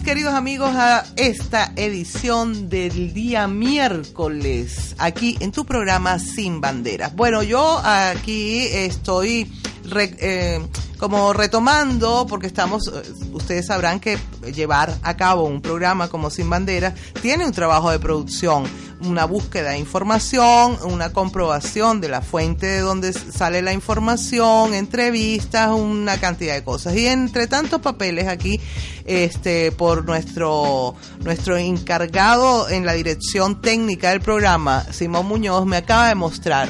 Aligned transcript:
queridos 0.00 0.34
amigos 0.34 0.74
a 0.74 1.04
esta 1.16 1.72
edición 1.76 2.68
del 2.68 3.12
día 3.12 3.46
miércoles 3.46 4.94
aquí 4.98 5.36
en 5.40 5.52
tu 5.52 5.64
programa 5.64 6.18
Sin 6.18 6.60
Banderas. 6.60 7.14
Bueno, 7.14 7.42
yo 7.42 7.80
aquí 7.84 8.66
estoy 8.66 9.50
eh, 9.94 10.60
como 10.98 11.32
retomando, 11.32 12.26
porque 12.28 12.46
estamos, 12.46 12.88
eh, 12.88 13.02
ustedes 13.32 13.66
sabrán 13.66 14.00
que 14.00 14.18
llevar 14.54 14.96
a 15.02 15.16
cabo 15.16 15.44
un 15.44 15.60
programa 15.60 16.08
como 16.08 16.30
Sin 16.30 16.48
Banderas 16.48 16.94
tiene 17.20 17.46
un 17.46 17.52
trabajo 17.52 17.90
de 17.90 17.98
producción, 17.98 18.64
una 19.00 19.24
búsqueda 19.24 19.70
de 19.70 19.78
información, 19.78 20.78
una 20.84 21.12
comprobación 21.12 22.00
de 22.00 22.08
la 22.08 22.22
fuente 22.22 22.66
de 22.66 22.80
donde 22.80 23.12
sale 23.12 23.62
la 23.62 23.72
información, 23.72 24.74
entrevistas, 24.74 25.70
una 25.70 26.18
cantidad 26.18 26.54
de 26.54 26.64
cosas. 26.64 26.96
Y 26.96 27.06
entre 27.06 27.46
tantos 27.46 27.80
papeles 27.80 28.26
aquí, 28.28 28.60
este, 29.04 29.72
por 29.72 30.04
nuestro, 30.04 30.94
nuestro 31.20 31.56
encargado 31.56 32.68
en 32.68 32.86
la 32.86 32.94
dirección 32.94 33.60
técnica 33.60 34.10
del 34.10 34.20
programa, 34.20 34.84
Simón 34.92 35.26
Muñoz, 35.26 35.66
me 35.66 35.76
acaba 35.76 36.08
de 36.08 36.14
mostrar 36.14 36.68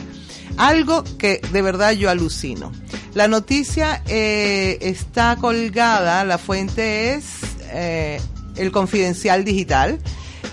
algo 0.56 1.04
que 1.18 1.40
de 1.52 1.62
verdad 1.62 1.92
yo 1.92 2.10
alucino. 2.10 2.72
La 3.14 3.28
noticia 3.28 4.02
eh, 4.06 4.78
está 4.80 5.36
colgada, 5.36 6.24
la 6.24 6.38
fuente 6.38 7.14
es 7.14 7.24
eh, 7.72 8.20
el 8.56 8.72
Confidencial 8.72 9.44
Digital 9.44 9.98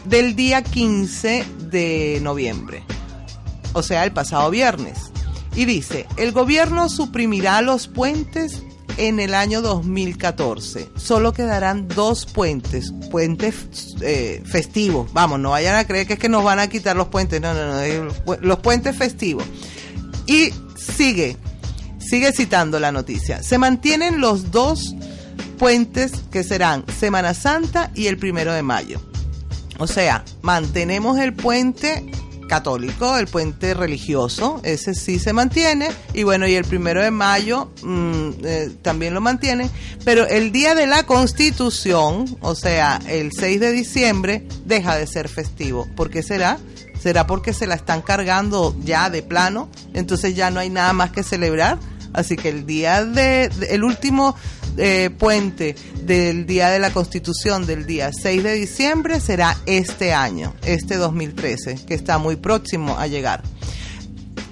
del 0.05 0.35
día 0.35 0.63
15 0.63 1.45
de 1.71 2.19
noviembre, 2.21 2.83
o 3.73 3.83
sea, 3.83 4.03
el 4.03 4.11
pasado 4.11 4.49
viernes. 4.49 5.11
Y 5.55 5.65
dice, 5.65 6.07
el 6.17 6.31
gobierno 6.31 6.89
suprimirá 6.89 7.61
los 7.61 7.87
puentes 7.87 8.63
en 8.97 9.19
el 9.19 9.33
año 9.33 9.61
2014. 9.61 10.89
Solo 10.95 11.33
quedarán 11.33 11.87
dos 11.87 12.25
puentes, 12.25 12.93
puentes 13.11 13.95
eh, 14.01 14.41
festivos. 14.45 15.11
Vamos, 15.13 15.39
no 15.39 15.51
vayan 15.51 15.75
a 15.75 15.85
creer 15.85 16.07
que 16.07 16.13
es 16.13 16.19
que 16.19 16.29
nos 16.29 16.43
van 16.43 16.59
a 16.59 16.67
quitar 16.67 16.95
los 16.95 17.07
puentes, 17.07 17.41
no, 17.41 17.53
no, 17.53 17.73
no, 17.73 18.37
los 18.41 18.59
puentes 18.59 18.95
festivos. 18.95 19.45
Y 20.25 20.53
sigue, 20.75 21.37
sigue 21.99 22.31
citando 22.31 22.79
la 22.79 22.91
noticia. 22.91 23.43
Se 23.43 23.57
mantienen 23.57 24.19
los 24.19 24.51
dos 24.51 24.95
puentes 25.57 26.11
que 26.31 26.43
serán 26.43 26.85
Semana 26.99 27.33
Santa 27.33 27.91
y 27.93 28.07
el 28.07 28.17
primero 28.17 28.53
de 28.53 28.63
mayo. 28.63 29.01
O 29.79 29.87
sea, 29.87 30.23
mantenemos 30.41 31.17
el 31.19 31.33
puente 31.33 32.05
católico, 32.47 33.17
el 33.17 33.27
puente 33.27 33.73
religioso, 33.73 34.61
ese 34.63 34.93
sí 34.93 35.17
se 35.17 35.33
mantiene, 35.33 35.89
y 36.13 36.23
bueno, 36.23 36.47
y 36.47 36.53
el 36.53 36.65
primero 36.65 37.01
de 37.01 37.09
mayo 37.09 37.71
mm, 37.81 38.29
eh, 38.43 38.71
también 38.81 39.13
lo 39.13 39.21
mantienen, 39.21 39.69
pero 40.05 40.27
el 40.27 40.51
día 40.51 40.75
de 40.75 40.85
la 40.85 41.03
constitución, 41.03 42.37
o 42.41 42.55
sea, 42.55 42.99
el 43.07 43.31
6 43.31 43.59
de 43.59 43.71
diciembre, 43.71 44.47
deja 44.65 44.95
de 44.97 45.07
ser 45.07 45.29
festivo. 45.29 45.87
¿Por 45.95 46.09
qué 46.09 46.21
será? 46.21 46.59
¿Será 47.01 47.27
porque 47.27 47.53
se 47.53 47.67
la 47.67 47.75
están 47.75 48.01
cargando 48.01 48.75
ya 48.81 49.09
de 49.09 49.23
plano? 49.23 49.69
Entonces 49.93 50.35
ya 50.35 50.51
no 50.51 50.59
hay 50.59 50.69
nada 50.69 50.93
más 50.93 51.11
que 51.11 51.23
celebrar. 51.23 51.79
Así 52.13 52.37
que 52.37 52.49
el 52.49 52.65
día 52.65 53.03
de, 53.03 53.49
el 53.69 53.83
último 53.83 54.35
eh, 54.77 55.09
puente 55.17 55.75
del 56.01 56.45
día 56.45 56.69
de 56.69 56.79
la 56.79 56.91
Constitución 56.91 57.65
del 57.65 57.85
día 57.85 58.11
6 58.11 58.43
de 58.43 58.53
diciembre 58.53 59.19
será 59.19 59.57
este 59.65 60.13
año, 60.13 60.53
este 60.63 60.95
2013, 60.95 61.85
que 61.85 61.93
está 61.93 62.17
muy 62.17 62.35
próximo 62.35 62.97
a 62.97 63.07
llegar. 63.07 63.43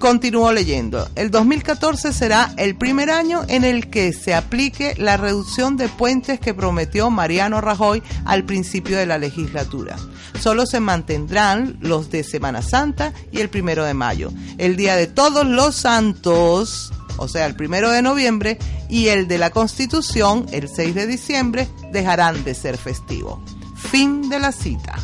Continúo 0.01 0.51
leyendo. 0.51 1.07
El 1.15 1.29
2014 1.29 2.11
será 2.11 2.51
el 2.57 2.75
primer 2.75 3.11
año 3.11 3.43
en 3.47 3.63
el 3.63 3.91
que 3.91 4.13
se 4.13 4.33
aplique 4.33 4.95
la 4.97 5.15
reducción 5.15 5.77
de 5.77 5.89
puentes 5.89 6.39
que 6.39 6.55
prometió 6.55 7.11
Mariano 7.11 7.61
Rajoy 7.61 8.01
al 8.25 8.43
principio 8.43 8.97
de 8.97 9.05
la 9.05 9.19
legislatura. 9.19 9.97
Solo 10.39 10.65
se 10.65 10.79
mantendrán 10.79 11.77
los 11.81 12.09
de 12.09 12.23
Semana 12.23 12.63
Santa 12.63 13.13
y 13.31 13.41
el 13.41 13.49
primero 13.49 13.85
de 13.85 13.93
mayo. 13.93 14.31
El 14.57 14.75
Día 14.75 14.95
de 14.95 15.05
Todos 15.05 15.45
los 15.45 15.75
Santos, 15.75 16.91
o 17.21 17.27
sea, 17.27 17.45
el 17.45 17.55
primero 17.55 17.91
de 17.91 18.01
noviembre, 18.01 18.57
y 18.89 19.07
el 19.07 19.27
de 19.27 19.37
la 19.37 19.51
Constitución, 19.51 20.47
el 20.51 20.67
6 20.67 20.95
de 20.95 21.07
diciembre, 21.07 21.67
dejarán 21.91 22.43
de 22.43 22.55
ser 22.55 22.77
festivos. 22.77 23.39
Fin 23.75 24.29
de 24.29 24.39
la 24.39 24.51
cita. 24.51 24.95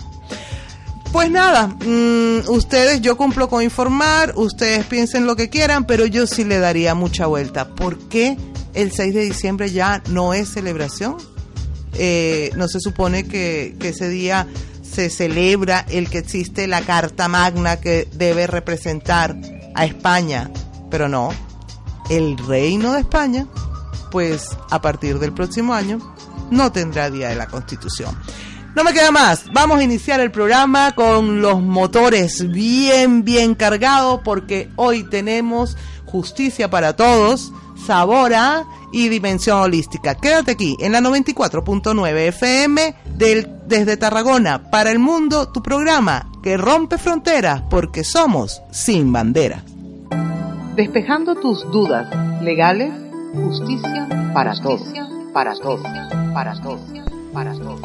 Pues 1.11 1.31
nada, 1.31 1.67
mm, 1.67 2.50
ustedes, 2.50 3.01
yo 3.01 3.16
cumplo 3.17 3.50
con 3.50 3.63
informar, 3.63 4.33
ustedes 4.35 4.85
piensen 4.85 5.25
lo 5.25 5.35
que 5.35 5.50
quieran, 5.50 5.85
pero 5.85 6.05
yo 6.05 6.28
sí 6.28 6.44
le 6.44 6.59
daría 6.59 6.95
mucha 6.95 7.28
vuelta. 7.28 7.69
¿Por 7.69 7.97
qué 8.09 8.35
el 8.73 8.91
6 8.91 9.13
de 9.13 9.22
diciembre 9.22 9.72
ya 9.72 10.01
no 10.09 10.34
es 10.34 10.49
celebración? 10.49 11.17
Eh, 11.94 12.51
no 12.55 12.67
se 12.67 12.79
supone 12.79 13.25
que, 13.25 13.75
que 13.79 13.89
ese 13.89 14.09
día 14.09 14.47
se 14.81 15.09
celebra 15.09 15.85
el 15.89 16.09
que 16.09 16.17
existe 16.17 16.67
la 16.67 16.81
Carta 16.81 17.28
Magna 17.28 17.79
que 17.79 18.07
debe 18.13 18.47
representar 18.47 19.35
a 19.75 19.85
España, 19.85 20.51
pero 20.89 21.07
no, 21.07 21.29
el 22.09 22.38
reino 22.38 22.94
de 22.94 23.01
España, 23.01 23.47
pues 24.12 24.57
a 24.69 24.81
partir 24.81 25.19
del 25.19 25.34
próximo 25.34 25.73
año 25.73 26.00
no 26.50 26.72
tendrá 26.72 27.09
día 27.09 27.29
de 27.29 27.35
la 27.35 27.47
Constitución. 27.47 28.16
No 28.75 28.84
me 28.84 28.94
queda 28.94 29.09
más. 29.09 29.45
Vamos 29.53 29.79
a 29.79 29.84
iniciar 29.84 30.19
el 30.19 30.29
programa 30.29 30.94
con 30.94 31.41
los 31.41 31.62
motores 31.63 32.47
bien, 32.51 33.23
bien 33.23 33.56
cargados 33.56 34.22
porque 34.23 34.69
hoy 34.75 35.03
tenemos 35.03 35.75
justicia 36.06 36.69
para 36.69 36.96
todos, 36.96 37.51
sabora 37.88 38.66
y 38.94 39.09
dimensión 39.09 39.59
holística. 39.59 40.16
Quédate 40.16 40.51
aquí 40.51 40.78
en 40.79 40.91
la 40.91 41.01
94.9 41.01 42.28
FM 42.28 42.96
del, 43.16 43.51
desde 43.66 43.97
Tarragona 43.97 44.69
para 44.69 44.91
el 44.91 45.00
mundo, 45.00 45.50
tu 45.50 45.63
programa 45.63 46.29
que 46.44 46.56
rompe 46.56 47.00
fronteras 47.00 47.63
porque 47.69 48.03
somos 48.03 48.62
sin 48.72 49.12
bandera. 49.12 49.63
Despejando 50.78 51.34
tus 51.34 51.64
dudas 51.72 52.08
legales, 52.44 52.94
justicia 53.34 54.08
para 54.32 54.54
todos, 54.62 54.88
para 55.34 55.56
todos, 55.56 55.82
para 56.36 56.54
todos, 56.62 56.82
para 57.34 57.52
todos. 57.54 57.82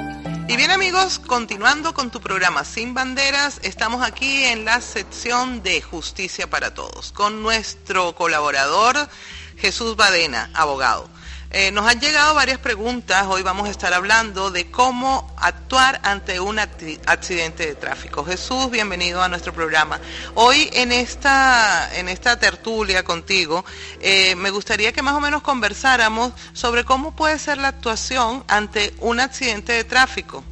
Y 0.47 0.59
bien 0.59 0.71
amigos, 0.71 1.19
continuando 1.19 1.95
con 1.95 2.11
tu 2.11 2.21
programa 2.21 2.65
Sin 2.65 2.93
Banderas, 2.93 3.61
estamos 3.63 4.07
aquí 4.07 4.45
en 4.45 4.67
la 4.67 4.83
sección 4.83 5.63
de 5.63 5.81
Justicia 5.81 6.51
para 6.51 6.75
Todos 6.75 7.13
con 7.13 7.43
nuestro 7.43 8.15
colaborador 8.15 9.09
Jesús 9.57 9.97
Badena, 9.97 10.51
abogado. 10.53 11.09
Eh, 11.55 11.71
nos 11.71 11.87
han 11.87 12.01
llegado 12.01 12.35
varias 12.35 12.57
preguntas, 12.57 13.27
hoy 13.29 13.43
vamos 13.43 13.69
a 13.69 13.71
estar 13.71 13.93
hablando 13.93 14.51
de 14.51 14.71
cómo 14.71 15.31
actuar 15.37 16.01
ante 16.03 16.41
un 16.41 16.59
accidente 16.59 17.67
de 17.67 17.75
tráfico. 17.75 18.25
Jesús, 18.25 18.71
bienvenido 18.71 19.23
a 19.23 19.29
nuestro 19.29 19.53
programa. 19.53 20.01
Hoy 20.35 20.71
en 20.73 20.93
esta, 20.93 21.95
en 21.95 22.09
esta 22.09 22.39
tertulia 22.39 23.05
contigo, 23.05 23.67
eh, 24.01 24.35
me 24.35 24.49
gustaría 24.49 24.95
que 24.95 25.03
más 25.03 25.15
o 25.15 25.21
menos 25.21 25.43
conversáramos 25.43 26.33
sobre 26.55 26.85
cómo 26.87 27.15
puede 27.15 27.39
ser 27.39 27.59
la 27.59 27.69
actuación 27.69 28.45
ante 28.49 28.95
un 29.01 29.21
accidente 29.21 29.75
de 29.75 29.85
tráfico. 29.85 30.43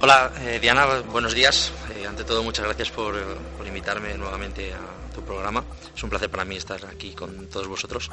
Hola, 0.00 0.32
eh, 0.40 0.58
Diana, 0.60 0.84
buenos 1.12 1.32
días. 1.32 1.70
ante 2.08 2.24
todo, 2.24 2.42
muchas 2.42 2.64
gracias 2.64 2.90
por, 2.90 3.14
por 3.56 3.68
invitarme 3.68 4.14
nuevamente 4.14 4.72
a 4.74 4.97
programa. 5.28 5.62
Es 5.94 6.02
un 6.02 6.10
placer 6.10 6.30
para 6.30 6.44
mí 6.44 6.56
estar 6.56 6.84
aquí 6.86 7.12
con 7.12 7.46
todos 7.48 7.68
vosotros. 7.68 8.10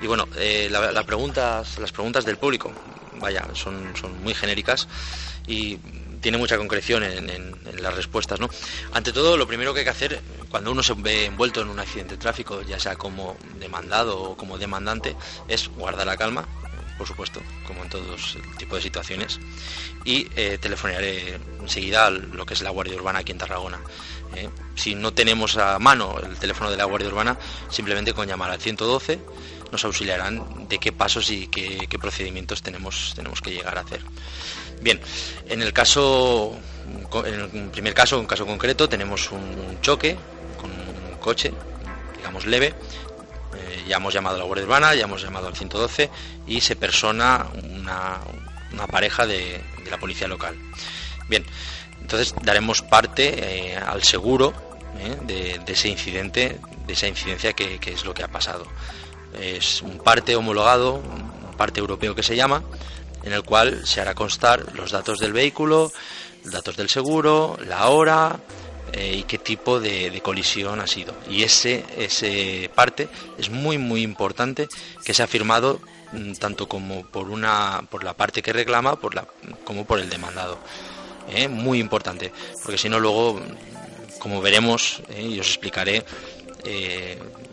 Y 0.00 0.06
bueno, 0.06 0.28
eh, 0.36 0.68
las 0.70 1.04
preguntas 1.04 2.24
del 2.24 2.38
público, 2.38 2.72
vaya, 3.20 3.46
son, 3.54 3.92
son 3.96 4.22
muy 4.22 4.34
genéricas 4.34 4.88
y 5.46 5.78
tiene 6.20 6.38
mucha 6.38 6.56
concreción 6.56 7.02
en, 7.02 7.54
las 7.82 7.94
respuestas. 7.94 8.40
¿no? 8.40 8.48
Ante 8.92 9.12
todo, 9.12 9.36
lo 9.36 9.46
primero 9.46 9.74
que 9.74 9.80
hay 9.80 9.84
que 9.84 9.90
hacer 9.90 10.20
cuando 10.48 10.70
uno 10.72 10.82
se 10.82 10.94
ve 10.94 11.26
envuelto 11.26 11.60
en 11.60 11.68
un 11.68 11.78
accidente 11.78 12.14
de 12.14 12.18
tráfico, 12.18 12.62
ya 12.62 12.78
sea 12.78 12.96
como 12.96 13.36
demandado 13.58 14.22
o 14.22 14.36
como 14.36 14.56
demandante, 14.56 15.16
es 15.48 15.68
guardar 15.68 16.06
la 16.06 16.16
calma, 16.16 16.46
por 16.96 17.06
supuesto, 17.06 17.40
como 17.66 17.82
en 17.82 17.88
todos 17.88 18.38
tipos 18.58 18.78
de 18.78 18.82
situaciones, 18.82 19.40
y 20.04 20.28
eh, 20.36 20.58
telefonearé 20.60 21.38
enseguida 21.60 22.10
lo 22.10 22.46
que 22.46 22.54
es 22.54 22.62
la 22.62 22.70
Guardia 22.70 22.96
Urbana 22.96 23.20
aquí 23.20 23.32
en 23.32 23.38
Tarragona. 23.38 23.80
¿eh? 24.36 24.48
Si 24.76 24.94
no 24.94 25.12
tenemos 25.12 25.56
a 25.56 25.78
mano 25.78 26.18
el 26.18 26.36
teléfono 26.36 26.70
de 26.70 26.76
la 26.76 26.84
Guardia 26.84 27.08
Urbana, 27.08 27.36
simplemente 27.70 28.12
con 28.12 28.26
llamar 28.26 28.50
al 28.50 28.60
112 28.60 29.18
nos 29.74 29.84
auxiliarán 29.84 30.68
de 30.68 30.78
qué 30.78 30.92
pasos 30.92 31.30
y 31.30 31.48
qué, 31.48 31.98
procedimientos 32.00 32.62
tenemos, 32.62 33.12
tenemos 33.16 33.40
que 33.40 33.50
llegar 33.50 33.76
a 33.76 33.80
hacer. 33.80 34.00
Bien, 34.80 35.00
en 35.48 35.62
el 35.62 35.72
caso, 35.72 36.56
en 37.24 37.40
el 37.40 37.70
primer 37.70 37.92
caso, 37.92 38.20
un 38.20 38.26
caso 38.26 38.46
concreto, 38.46 38.88
tenemos 38.88 39.32
un 39.32 39.80
choque 39.80 40.16
con 40.60 40.70
un 40.70 41.18
coche, 41.18 41.52
digamos 42.16 42.46
leve, 42.46 42.74
eh, 43.74 43.84
ya 43.88 43.96
hemos 43.96 44.14
llamado 44.14 44.36
a 44.36 44.38
la 44.38 44.44
Guardia 44.44 44.64
Urbana, 44.64 44.94
ya 44.94 45.04
hemos 45.04 45.22
llamado 45.22 45.48
al 45.48 45.56
112 45.56 46.10
y 46.46 46.60
se 46.60 46.76
persona 46.76 47.46
una, 47.62 48.20
pareja 48.90 49.26
de, 49.26 49.60
de, 49.82 49.90
la 49.90 49.98
policía 49.98 50.28
local. 50.28 50.56
Bien, 51.28 51.44
entonces 52.00 52.34
daremos 52.42 52.82
parte 52.82 53.72
eh, 53.72 53.76
al 53.76 54.02
seguro 54.02 54.52
eh, 54.98 55.58
de, 55.64 55.72
ese 55.72 55.88
incidente, 55.88 56.60
de 56.86 56.92
esa 56.92 57.08
incidencia 57.08 57.52
que, 57.54 57.80
es 57.84 58.04
lo 58.04 58.14
que 58.14 58.22
ha 58.22 58.28
pasado. 58.28 58.66
Es 59.40 59.82
un 59.82 59.98
parte 59.98 60.36
homologado, 60.36 60.94
un 60.94 61.56
parte 61.56 61.80
europeo 61.80 62.14
que 62.14 62.22
se 62.22 62.36
llama, 62.36 62.62
en 63.22 63.32
el 63.32 63.42
cual 63.42 63.86
se 63.86 64.00
hará 64.00 64.14
constar 64.14 64.74
los 64.74 64.92
datos 64.92 65.18
del 65.18 65.32
vehículo, 65.32 65.92
datos 66.44 66.76
del 66.76 66.88
seguro, 66.88 67.58
la 67.66 67.88
hora 67.88 68.38
eh, 68.96 69.16
y 69.18 69.22
qué 69.24 69.38
tipo 69.38 69.80
de, 69.80 70.20
colisión 70.22 70.80
ha 70.80 70.86
sido. 70.86 71.14
Y 71.28 71.42
ese, 71.42 71.84
ese 71.98 72.70
parte 72.74 73.08
es 73.36 73.50
muy 73.50 73.76
muy 73.76 74.02
importante 74.02 74.68
que 75.04 75.12
se 75.12 75.22
ha 75.22 75.26
firmado 75.26 75.80
mm, 76.12 76.34
tanto 76.34 76.68
como 76.68 77.04
por 77.04 77.28
una 77.28 77.82
por 77.90 78.04
la 78.04 78.14
parte 78.14 78.40
que 78.40 78.52
reclama 78.52 78.96
por 78.96 79.16
la, 79.16 79.26
como 79.64 79.84
por 79.84 79.98
el 79.98 80.08
demandado. 80.08 80.58
¿eh? 81.28 81.48
Muy 81.48 81.80
importante, 81.80 82.32
porque 82.62 82.78
si 82.78 82.88
no 82.88 83.00
luego, 83.00 83.40
como 84.20 84.40
veremos 84.40 85.02
¿eh? 85.08 85.22
y 85.22 85.40
os 85.40 85.48
explicaré, 85.48 86.04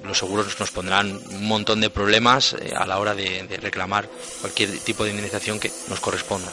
los 0.06 0.18
seguros 0.18 0.58
nos 0.60 0.72
pondrán 0.72 1.12
un 1.12 1.46
montón 1.46 1.82
de 1.82 1.90
problemas 1.90 2.56
a 2.76 2.86
la 2.86 2.98
hora 2.98 3.14
de 3.14 3.60
reclamar 3.62 4.08
cualquier 4.40 4.80
tipo 4.80 5.04
de 5.04 5.10
indemnización 5.10 5.60
que 5.60 5.70
nos 5.90 6.00
corresponda. 6.00 6.52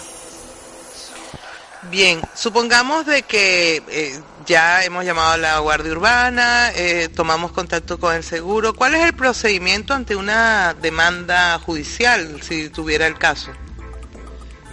Bien, 1.82 2.20
supongamos 2.34 3.06
de 3.06 3.22
que 3.22 3.82
eh, 3.88 4.20
ya 4.46 4.84
hemos 4.84 5.04
llamado 5.04 5.32
a 5.32 5.36
la 5.36 5.58
Guardia 5.60 5.92
Urbana, 5.92 6.72
eh, 6.74 7.08
tomamos 7.08 7.52
contacto 7.52 7.98
con 7.98 8.14
el 8.14 8.24
seguro. 8.24 8.74
¿Cuál 8.74 8.96
es 8.96 9.04
el 9.04 9.12
procedimiento 9.12 9.94
ante 9.94 10.16
una 10.16 10.74
demanda 10.74 11.58
judicial, 11.60 12.42
si 12.42 12.68
tuviera 12.68 13.06
el 13.06 13.16
caso? 13.16 13.52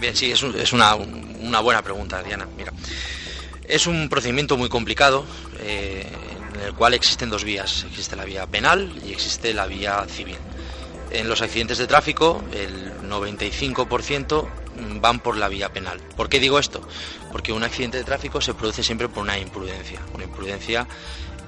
Bien, 0.00 0.16
sí, 0.16 0.32
es, 0.32 0.42
es 0.42 0.72
una, 0.72 0.96
una, 0.96 1.60
buena 1.60 1.80
pregunta, 1.82 2.22
Diana. 2.22 2.46
Mira, 2.56 2.72
es 3.64 3.86
un 3.86 4.08
procedimiento 4.08 4.56
muy 4.56 4.68
complicado 4.68 5.24
eh, 5.60 6.10
en 6.54 6.60
el 6.60 6.74
cual 6.74 6.94
existen 6.94 7.30
dos 7.30 7.44
vías. 7.44 7.86
Existe 7.88 8.16
la 8.16 8.24
vía 8.24 8.46
penal 8.48 8.92
y 9.06 9.12
existe 9.12 9.54
la 9.54 9.66
vía 9.66 10.04
civil. 10.08 10.38
En 11.12 11.28
los 11.28 11.40
accidentes 11.40 11.78
de 11.78 11.86
tráfico, 11.86 12.42
el 12.52 12.92
95% 13.08 14.65
van 15.00 15.20
por 15.20 15.36
la 15.36 15.48
vía 15.48 15.72
penal. 15.72 16.00
¿Por 16.16 16.28
qué 16.28 16.40
digo 16.40 16.58
esto? 16.58 16.86
Porque 17.32 17.52
un 17.52 17.62
accidente 17.62 17.98
de 17.98 18.04
tráfico 18.04 18.40
se 18.40 18.54
produce 18.54 18.82
siempre 18.82 19.08
por 19.08 19.22
una 19.22 19.38
imprudencia, 19.38 20.00
una 20.14 20.24
imprudencia 20.24 20.86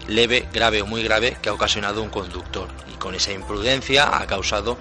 leve, 0.06 0.48
grave 0.52 0.82
o 0.82 0.86
muy 0.86 1.02
grave 1.02 1.36
que 1.40 1.48
ha 1.48 1.52
ocasionado 1.52 2.02
un 2.02 2.10
conductor 2.10 2.68
y 2.92 2.96
con 2.96 3.14
esa 3.14 3.32
imprudencia 3.32 4.18
ha 4.18 4.26
causado 4.26 4.78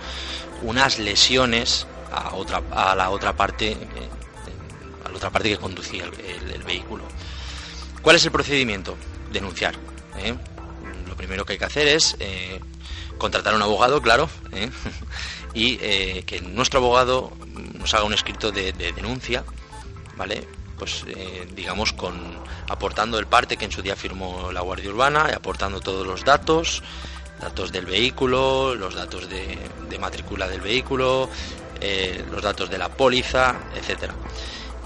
unas 0.61 0.99
lesiones 0.99 1.85
a 2.11 2.95
la 2.95 3.09
otra 3.09 3.35
parte 3.35 3.71
eh, 3.71 3.77
a 5.05 5.09
la 5.09 5.17
otra 5.17 5.29
parte 5.29 5.49
que 5.49 5.57
conducía 5.57 6.05
el, 6.05 6.63
vehículo. 6.63 7.03
¿Cuál 8.01 8.17
es 8.17 8.25
el 8.25 8.31
procedimiento? 8.31 8.97
Denunciar. 9.31 9.75
¿eh? 10.17 10.35
Lo 11.07 11.15
primero 11.15 11.45
que 11.45 11.53
hay 11.53 11.59
que 11.59 11.65
hacer 11.65 11.87
es 11.87 12.17
eh, 12.19 12.59
contratar 13.17 13.53
a 13.53 13.55
un 13.57 13.63
abogado, 13.63 14.01
claro, 14.01 14.29
y 15.57 15.77
que 15.77 16.39
nuestro 16.41 16.79
abogado 16.79 17.31
nos 17.79 17.93
haga 17.95 18.03
un 18.03 18.13
escrito 18.13 18.51
de, 18.51 18.71
denuncia, 18.73 19.43
¿vale? 20.15 20.47
Pues 20.77 21.03
eh, 21.07 21.47
digamos 21.55 21.93
con 21.93 22.15
aportando 22.69 23.17
el 23.17 23.25
parte 23.25 23.57
que 23.57 23.65
en 23.65 23.71
su 23.71 23.81
día 23.81 23.95
firmó 23.95 24.51
la 24.51 24.61
Guardia 24.61 24.91
Urbana 24.91 25.27
y 25.31 25.33
aportando 25.33 25.79
todos 25.79 26.05
los 26.05 26.23
datos, 26.23 26.83
datos 27.41 27.71
del 27.71 27.87
vehículo, 27.87 28.75
los 28.75 28.93
datos 28.93 29.27
de, 29.29 29.57
matrícula 29.99 30.47
del 30.47 30.61
vehículo, 30.61 31.27
eh, 31.81 32.23
los 32.31 32.43
datos 32.43 32.69
de 32.69 32.77
la 32.77 32.89
póliza, 32.89 33.55
etcétera. 33.75 34.13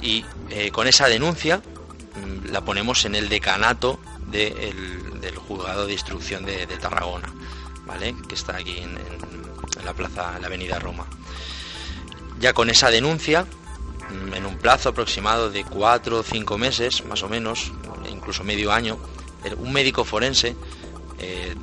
Y 0.02 0.24
eh, 0.50 0.72
con 0.72 0.88
esa 0.88 1.10
denuncia 1.10 1.58
mm, 1.58 2.50
la 2.50 2.62
ponemos 2.62 3.04
en 3.04 3.16
el 3.16 3.28
decanato 3.28 4.00
del 4.28 5.36
juzgado 5.36 5.86
de 5.86 5.94
instrucción 5.94 6.46
de, 6.46 6.66
Tarragona, 6.68 7.34
¿vale? 7.86 8.16
Que 8.30 8.36
está 8.36 8.56
aquí 8.56 8.78
en 8.78 8.98
la 9.86 9.94
plaza, 9.94 10.34
en 10.36 10.42
la 10.42 10.48
avenida 10.48 10.80
Roma. 10.80 11.06
Ya 12.40 12.54
con 12.54 12.70
esa 12.70 12.90
denuncia, 12.90 13.46
mm, 13.46 14.34
en 14.34 14.46
un 14.46 14.58
plazo 14.58 14.90
aproximado 14.90 15.50
de 15.50 15.64
cuatro 15.64 16.20
o 16.20 16.24
cinco 16.24 16.58
meses, 16.58 17.06
más 17.06 17.24
o 17.24 17.30
menos, 17.30 17.72
incluso 18.10 18.44
medio 18.44 18.72
año, 18.72 18.98
un 19.58 19.74
médico 19.74 20.04
forense 20.04 20.56
eh, 21.20 21.56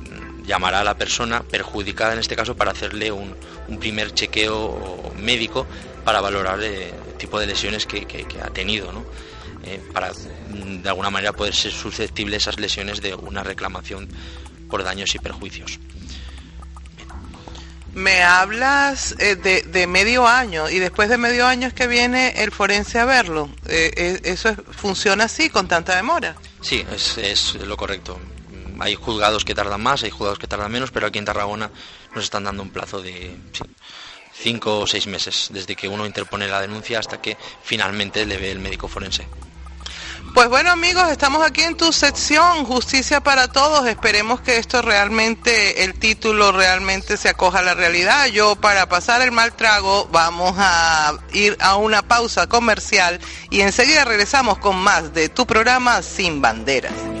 llamará 0.45 0.79
a 0.79 0.83
la 0.83 0.97
persona 0.97 1.43
perjudicada 1.43 2.13
en 2.13 2.19
este 2.19 2.35
caso 2.35 2.55
para 2.55 2.71
hacerle 2.71 3.11
un, 3.11 3.35
primer 3.79 4.13
chequeo 4.13 5.13
médico 5.19 5.67
para 6.03 6.21
valorar 6.21 6.61
el 6.63 6.91
tipo 7.19 7.39
de 7.39 7.45
lesiones 7.45 7.85
que, 7.85 8.25
ha 8.41 8.49
tenido, 8.49 8.91
¿no? 8.91 9.05
Eh, 9.63 9.79
para 9.93 10.11
mm, 10.11 10.81
de 10.81 10.89
alguna 10.89 11.09
manera 11.11 11.33
poder 11.33 11.53
ser 11.53 11.71
susceptible 11.71 12.37
esas 12.37 12.59
lesiones 12.59 13.01
de 13.01 13.13
una 13.13 13.43
reclamación 13.43 14.09
por 14.69 14.83
daños 14.83 15.13
y 15.13 15.19
perjuicios. 15.19 15.79
Me 17.93 18.21
hablas 18.21 19.15
eh, 19.19 19.35
de, 19.35 19.87
medio 19.87 20.27
año 20.27 20.69
y 20.69 20.79
después 20.79 21.09
de 21.09 21.17
medio 21.17 21.47
año 21.47 21.67
es 21.67 21.73
que 21.73 21.87
viene 21.87 22.43
el 22.43 22.51
forense 22.51 22.99
a 22.99 23.05
verlo. 23.05 23.49
Eh, 23.67 23.91
eh, 23.95 24.19
¿Eso 24.23 24.55
funciona 24.71 25.25
así, 25.25 25.49
con 25.49 25.67
tanta 25.67 25.95
demora? 25.95 26.35
Sí, 26.61 26.85
es, 26.91 27.55
lo 27.55 27.77
correcto. 27.77 28.19
Hay 28.79 28.95
juzgados 28.95 29.43
que 29.43 29.55
tardan 29.55 29.81
más, 29.81 30.03
hay 30.03 30.09
juzgados 30.09 30.39
que 30.39 30.47
tardan 30.47 30.71
menos, 30.71 30.91
pero 30.91 31.07
aquí 31.07 31.19
en 31.19 31.25
Tarragona 31.25 31.69
nos 32.15 32.23
están 32.23 32.45
dando 32.45 32.63
un 32.63 32.69
plazo 32.69 33.01
de 33.01 33.35
cinco 34.33 34.79
o 34.79 34.87
seis 34.87 35.07
meses, 35.07 35.49
desde 35.51 35.75
que 35.75 35.87
uno 35.87 36.05
interpone 36.05 36.47
la 36.47 36.61
denuncia 36.61 36.99
hasta 36.99 37.21
que 37.21 37.37
finalmente 37.61 38.25
le 38.25 38.37
ve 38.37 38.51
el 38.51 38.59
médico 38.59 38.87
forense. 38.87 39.27
Pues 40.33 40.47
bueno 40.47 40.71
amigos, 40.71 41.09
estamos 41.09 41.45
aquí 41.45 41.61
en 41.61 41.75
tu 41.75 41.91
sección 41.91 42.63
Justicia 42.63 43.21
para 43.21 43.47
Todos. 43.49 43.87
Esperemos 43.87 44.39
que 44.41 44.57
esto 44.57 44.81
realmente, 44.81 45.83
el 45.83 45.97
título 45.97 46.51
realmente 46.51 47.17
se 47.17 47.29
acoja 47.29 47.59
a 47.59 47.63
la 47.63 47.73
realidad. 47.73 48.27
Yo 48.27 48.55
para 48.55 48.87
pasar 48.87 49.21
el 49.21 49.31
mal 49.31 49.53
trago 49.53 50.07
vamos 50.11 50.55
a 50.57 51.13
ir 51.33 51.57
a 51.59 51.75
una 51.75 52.03
pausa 52.03 52.47
comercial 52.47 53.19
y 53.49 53.61
enseguida 53.61 54.05
regresamos 54.05 54.59
con 54.59 54.77
más 54.77 55.13
de 55.13 55.29
tu 55.29 55.45
programa 55.45 56.01
Sin 56.01 56.41
Banderas. 56.41 57.18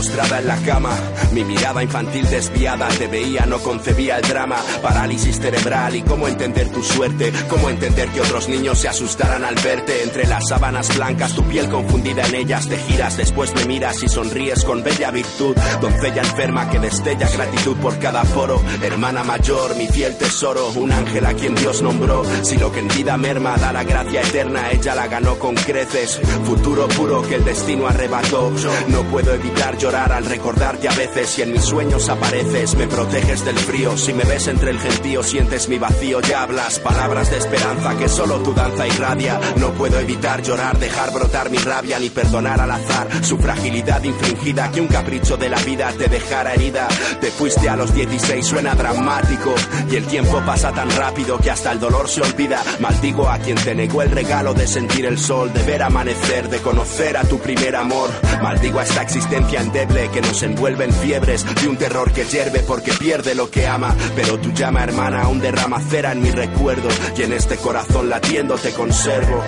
Postrada 0.00 0.38
en 0.38 0.46
la 0.46 0.56
cama, 0.62 0.96
mi 1.32 1.44
mirada 1.44 1.82
infantil 1.82 2.26
desviada, 2.30 2.88
te 2.88 3.06
veía, 3.06 3.44
no 3.44 3.58
concebía 3.58 4.16
el 4.16 4.26
drama, 4.26 4.56
parálisis 4.80 5.38
cerebral 5.38 5.94
y 5.94 6.00
cómo 6.00 6.26
entender 6.26 6.70
tu 6.70 6.82
suerte, 6.82 7.30
cómo 7.50 7.68
entender 7.68 8.08
que 8.08 8.22
otros 8.22 8.48
niños 8.48 8.78
se 8.78 8.88
asustaran 8.88 9.44
al 9.44 9.56
verte. 9.56 10.02
Entre 10.02 10.26
las 10.26 10.48
sábanas 10.48 10.96
blancas, 10.96 11.34
tu 11.34 11.44
piel 11.44 11.68
confundida 11.68 12.24
en 12.28 12.34
ellas, 12.34 12.66
te 12.66 12.78
giras, 12.78 13.18
después 13.18 13.54
me 13.54 13.66
miras 13.66 14.02
y 14.02 14.08
sonríes 14.08 14.64
con 14.64 14.82
bella 14.82 15.10
virtud, 15.10 15.54
doncella 15.82 16.22
enferma 16.22 16.70
que 16.70 16.78
destella 16.78 17.28
gratitud 17.28 17.76
por 17.76 17.98
cada 17.98 18.24
foro, 18.24 18.58
hermana 18.80 19.22
mayor, 19.22 19.76
mi 19.76 19.86
fiel 19.86 20.16
tesoro, 20.16 20.70
un 20.76 20.92
ángel 20.92 21.26
a 21.26 21.34
quien 21.34 21.54
Dios 21.56 21.82
nombró, 21.82 22.24
si 22.40 22.56
lo 22.56 22.72
que 22.72 22.80
en 22.80 22.88
vida 22.88 23.18
merma 23.18 23.58
da 23.58 23.70
la 23.70 23.84
gracia 23.84 24.22
eterna, 24.22 24.70
ella 24.70 24.94
la 24.94 25.08
ganó 25.08 25.38
con 25.38 25.54
creces, 25.56 26.18
futuro 26.46 26.88
puro 26.88 27.20
que 27.20 27.34
el 27.34 27.44
destino 27.44 27.86
arrebató, 27.86 28.50
no 28.88 29.02
puedo 29.02 29.34
evitar 29.34 29.76
llorar 29.90 30.12
al 30.12 30.24
recordarte 30.24 30.88
a 30.88 30.94
veces. 30.94 31.30
Si 31.30 31.42
en 31.42 31.52
mis 31.52 31.64
sueños 31.64 32.08
apareces, 32.08 32.76
me 32.76 32.86
proteges 32.86 33.44
del 33.44 33.58
frío. 33.58 33.96
Si 33.96 34.12
me 34.12 34.22
ves 34.22 34.46
entre 34.46 34.70
el 34.70 34.78
gentío, 34.78 35.22
sientes 35.24 35.68
mi 35.68 35.78
vacío. 35.78 36.20
Ya 36.20 36.42
hablas 36.42 36.78
palabras 36.78 37.28
de 37.30 37.38
esperanza 37.38 37.96
que 37.96 38.08
solo 38.08 38.38
tu 38.40 38.54
danza 38.54 38.86
irradia. 38.86 39.40
No 39.56 39.72
puedo 39.72 39.98
evitar 39.98 40.42
llorar, 40.42 40.78
dejar 40.78 41.12
brotar 41.12 41.50
mi 41.50 41.58
rabia, 41.58 41.98
ni 41.98 42.08
perdonar 42.08 42.60
al 42.60 42.70
azar 42.70 43.08
su 43.24 43.36
fragilidad 43.38 44.02
infringida. 44.04 44.70
Que 44.70 44.80
un 44.80 44.86
capricho 44.86 45.36
de 45.36 45.48
la 45.48 45.58
vida 45.58 45.92
te 45.98 46.06
dejara 46.06 46.54
herida. 46.54 46.86
Te 47.20 47.32
fuiste 47.32 47.68
a 47.68 47.74
los 47.74 47.92
16, 47.92 48.46
suena 48.46 48.76
dramático. 48.76 49.52
Y 49.90 49.96
el 49.96 50.06
tiempo 50.06 50.40
pasa 50.46 50.70
tan 50.70 50.88
rápido 50.90 51.38
que 51.38 51.50
hasta 51.50 51.72
el 51.72 51.80
dolor 51.80 52.08
se 52.08 52.22
olvida. 52.22 52.62
Maldigo 52.78 53.28
a 53.28 53.38
quien 53.38 53.56
te 53.56 53.74
negó 53.74 54.02
el 54.02 54.12
regalo 54.12 54.54
de 54.54 54.68
sentir 54.68 55.04
el 55.06 55.18
sol, 55.18 55.52
de 55.52 55.64
ver 55.64 55.82
amanecer, 55.82 56.48
de 56.48 56.58
conocer 56.58 57.16
a 57.16 57.24
tu 57.24 57.40
primer 57.40 57.74
amor. 57.74 58.08
Maldigo 58.40 58.78
a 58.78 58.84
esta 58.84 59.02
existencia 59.02 59.60
que 59.88 60.20
nos 60.20 60.42
envuelve 60.42 60.84
en 60.84 60.92
fiebres 60.92 61.44
de 61.54 61.68
un 61.68 61.76
terror 61.76 62.12
que 62.12 62.24
hierve 62.24 62.60
porque 62.60 62.92
pierde 62.92 63.34
lo 63.34 63.50
que 63.50 63.66
ama. 63.66 63.96
Pero 64.14 64.38
tu 64.38 64.52
llama 64.52 64.84
hermana 64.84 65.22
aún 65.22 65.40
derrama 65.40 65.80
cera 65.80 66.12
en 66.12 66.22
mi 66.22 66.30
recuerdo 66.30 66.88
y 67.16 67.22
en 67.22 67.32
este 67.32 67.56
corazón 67.56 68.10
latiendo 68.10 68.56
te 68.56 68.72
conservo. 68.72 69.42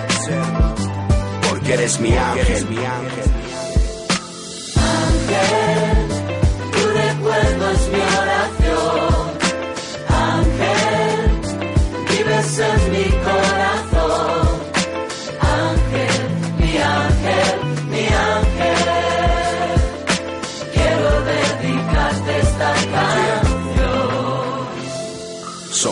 Porque 1.49 1.73
eres 1.73 1.99
mi 1.99 2.15
ángel. 2.15 2.45
Ángel. 2.45 2.77
tu 6.71 6.87
recuerdo 6.87 7.71
es 7.71 7.87
mi 7.89 7.99
oración. 7.99 8.32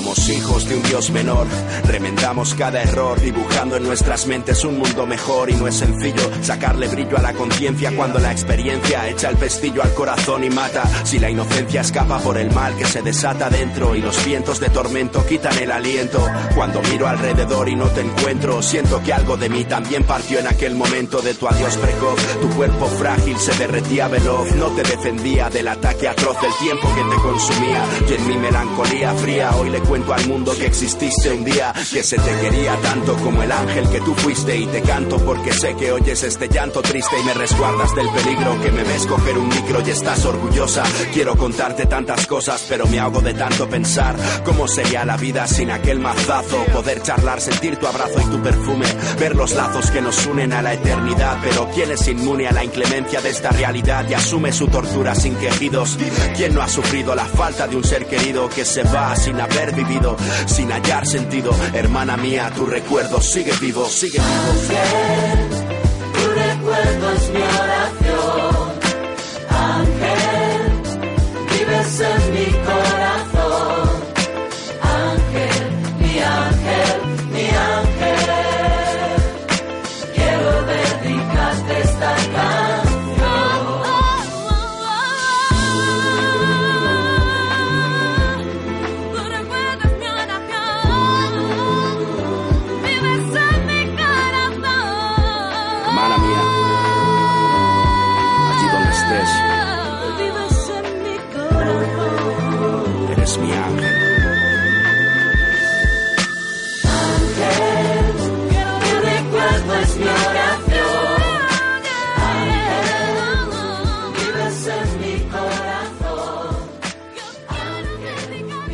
Somos 0.01 0.29
hijos 0.29 0.67
de 0.67 0.75
un 0.77 0.81
Dios 0.81 1.11
menor, 1.11 1.45
remendamos 1.85 2.55
cada 2.55 2.81
error, 2.81 3.21
dibujando 3.21 3.77
en 3.77 3.83
nuestras 3.83 4.25
mentes 4.25 4.65
un 4.65 4.79
mundo 4.79 5.05
mejor 5.05 5.51
y 5.51 5.53
no 5.53 5.67
es 5.67 5.75
sencillo 5.75 6.27
sacarle 6.41 6.87
brillo 6.87 7.19
a 7.19 7.21
la 7.21 7.33
conciencia 7.33 7.95
cuando 7.95 8.17
la 8.17 8.31
experiencia 8.31 9.07
echa 9.07 9.29
el 9.29 9.37
pestillo 9.37 9.83
al 9.83 9.93
corazón 9.93 10.43
y 10.43 10.49
mata. 10.49 10.89
Si 11.03 11.19
la 11.19 11.29
inocencia 11.29 11.81
escapa 11.81 12.17
por 12.17 12.39
el 12.39 12.51
mal 12.51 12.75
que 12.77 12.85
se 12.85 13.03
desata 13.03 13.51
dentro 13.51 13.95
y 13.95 14.01
los 14.01 14.25
vientos 14.25 14.59
de 14.59 14.69
tormento 14.69 15.23
quitan 15.23 15.55
el 15.59 15.71
aliento. 15.71 16.27
Cuando 16.55 16.81
miro 16.81 17.07
alrededor 17.07 17.69
y 17.69 17.75
no 17.75 17.85
te 17.89 18.01
encuentro, 18.01 18.63
siento 18.63 19.03
que 19.03 19.13
algo 19.13 19.37
de 19.37 19.49
mí 19.49 19.65
también 19.65 20.03
partió 20.03 20.39
en 20.39 20.47
aquel 20.47 20.73
momento 20.73 21.21
de 21.21 21.35
tu 21.35 21.47
adiós 21.47 21.77
precoz. 21.77 22.19
Tu 22.41 22.49
cuerpo 22.55 22.87
frágil 22.87 23.37
se 23.37 23.53
derretía 23.53 24.07
veloz, 24.07 24.51
no 24.55 24.69
te 24.69 24.81
defendía 24.81 25.51
del 25.51 25.67
ataque 25.67 26.07
atroz 26.07 26.41
del 26.41 26.53
tiempo 26.55 26.87
que 26.95 27.03
te 27.03 27.21
consumía. 27.21 27.85
Y 28.09 28.13
en 28.15 28.27
mi 28.27 28.37
melancolía 28.37 29.13
fría 29.13 29.55
hoy 29.57 29.69
le 29.69 29.79
cuento 29.91 30.13
al 30.13 30.25
mundo 30.25 30.53
que 30.57 30.67
exististe 30.67 31.33
un 31.33 31.43
día, 31.43 31.73
que 31.91 32.01
se 32.01 32.15
te 32.15 32.31
quería 32.39 32.77
tanto 32.77 33.13
como 33.17 33.43
el 33.43 33.51
ángel 33.51 33.89
que 33.89 33.99
tú 33.99 34.15
fuiste 34.15 34.55
y 34.57 34.65
te 34.67 34.81
canto 34.83 35.17
porque 35.17 35.51
sé 35.51 35.75
que 35.75 35.91
oyes 35.91 36.23
este 36.23 36.47
llanto 36.47 36.81
triste 36.81 37.19
y 37.19 37.25
me 37.25 37.33
resguardas 37.33 37.93
del 37.93 38.07
peligro 38.07 38.57
que 38.61 38.71
me 38.71 38.83
ves 38.85 39.05
coger 39.05 39.37
un 39.37 39.49
micro 39.49 39.83
y 39.85 39.89
estás 39.89 40.23
orgullosa. 40.23 40.83
Quiero 41.13 41.35
contarte 41.35 41.87
tantas 41.87 42.25
cosas, 42.25 42.65
pero 42.69 42.87
me 42.87 43.01
hago 43.01 43.19
de 43.19 43.33
tanto 43.33 43.67
pensar 43.67 44.15
cómo 44.45 44.65
sería 44.65 45.03
la 45.03 45.17
vida 45.17 45.45
sin 45.45 45.69
aquel 45.69 45.99
mazazo, 45.99 46.63
poder 46.71 47.01
charlar, 47.01 47.41
sentir 47.41 47.75
tu 47.75 47.85
abrazo 47.85 48.21
y 48.21 48.31
tu 48.31 48.41
perfume, 48.41 48.85
ver 49.19 49.35
los 49.35 49.53
lazos 49.55 49.91
que 49.91 50.01
nos 50.01 50.25
unen 50.25 50.53
a 50.53 50.61
la 50.61 50.73
eternidad, 50.73 51.37
pero 51.43 51.69
quién 51.75 51.91
es 51.91 52.07
inmune 52.07 52.47
a 52.47 52.53
la 52.53 52.63
inclemencia 52.63 53.19
de 53.19 53.31
esta 53.31 53.49
realidad 53.49 54.05
y 54.09 54.13
asume 54.13 54.53
su 54.53 54.69
tortura 54.69 55.15
sin 55.15 55.35
quejidos, 55.35 55.97
quién 56.37 56.55
no 56.55 56.61
ha 56.61 56.69
sufrido 56.69 57.13
la 57.13 57.25
falta 57.25 57.67
de 57.67 57.75
un 57.75 57.83
ser 57.83 58.05
querido 58.05 58.47
que 58.47 58.63
se 58.63 58.83
va 58.83 59.13
sin 59.17 59.37
haber 59.41 59.80
sin 60.45 60.71
hallar 60.71 61.05
sentido, 61.07 61.51
hermana 61.73 62.17
mía, 62.17 62.51
tu 62.55 62.65
recuerdo 62.65 63.21
sigue 63.21 63.51
vivo, 63.59 63.85
sigue 63.85 64.19
vivo. 64.19 64.53
Tu 66.13 66.29
recuerdo 66.29 67.11
es 67.11 67.29
mi 67.29 67.41
oración, 67.41 68.71
Ángel, 69.49 70.71
vives 71.49 71.99
en 71.99 72.33
mi 72.33 72.45
corazón, 72.65 73.20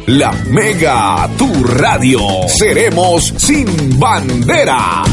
La 0.08 0.32
Mega, 0.50 1.30
tu 1.38 1.52
radio. 1.66 2.20
Seremos 2.48 3.34
sin 3.36 4.00
banderas. 4.00 5.10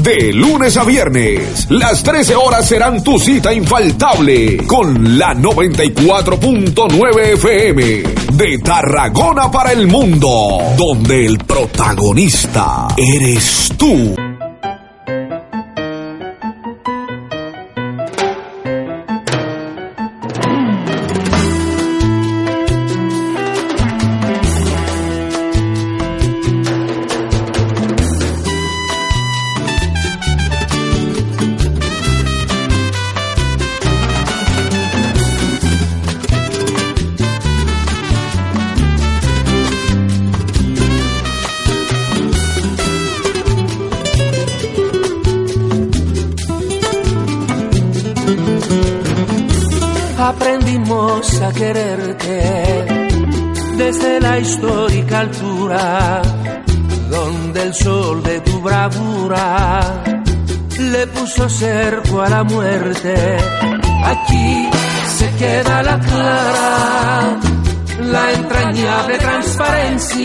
De 0.00 0.32
lunes 0.32 0.76
a 0.76 0.84
viernes, 0.84 1.66
las 1.70 2.04
13 2.04 2.36
horas 2.36 2.68
serán 2.68 3.02
tu 3.02 3.18
cita 3.18 3.52
infaltable 3.52 4.58
con 4.58 5.18
la 5.18 5.34
94.9 5.34 7.32
FM 7.32 8.04
de 8.34 8.58
Tarragona 8.58 9.50
para 9.50 9.72
el 9.72 9.88
mundo, 9.88 10.60
donde 10.78 11.26
el 11.26 11.38
protagonista 11.38 12.86
eres 12.96 13.72
tú. 13.76 14.14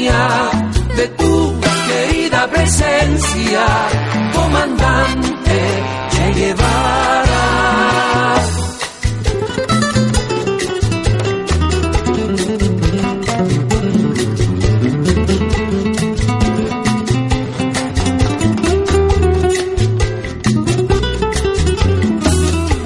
De 0.10 1.08
tu 1.10 1.53
querida 1.88 2.50
presencia, 2.50 3.65
comandante 4.34 5.60
Che 6.10 6.31
Guevara. 6.34 7.41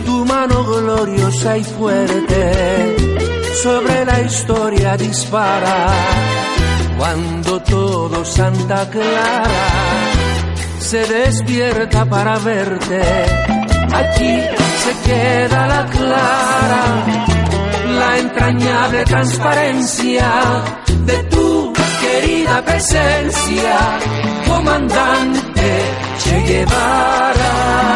tu 0.06 0.26
mano 0.26 0.64
gloriosa 0.66 1.58
y 1.58 1.64
fuerte 1.64 2.96
sobre 3.64 4.04
la 4.04 4.20
historia 4.20 4.98
dispara 4.98 6.55
cuando 6.98 7.62
todo 7.62 8.24
Santa 8.26 8.90
Clara 8.90 9.96
se 10.80 11.06
despierta 11.06 12.06
para 12.06 12.38
verte. 12.40 13.02
Aquí 13.94 14.40
se 14.84 14.94
queda 15.10 15.68
la 15.68 15.86
clara, 15.86 17.06
la 18.00 18.18
entrañable 18.20 19.04
transparencia 19.06 20.30
de 21.06 21.24
tu 21.24 21.74
querida 22.02 22.64
presencia, 22.64 24.00
comandante 24.48 25.82
Che 26.24 26.42
Guevara. 26.42 27.96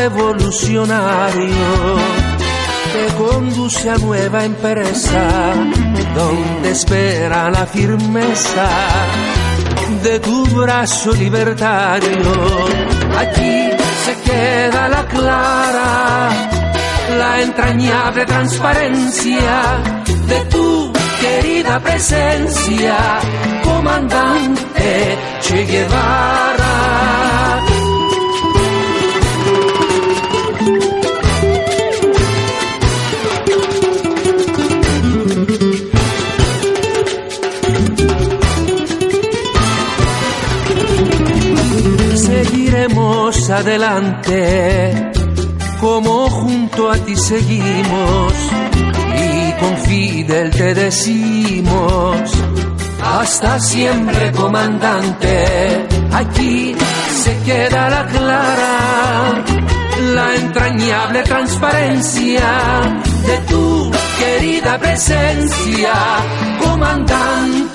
Revolucionario 0.00 1.68
te 2.94 3.04
conduce 3.22 3.90
a 3.90 3.98
nueva 3.98 4.44
empresa 4.44 5.52
donde 6.14 6.70
espera 6.70 7.50
la 7.50 7.66
firmeza 7.66 8.68
de 10.02 10.18
tu 10.20 10.46
brazo 10.46 11.12
libertario. 11.12 12.32
Aquí 13.18 13.54
se 14.04 14.14
queda 14.24 14.88
la 14.88 15.04
clara, 15.06 16.30
la 17.18 17.42
entrañable 17.42 18.24
transparencia 18.24 19.82
de 20.30 20.40
tu 20.46 20.92
querida 21.20 21.78
presencia, 21.80 22.96
comandante 23.62 25.18
Che 25.42 25.64
Guevara. 25.66 26.59
Adelante, 43.60 45.12
como 45.80 46.28
junto 46.30 46.90
a 46.90 46.96
ti 46.96 47.14
seguimos, 47.14 48.32
y 49.16 49.52
con 49.60 49.76
Fidel 49.78 50.50
te 50.50 50.74
decimos, 50.74 52.30
hasta 53.02 53.60
siempre 53.60 54.32
comandante, 54.32 55.86
aquí 56.12 56.74
se 57.22 57.36
queda 57.44 57.90
la 57.90 58.06
clara, 58.06 59.44
la 60.14 60.34
entrañable 60.36 61.22
transparencia 61.22 62.48
de 63.26 63.38
tu 63.50 63.90
querida 64.18 64.78
presencia, 64.78 65.92
comandante. 66.62 67.70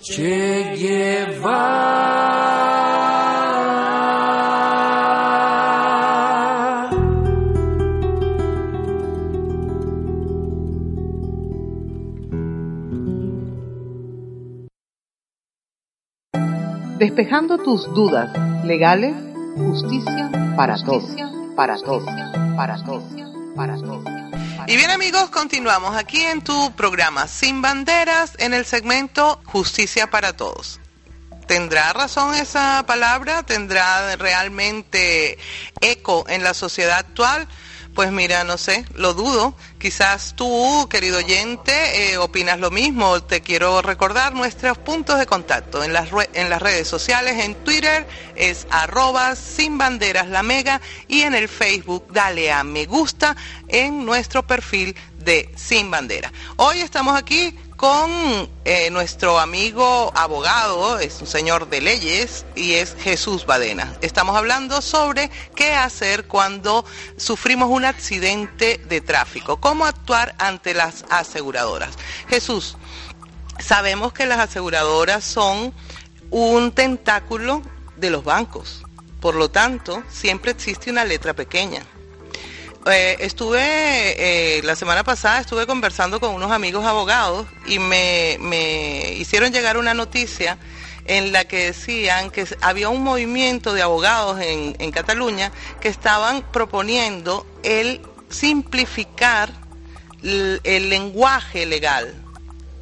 Che 0.00 0.72
Despejando 16.98 17.58
tus 17.58 17.84
dudas 17.94 18.36
legales, 18.64 19.14
justicia 19.56 20.30
para 20.56 20.76
todos. 20.82 21.04
Para 21.54 21.76
todos. 21.78 22.04
Para 22.56 22.84
todos. 22.84 23.04
Para 23.54 23.76
todos. 23.76 24.04
Y 24.66 24.76
bien 24.76 24.90
amigos, 24.90 25.30
continuamos 25.30 25.96
aquí 25.96 26.20
en 26.20 26.42
tu 26.42 26.72
programa 26.72 27.28
Sin 27.28 27.62
Banderas 27.62 28.34
en 28.38 28.52
el 28.52 28.64
segmento 28.64 29.40
Justicia 29.44 30.10
para 30.10 30.32
Todos. 30.32 30.80
¿Tendrá 31.48 31.94
razón 31.94 32.34
esa 32.34 32.84
palabra? 32.86 33.42
¿Tendrá 33.42 34.16
realmente 34.16 35.38
eco 35.80 36.26
en 36.28 36.44
la 36.44 36.52
sociedad 36.52 36.98
actual? 36.98 37.48
Pues 37.94 38.12
mira, 38.12 38.44
no 38.44 38.58
sé, 38.58 38.84
lo 38.94 39.14
dudo. 39.14 39.56
Quizás 39.78 40.34
tú, 40.36 40.86
querido 40.90 41.16
oyente, 41.16 42.12
eh, 42.12 42.18
opinas 42.18 42.60
lo 42.60 42.70
mismo. 42.70 43.22
Te 43.22 43.40
quiero 43.40 43.80
recordar 43.80 44.34
nuestros 44.34 44.76
puntos 44.76 45.18
de 45.18 45.24
contacto 45.24 45.82
en 45.82 45.94
las, 45.94 46.10
redes 46.10 46.86
sociales. 46.86 47.42
En 47.42 47.54
Twitter 47.64 48.06
es 48.36 48.66
arroba 48.68 49.34
sin 49.34 49.78
banderas 49.78 50.28
la 50.28 50.42
mega 50.42 50.82
y 51.08 51.22
en 51.22 51.34
el 51.34 51.48
Facebook 51.48 52.06
dale 52.12 52.52
a 52.52 52.62
me 52.62 52.84
gusta 52.84 53.34
en 53.68 54.04
nuestro 54.04 54.46
perfil 54.46 54.94
de 55.16 55.50
Sin 55.56 55.90
Bandera. 55.90 56.30
Hoy 56.56 56.80
estamos 56.80 57.16
aquí 57.16 57.58
con 57.78 58.10
eh, 58.64 58.90
nuestro 58.90 59.38
amigo 59.38 60.10
abogado, 60.16 60.98
es 60.98 61.20
un 61.20 61.28
señor 61.28 61.70
de 61.70 61.80
leyes 61.80 62.44
y 62.56 62.74
es 62.74 62.96
Jesús 62.98 63.46
Badena. 63.46 63.96
Estamos 64.00 64.36
hablando 64.36 64.82
sobre 64.82 65.30
qué 65.54 65.74
hacer 65.74 66.26
cuando 66.26 66.84
sufrimos 67.16 67.70
un 67.70 67.84
accidente 67.84 68.78
de 68.88 69.00
tráfico, 69.00 69.60
cómo 69.60 69.86
actuar 69.86 70.34
ante 70.38 70.74
las 70.74 71.04
aseguradoras. 71.08 71.94
Jesús, 72.28 72.76
sabemos 73.60 74.12
que 74.12 74.26
las 74.26 74.40
aseguradoras 74.40 75.22
son 75.22 75.72
un 76.30 76.72
tentáculo 76.72 77.62
de 77.96 78.10
los 78.10 78.24
bancos, 78.24 78.82
por 79.20 79.36
lo 79.36 79.52
tanto, 79.52 80.02
siempre 80.10 80.50
existe 80.50 80.90
una 80.90 81.04
letra 81.04 81.32
pequeña. 81.32 81.86
Eh, 82.86 83.16
estuve, 83.20 83.58
eh, 83.60 84.62
la 84.62 84.76
semana 84.76 85.04
pasada 85.04 85.40
estuve 85.40 85.66
conversando 85.66 86.20
con 86.20 86.34
unos 86.34 86.50
amigos 86.50 86.84
abogados 86.84 87.46
y 87.66 87.78
me, 87.78 88.38
me 88.40 89.12
hicieron 89.14 89.52
llegar 89.52 89.76
una 89.76 89.94
noticia 89.94 90.58
en 91.04 91.32
la 91.32 91.44
que 91.44 91.66
decían 91.66 92.30
que 92.30 92.46
había 92.60 92.88
un 92.88 93.02
movimiento 93.02 93.74
de 93.74 93.82
abogados 93.82 94.40
en, 94.40 94.76
en 94.78 94.90
Cataluña 94.90 95.52
que 95.80 95.88
estaban 95.88 96.42
proponiendo 96.52 97.46
el 97.62 98.00
simplificar 98.30 99.50
el 100.22 100.90
lenguaje 100.90 101.66
legal 101.66 102.14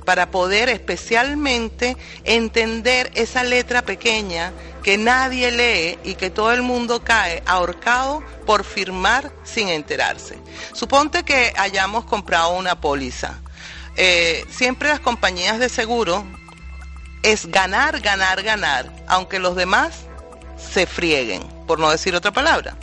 para 0.07 0.31
poder 0.31 0.71
especialmente 0.71 1.97
entender 2.25 3.11
esa 3.15 3.45
letra 3.45 3.83
pequeña 3.83 4.53
que 4.83 4.97
nadie 4.97 5.51
lee 5.51 5.99
y 6.09 6.15
que 6.15 6.31
todo 6.31 6.53
el 6.53 6.63
mundo 6.63 7.03
cae 7.03 7.43
ahorcado 7.45 8.23
por 8.47 8.65
firmar 8.65 9.33
sin 9.43 9.69
enterarse. 9.69 10.39
Suponte 10.73 11.25
que 11.25 11.53
hayamos 11.59 12.05
comprado 12.05 12.51
una 12.55 12.81
póliza. 12.81 13.41
Eh, 13.97 14.45
siempre 14.49 14.89
las 14.89 15.01
compañías 15.01 15.59
de 15.59 15.69
seguro 15.69 16.25
es 17.23 17.47
ganar, 17.47 18.01
ganar, 18.01 18.45
ganar, 18.45 18.93
aunque 19.09 19.41
los 19.41 19.57
demás 19.57 20.05
se 20.57 20.87
frieguen, 20.87 21.43
por 21.67 21.81
no 21.81 21.91
decir 21.91 22.15
otra 22.15 22.33
palabra. 22.33 22.77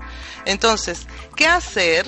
Entonces, 0.46 1.08
¿qué 1.38 1.48
hacer 1.48 2.06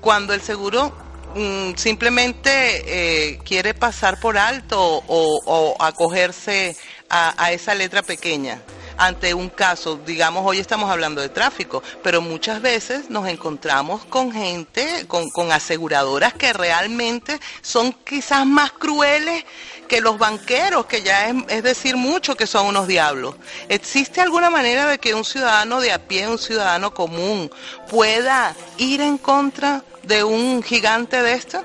cuando 0.00 0.32
el 0.32 0.40
seguro 0.40 1.03
mm, 1.34 1.74
simplemente 1.76 2.50
eh, 2.50 3.38
quiere 3.44 3.74
pasar 3.74 4.20
por 4.20 4.38
alto 4.38 5.02
o, 5.06 5.76
acogerse 5.80 6.76
a 7.08 7.52
esa 7.52 7.74
letra 7.74 8.02
pequeña? 8.02 8.60
Ante 8.96 9.34
un 9.34 9.48
caso, 9.48 10.00
digamos, 10.04 10.44
hoy 10.46 10.58
estamos 10.58 10.90
hablando 10.90 11.20
de 11.20 11.28
tráfico, 11.28 11.82
pero 12.02 12.20
muchas 12.20 12.60
veces 12.62 13.10
nos 13.10 13.28
encontramos 13.28 14.04
con 14.04 14.32
gente, 14.32 15.06
con, 15.06 15.30
con 15.30 15.52
aseguradoras 15.52 16.34
que 16.34 16.52
realmente 16.52 17.40
son 17.62 17.92
quizás 17.92 18.46
más 18.46 18.72
crueles 18.72 19.44
que 19.88 20.00
los 20.00 20.18
banqueros, 20.18 20.86
que 20.86 21.02
ya 21.02 21.28
es, 21.28 21.62
decir 21.62 21.96
mucho 21.96 22.36
que 22.36 22.46
son 22.46 22.66
unos 22.66 22.86
diablos. 22.86 23.36
¿Existe 23.68 24.20
alguna 24.20 24.50
manera 24.50 24.86
de 24.86 24.98
que 24.98 25.14
un 25.14 25.24
ciudadano 25.24 25.80
de 25.80 25.92
a 25.92 25.98
pie, 25.98 26.28
un 26.28 26.38
ciudadano 26.38 26.94
común, 26.94 27.50
pueda 27.88 28.54
ir 28.78 29.00
en 29.00 29.18
contra 29.18 29.82
de 30.02 30.24
un 30.24 30.62
gigante 30.62 31.22
de 31.22 31.34
esta? 31.34 31.64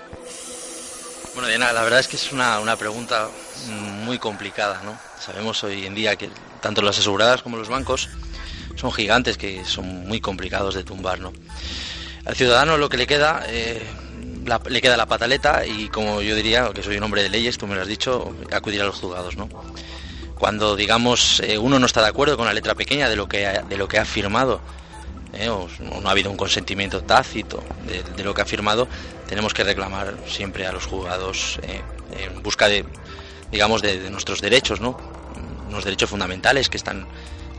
Bueno, 1.33 1.47
Diana, 1.47 1.71
la 1.71 1.83
verdad 1.83 1.99
es 1.99 2.07
que 2.07 2.17
es 2.17 2.31
una, 2.31 2.59
una 2.59 2.75
pregunta 2.75 3.29
muy 3.67 4.17
complicada, 4.17 4.81
¿no? 4.83 4.97
Sabemos 5.23 5.63
hoy 5.63 5.85
en 5.85 5.95
día 5.95 6.15
que 6.15 6.29
tanto 6.61 6.81
las 6.81 6.99
aseguradoras 6.99 7.41
como 7.41 7.57
los 7.57 7.69
bancos 7.69 8.09
son 8.75 8.91
gigantes 8.91 9.37
que 9.37 9.65
son 9.65 10.07
muy 10.07 10.21
complicados 10.21 10.75
de 10.75 10.83
tumbar, 10.83 11.19
¿no? 11.19 11.33
Al 12.25 12.35
ciudadano 12.35 12.77
lo 12.77 12.89
que 12.89 12.97
le 12.97 13.07
queda, 13.07 13.43
eh, 13.47 13.81
le 14.69 14.81
queda 14.81 14.97
la 14.97 15.05
pataleta 15.05 15.65
y 15.65 15.89
como 15.89 16.21
yo 16.21 16.35
diría, 16.35 16.69
que 16.73 16.83
soy 16.83 16.97
un 16.97 17.03
hombre 17.03 17.23
de 17.23 17.29
leyes, 17.29 17.57
tú 17.57 17.67
me 17.67 17.75
lo 17.75 17.81
has 17.81 17.87
dicho, 17.87 18.33
acudir 18.51 18.81
a 18.81 18.85
los 18.85 18.95
juzgados, 18.95 19.35
¿no? 19.35 19.49
Cuando, 20.35 20.75
digamos, 20.77 21.41
eh, 21.41 21.57
uno 21.57 21.79
no 21.79 21.85
está 21.85 22.01
de 22.01 22.07
acuerdo 22.07 22.37
con 22.37 22.45
la 22.45 22.53
letra 22.53 22.73
pequeña 22.75 23.09
de 23.09 23.17
lo 23.17 23.27
que 23.27 23.45
ha, 23.45 23.63
de 23.63 23.77
lo 23.77 23.87
que 23.89 23.99
ha 23.99 24.05
firmado, 24.05 24.61
¿eh? 25.33 25.49
o, 25.49 25.67
no 26.01 26.07
ha 26.07 26.11
habido 26.11 26.31
un 26.31 26.37
consentimiento 26.37 27.03
tácito 27.03 27.61
de, 28.15 28.23
lo 28.23 28.33
que 28.33 28.41
ha 28.41 28.45
firmado, 28.45 28.87
tenemos 29.27 29.53
que 29.53 29.65
reclamar 29.65 30.15
siempre 30.27 30.65
a 30.65 30.71
los 30.71 30.85
juzgados 30.85 31.59
en 31.63 32.41
busca 32.41 32.69
de, 32.69 32.85
digamos, 33.51 33.81
de 33.81 34.09
nuestros 34.09 34.39
derechos, 34.39 34.79
¿no? 34.79 35.18
Unos 35.69 35.85
derechos 35.85 36.09
fundamentales 36.09 36.69
que 36.69 36.77
están 36.77 37.07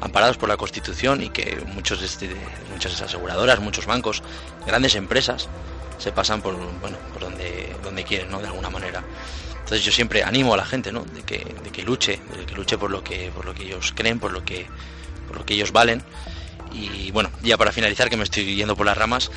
amparados 0.00 0.36
por 0.36 0.48
la 0.48 0.56
Constitución 0.56 1.22
y 1.22 1.30
que 1.30 1.62
muchos, 1.74 2.02
este, 2.02 2.30
muchas 2.72 3.00
aseguradoras, 3.00 3.60
muchos 3.60 3.86
bancos, 3.86 4.22
grandes 4.66 4.94
empresas 4.94 5.48
se 5.98 6.12
pasan 6.12 6.40
por, 6.40 6.56
bueno, 6.80 6.96
por 7.12 7.22
donde, 7.22 7.74
donde 7.82 8.04
quieren, 8.04 8.30
¿no? 8.30 8.40
De 8.40 8.46
alguna 8.46 8.70
manera. 8.70 9.04
Entonces 9.52 9.84
yo 9.84 9.92
siempre 9.92 10.24
animo 10.24 10.54
a 10.54 10.56
la 10.56 10.64
gente, 10.64 10.90
¿no? 10.90 11.04
De 11.04 11.22
que, 11.22 11.38
de 11.62 11.70
que 11.70 11.82
luche, 11.82 12.20
de 12.36 12.46
que 12.46 12.54
luche 12.54 12.78
por 12.78 12.90
lo 12.90 13.04
que, 13.04 13.30
por 13.30 13.44
lo 13.44 13.54
que 13.54 13.64
ellos 13.64 13.92
creen, 13.94 14.18
por 14.18 14.32
lo 14.32 14.44
que, 14.44 14.66
por 15.28 15.36
lo 15.36 15.46
que 15.46 15.54
ellos 15.54 15.70
valen. 15.70 16.02
Y 16.72 17.10
bueno, 17.10 17.30
ya 17.42 17.56
para 17.56 17.72
finalizar, 17.72 18.08
que 18.08 18.16
me 18.16 18.24
estoy 18.24 18.54
yendo 18.54 18.76
por 18.76 18.86
las 18.86 18.96
ramas, 18.96 19.30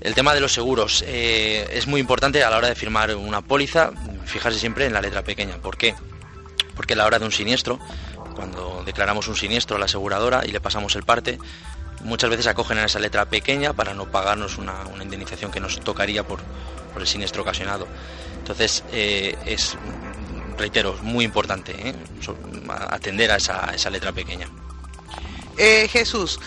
el 0.00 0.14
tema 0.14 0.34
de 0.34 0.40
los 0.40 0.52
seguros 0.52 1.02
eh, 1.06 1.66
es 1.72 1.86
muy 1.86 2.00
importante 2.00 2.42
a 2.44 2.50
la 2.50 2.58
hora 2.58 2.68
de 2.68 2.74
firmar 2.74 3.14
una 3.16 3.40
póliza, 3.40 3.90
fijarse 4.26 4.58
siempre 4.58 4.86
en 4.86 4.92
la 4.92 5.00
letra 5.00 5.22
pequeña. 5.22 5.56
¿Por 5.56 5.76
qué? 5.76 5.94
Porque 6.76 6.94
a 6.94 6.96
la 6.96 7.06
hora 7.06 7.18
de 7.18 7.24
un 7.24 7.32
siniestro, 7.32 7.78
cuando 8.34 8.82
declaramos 8.84 9.28
un 9.28 9.36
siniestro 9.36 9.76
a 9.76 9.78
la 9.78 9.86
aseguradora 9.86 10.42
y 10.44 10.50
le 10.50 10.60
pasamos 10.60 10.96
el 10.96 11.04
parte, 11.04 11.38
muchas 12.02 12.30
veces 12.30 12.46
acogen 12.46 12.78
en 12.78 12.84
esa 12.84 12.98
letra 12.98 13.26
pequeña 13.26 13.72
para 13.72 13.94
no 13.94 14.10
pagarnos 14.10 14.58
una, 14.58 14.84
indemnización 15.02 15.50
que 15.50 15.60
nos 15.60 15.80
tocaría 15.80 16.26
por, 16.26 16.40
por 16.92 17.02
el 17.02 17.08
siniestro 17.08 17.42
ocasionado. 17.42 17.86
Entonces, 18.38 18.84
eh, 18.92 19.36
es, 19.46 19.76
reitero, 20.58 20.98
muy 21.02 21.24
importante 21.24 21.74
¿eh? 21.88 21.94
Atender 22.68 23.30
a 23.30 23.36
esa, 23.36 23.70
a 23.70 23.74
esa 23.74 23.90
letra 23.90 24.12
pequeña. 24.12 24.48
Eh, 25.56 25.88
Jesús, 25.88 26.40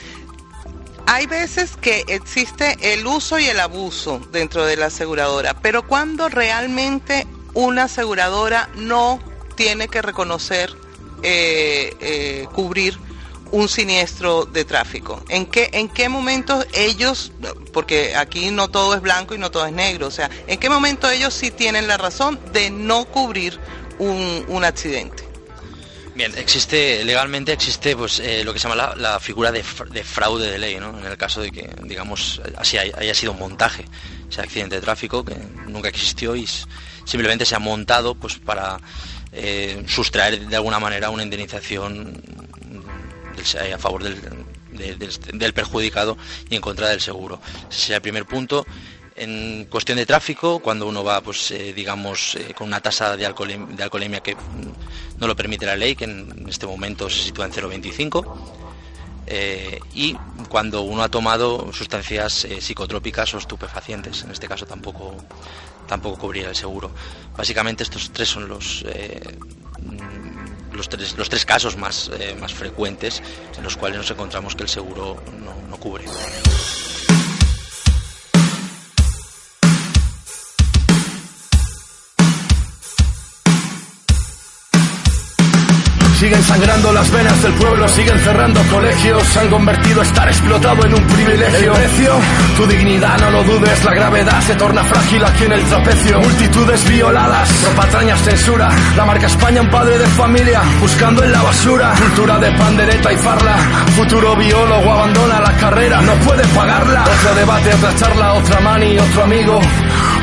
hay 1.05 1.25
veces 1.25 1.77
que 1.77 2.03
existe 2.07 2.77
el 2.93 3.07
uso 3.07 3.39
y 3.39 3.45
el 3.45 3.59
abuso 3.59 4.19
dentro 4.31 4.65
de 4.65 4.75
la 4.75 4.87
aseguradora, 4.87 5.53
pero 5.61 5.87
cuando 5.87 6.27
realmente 6.27 7.25
una 7.53 7.83
aseguradora 7.83 8.69
no 8.75 9.19
tiene 9.55 9.87
que 9.87 10.01
reconocer, 10.01 10.75
eh, 11.23 11.93
eh, 11.99 12.47
cubrir 12.53 12.97
un 13.51 13.69
siniestro 13.69 14.45
de 14.45 14.65
tráfico. 14.65 15.23
¿En 15.29 15.45
qué, 15.45 15.69
¿En 15.71 15.87
qué 15.87 16.09
momento 16.09 16.65
ellos, 16.73 17.31
porque 17.71 18.15
aquí 18.15 18.51
no 18.51 18.67
todo 18.69 18.93
es 18.93 19.01
blanco 19.01 19.35
y 19.35 19.37
no 19.37 19.51
todo 19.51 19.65
es 19.65 19.71
negro, 19.71 20.07
o 20.07 20.11
sea, 20.11 20.29
en 20.47 20.59
qué 20.59 20.69
momento 20.69 21.09
ellos 21.09 21.33
sí 21.33 21.51
tienen 21.51 21.87
la 21.87 21.95
razón 21.97 22.39
de 22.51 22.69
no 22.69 23.05
cubrir 23.05 23.57
un, 23.99 24.43
un 24.49 24.65
accidente? 24.65 25.23
Bien, 26.13 26.33
existe 26.35 27.05
legalmente 27.05 27.53
existe 27.53 27.95
pues 27.95 28.19
eh, 28.19 28.43
lo 28.43 28.51
que 28.51 28.57
se 28.59 28.67
llama 28.67 28.95
la, 28.97 29.19
figura 29.19 29.51
de, 29.51 29.63
fr- 29.63 29.87
de 29.89 30.03
fraude 30.03 30.49
de 30.49 30.57
ley, 30.57 30.77
¿no? 30.79 30.97
En 30.97 31.05
el 31.05 31.15
caso 31.15 31.41
de 31.41 31.51
que, 31.51 31.69
digamos, 31.83 32.41
así 32.57 32.75
hay- 32.77 32.91
haya 32.97 33.13
sido 33.13 33.33
un 33.33 33.39
montaje, 33.39 33.85
ese 34.29 34.41
accidente 34.41 34.75
de 34.75 34.81
tráfico 34.81 35.23
que 35.23 35.35
nunca 35.67 35.89
existió 35.89 36.35
y 36.35 36.47
simplemente 37.05 37.45
se 37.45 37.55
ha 37.55 37.59
montado 37.59 38.15
pues 38.15 38.39
para 38.39 38.79
eh, 39.37 39.83
sustraer 39.87 40.47
de 40.47 40.55
alguna 40.55 40.79
manera 40.79 41.09
una 41.09 41.23
indemnización 41.23 42.21
a 43.73 43.77
favor 43.77 44.03
del, 44.03 44.19
de- 44.71 44.95
del- 45.33 45.53
perjudicado 45.53 46.17
y 46.49 46.55
en 46.55 46.61
contra 46.61 46.89
del 46.89 46.99
seguro. 47.01 47.39
Ese 47.69 47.79
sería 47.81 47.95
el 47.97 48.01
primer 48.01 48.25
punto. 48.25 48.65
En 49.15 49.65
cuestión 49.65 49.97
de 49.97 50.05
tráfico, 50.05 50.59
cuando 50.59 50.87
uno 50.87 51.03
va, 51.03 51.21
pues, 51.21 51.49
eh, 51.51 51.73
digamos, 51.73 52.35
eh, 52.35 52.53
con 52.55 52.67
una 52.67 52.79
tasa 52.81 53.15
de, 53.17 53.27
alcoholem- 53.27 53.67
de 53.75 53.83
alcoholemia 53.83 54.19
que 54.21 54.35
no 55.17 55.25
lo 55.27 55.35
permite 55.35 55.65
la 55.65 55.75
ley, 55.75 55.95
que 55.95 56.03
en 56.05 56.45
este 56.47 56.67
momento 56.67 57.09
se 57.09 57.23
sitúa 57.23 57.45
en 57.45 57.51
0,25, 57.51 58.23
eh, 59.25 59.79
y 59.95 60.13
cuando 60.49 60.81
uno 60.83 61.01
ha 61.03 61.09
tomado 61.09 61.71
sustancias 61.73 62.47
psicotrópicas 62.59 63.33
o 63.33 63.37
estupefacientes, 63.39 64.23
en 64.23 64.31
este 64.31 64.47
caso 64.47 64.65
tampoco, 64.67 65.15
tampoco 65.87 66.17
cubriría 66.17 66.49
el 66.49 66.55
seguro. 66.55 66.91
Básicamente 67.35 67.83
estos 67.83 68.11
tres 68.11 68.29
son 68.29 68.47
los, 68.47 68.83
eh, 68.87 69.37
mm, 69.81 70.75
los, 70.75 70.89
tres, 70.89 71.17
los 71.17 71.29
tres 71.29 71.45
casos 71.45 71.77
más, 71.77 72.11
eh, 72.19 72.35
más 72.39 72.53
frecuentes 72.53 73.21
en 73.57 73.63
los 73.63 73.77
cuales 73.77 73.97
nos 73.97 74.11
encontramos 74.11 74.55
que 74.55 74.63
el 74.63 74.69
seguro 74.69 75.23
no, 75.43 75.55
no 75.69 75.77
cubre. 75.77 76.05
Siguen 86.17 86.41
sangrando 86.41 86.91
las 86.93 87.11
venas 87.11 87.43
del 87.43 87.53
pueblo, 87.53 87.87
siguen 87.89 88.19
cerrando 88.19 88.59
colegios, 88.71 89.21
se 89.21 89.39
han 89.39 89.49
convertido 89.49 90.01
estar 90.01 90.27
explotado 90.27 90.83
en 90.83 90.95
un 90.95 91.03
privilegio. 91.05 91.71
¿El 91.75 91.79
precio? 91.79 92.11
Tu 92.57 92.65
dignidad, 92.65 93.19
no 93.19 93.29
lo 93.29 93.43
dudes, 93.43 93.85
la 93.85 93.93
gravedad 93.93 94.41
se 94.41 94.55
torna 94.55 94.83
frágil 94.83 95.23
aquí 95.23 95.43
en 95.43 95.51
el 95.51 95.63
trapecio. 95.65 96.19
Multitudes 96.19 96.89
violadas, 96.89 97.49
patrañas 97.75 98.19
censura, 98.23 98.67
la 98.95 99.05
marca 99.05 99.27
España 99.27 99.61
un 99.61 99.69
padre 99.69 99.99
de 99.99 100.07
familia, 100.07 100.63
buscando 100.81 101.23
en 101.23 101.31
la 101.31 101.43
basura. 101.43 101.93
Cultura 101.99 102.39
de 102.39 102.51
pandereta 102.53 103.13
y 103.13 103.17
farla, 103.17 103.57
futuro 103.95 104.35
biólogo 104.35 104.91
abandona 104.91 105.39
la 105.39 105.53
carrera, 105.57 106.01
no 106.01 106.13
puede 106.15 106.43
pagarla. 106.47 107.03
Otro 107.03 107.35
debate, 107.35 107.73
otra 107.75 107.95
charla, 107.95 108.33
otra 108.33 108.59
mani, 108.61 108.97
otro 108.97 109.23
amigo. 109.23 109.61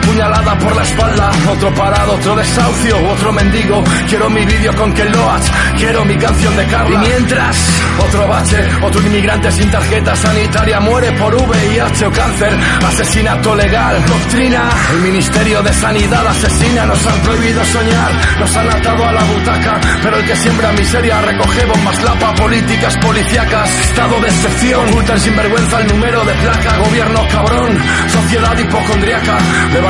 Puñalada 0.07 0.59
por 0.59 0.77
la 0.77 0.83
espalda, 0.83 1.31
otro 1.51 1.75
parado, 1.75 2.13
otro 2.15 2.37
desahucio, 2.37 3.11
otro 3.11 3.33
mendigo. 3.33 3.83
Quiero 4.09 4.29
mi 4.31 4.45
vídeo 4.45 4.75
con 4.77 4.93
Ken 4.93 5.11
Loach, 5.13 5.45
quiero 5.77 6.05
mi 6.05 6.17
canción 6.17 6.57
de 6.57 6.67
Carla. 6.67 6.95
Y 6.95 7.09
mientras, 7.09 7.57
otro 7.99 8.29
bache, 8.29 8.69
otro 8.83 9.01
inmigrante 9.01 9.51
sin 9.53 9.71
tarjeta 9.71 10.15
sanitaria 10.15 10.81
muere 10.81 11.13
por 11.13 11.35
VIH 11.35 12.07
o 12.07 12.11
cáncer. 12.13 12.59
Asesinato 12.87 13.55
legal, 13.55 14.05
doctrina. 14.07 14.63
El 14.93 14.99
Ministerio 15.01 15.63
de 15.63 15.73
Sanidad 15.73 16.27
asesina, 16.27 16.87
nos 16.87 17.07
han 17.07 17.21
prohibido 17.21 17.65
soñar, 17.65 18.13
nos 18.39 18.57
han 18.57 18.69
atado 18.71 19.05
a 19.07 19.13
la 19.13 19.25
butaca. 19.25 19.81
Pero 20.03 20.17
el 20.17 20.27
que 20.27 20.37
siembra 20.37 20.73
miseria 20.73 21.21
recoge 21.23 21.65
bombas 21.67 22.03
lapa, 22.03 22.35
políticas 22.35 22.97
policíacas, 22.99 23.81
estado 23.81 24.21
de 24.21 24.29
excepción. 24.29 24.89
Ocultan 24.91 25.21
sin 25.21 25.37
vergüenza 25.37 25.81
el 25.81 25.87
número 25.89 26.25
de 26.25 26.33
placa, 26.35 26.77
gobierno 26.79 27.29
cabrón, 27.31 27.79
sociedad 28.09 28.59
hipocondriaca. 28.59 29.39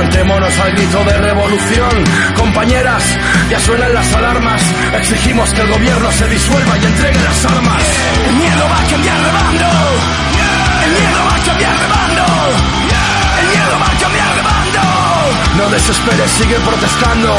Levantémonos 0.05 0.59
al 0.59 0.73
grito 0.73 1.03
de 1.05 1.17
revolución. 1.17 2.05
Compañeras, 2.37 3.03
ya 3.49 3.59
suenan 3.59 3.95
las 3.95 4.13
alarmas. 4.13 4.63
Exigimos 4.99 5.51
que 5.55 5.63
el 5.63 5.69
gobierno 5.69 6.13
se 6.13 6.29
disuelva 6.29 6.77
y 6.77 6.85
entregue 6.85 7.23
las 7.23 7.45
armas. 7.47 7.83
El 8.29 8.37
miedo 8.37 8.69
va 8.69 8.81
a 8.81 8.87
cambiar 8.87 9.17
de 9.17 9.33
bando. 9.33 9.67
El 10.85 10.91
miedo 10.93 11.21
va 11.25 11.35
a 11.35 11.45
cambiar 11.47 11.73
de 11.73 11.87
bando. 11.89 12.27
El 13.41 13.47
miedo 13.49 13.75
va 13.81 13.87
a 13.87 13.99
cambiar 13.99 14.35
de 14.37 14.43
bando. 14.43 14.83
No 15.57 15.71
desesperes, 15.71 16.31
sigue 16.33 16.57
protestando. 16.61 17.37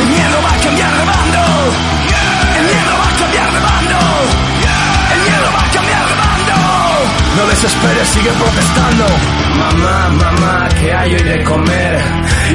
El 0.00 0.06
miedo 0.08 0.36
va 0.44 0.52
a 0.52 0.60
cambiar 0.62 0.92
de 0.92 1.04
bando. 1.06 2.05
Sigue 7.58 8.30
protestando. 8.30 9.04
Mamá, 9.56 10.08
mamá, 10.10 10.68
¿qué 10.78 10.92
hay 10.92 11.14
hoy 11.14 11.22
de 11.22 11.44
comer? 11.44 12.04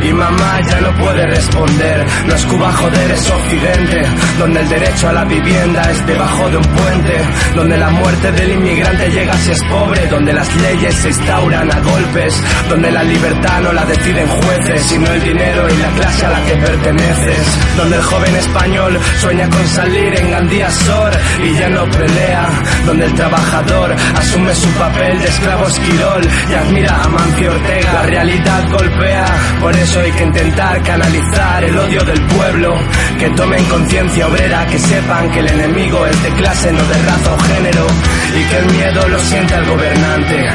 Y 0.03 0.13
mamá 0.13 0.59
ya 0.67 0.79
no 0.81 0.93
puede 0.97 1.25
responder. 1.27 2.05
No 2.25 2.35
es 2.35 2.45
Cuba, 2.45 2.71
joder, 2.71 3.11
es 3.11 3.29
Occidente. 3.29 4.01
Donde 4.37 4.59
el 4.61 4.69
derecho 4.69 5.09
a 5.09 5.13
la 5.13 5.25
vivienda 5.25 5.81
es 5.91 6.05
debajo 6.05 6.49
de 6.49 6.57
un 6.57 6.63
puente. 6.63 7.17
Donde 7.55 7.77
la 7.77 7.89
muerte 7.89 8.31
del 8.31 8.51
inmigrante 8.51 9.09
llega 9.09 9.33
si 9.37 9.51
es 9.51 9.63
pobre. 9.63 10.07
Donde 10.07 10.33
las 10.33 10.55
leyes 10.55 10.95
se 10.95 11.07
instauran 11.09 11.71
a 11.71 11.79
golpes. 11.79 12.43
Donde 12.69 12.91
la 12.91 13.03
libertad 13.03 13.61
no 13.61 13.73
la 13.73 13.85
deciden 13.85 14.27
jueces, 14.27 14.81
sino 14.83 15.07
el 15.11 15.23
dinero 15.23 15.67
y 15.69 15.77
la 15.77 15.89
clase 15.89 16.25
a 16.25 16.29
la 16.29 16.45
que 16.45 16.55
perteneces. 16.55 17.59
Donde 17.75 17.95
el 17.97 18.03
joven 18.03 18.35
español 18.35 18.99
sueña 19.19 19.49
con 19.49 19.67
salir 19.67 20.19
en 20.19 20.31
Gandía 20.31 20.69
Sor 20.71 21.11
y 21.43 21.53
ya 21.55 21.69
no 21.69 21.89
pelea. 21.89 22.49
Donde 22.85 23.05
el 23.05 23.13
trabajador 23.15 23.95
asume 24.15 24.55
su 24.55 24.69
papel 24.69 24.90
de 24.97 25.27
esclavo 25.27 25.67
esquirol 25.67 26.21
y 26.49 26.54
admira 26.54 27.04
a 27.04 27.08
Mancio 27.08 27.51
Ortega. 27.51 27.93
La 27.93 28.04
realidad 28.04 28.69
golpea, 28.69 29.25
por 29.60 29.75
eso 29.75 29.99
hay 29.99 30.12
que 30.12 30.23
intentar 30.23 30.84
canalizar 30.84 31.63
el 31.63 31.77
odio 31.77 32.04
del 32.04 32.21
pueblo. 32.27 32.75
Que 33.17 33.30
tomen 33.30 33.63
conciencia 33.65 34.27
obrera, 34.27 34.65
que 34.67 34.80
sepan 34.80 35.32
que 35.32 35.39
el 35.39 35.47
enemigo 35.47 36.06
es 36.06 36.23
de 36.23 36.30
clase, 36.34 36.71
no 36.71 36.84
de 36.84 36.97
raza 37.04 37.34
o 37.34 37.39
género. 37.39 37.88
Y 38.36 38.43
que 38.43 38.58
el 38.58 38.65
miedo 38.65 39.08
lo 39.08 39.19
siente 39.19 39.56
el 39.56 39.65
gobernante, 39.65 40.47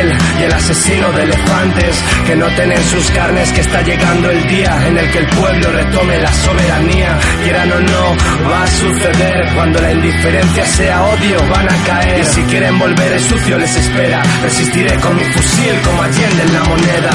él 0.00 0.18
y 0.38 0.42
el 0.42 0.52
asesino 0.52 1.12
de 1.12 1.22
elefantes. 1.22 2.04
Que 2.26 2.36
noten 2.36 2.72
en 2.72 2.82
sus 2.84 3.10
carnes 3.10 3.52
que 3.52 3.60
está 3.60 3.82
llegando 3.82 4.30
el 4.30 4.46
día 4.48 4.86
en 4.86 4.98
el 4.98 5.10
que 5.10 5.18
el 5.18 5.26
pueblo 5.28 5.72
retome 5.72 6.18
la 6.18 6.32
soberanía. 6.32 7.18
Quieran 7.42 7.72
o 7.72 7.80
no, 7.80 8.16
va 8.50 8.62
a 8.62 8.66
suceder. 8.66 9.54
Cuando 9.54 9.80
la 9.80 9.92
indiferencia 9.92 10.66
sea 10.66 11.02
odio, 11.04 11.38
van 11.48 11.68
a 11.68 11.84
caer. 11.86 12.20
Y 12.20 12.24
si 12.24 12.42
quieren 12.42 12.78
volver, 12.78 13.12
el 13.12 13.20
sucio 13.20 13.58
les 13.58 13.77
espera. 13.78 14.22
Resistiré 14.42 14.94
con 15.00 15.16
mi 15.16 15.24
fusil 15.32 15.80
como 15.84 16.02
Allende 16.02 16.42
en 16.42 16.52
la 16.52 16.64
moneda. 16.64 17.10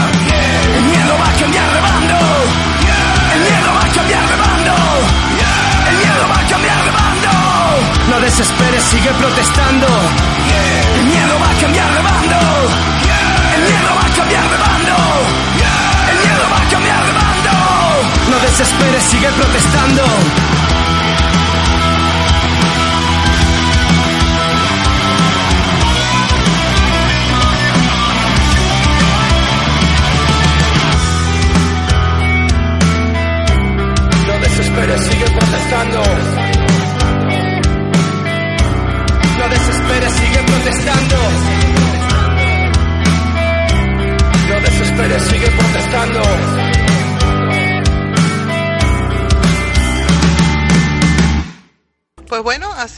El 0.78 0.84
miedo 0.84 1.14
va 1.20 1.28
a 1.30 1.34
cambiar 1.40 1.74
de 1.74 1.82
bando. 1.82 2.20
El 3.34 3.42
miedo 3.42 3.70
va 3.74 3.84
a 3.84 3.90
cambiar 3.98 4.24
de 4.30 4.36
bando. 4.44 4.76
El 5.90 5.96
miedo 5.98 6.24
va 6.30 6.40
a 6.40 6.46
cambiar 6.48 6.80
de 6.86 6.92
bando. 6.92 7.34
No 8.10 8.20
desesperes, 8.20 8.84
sigue 8.84 9.12
protestando. 9.14 9.88
El 10.98 11.06
miedo 11.06 11.34
va 11.42 11.50
a 11.50 11.62
cambiar 11.62 11.90
de 11.94 12.02
bando. 12.02 12.40
El 13.56 13.62
miedo 13.64 13.90
va 13.96 14.06
a 14.06 14.16
cambiar 14.18 14.46
de 14.50 14.58
bando. 14.58 14.98
El 16.12 16.18
miedo 16.24 16.46
va 16.52 16.58
a 16.58 16.68
cambiar 16.70 17.02
de 17.08 17.14
bando. 17.20 17.56
No 18.30 18.38
desesperes, 18.40 19.04
sigue 19.04 19.30
protestando. 19.40 20.04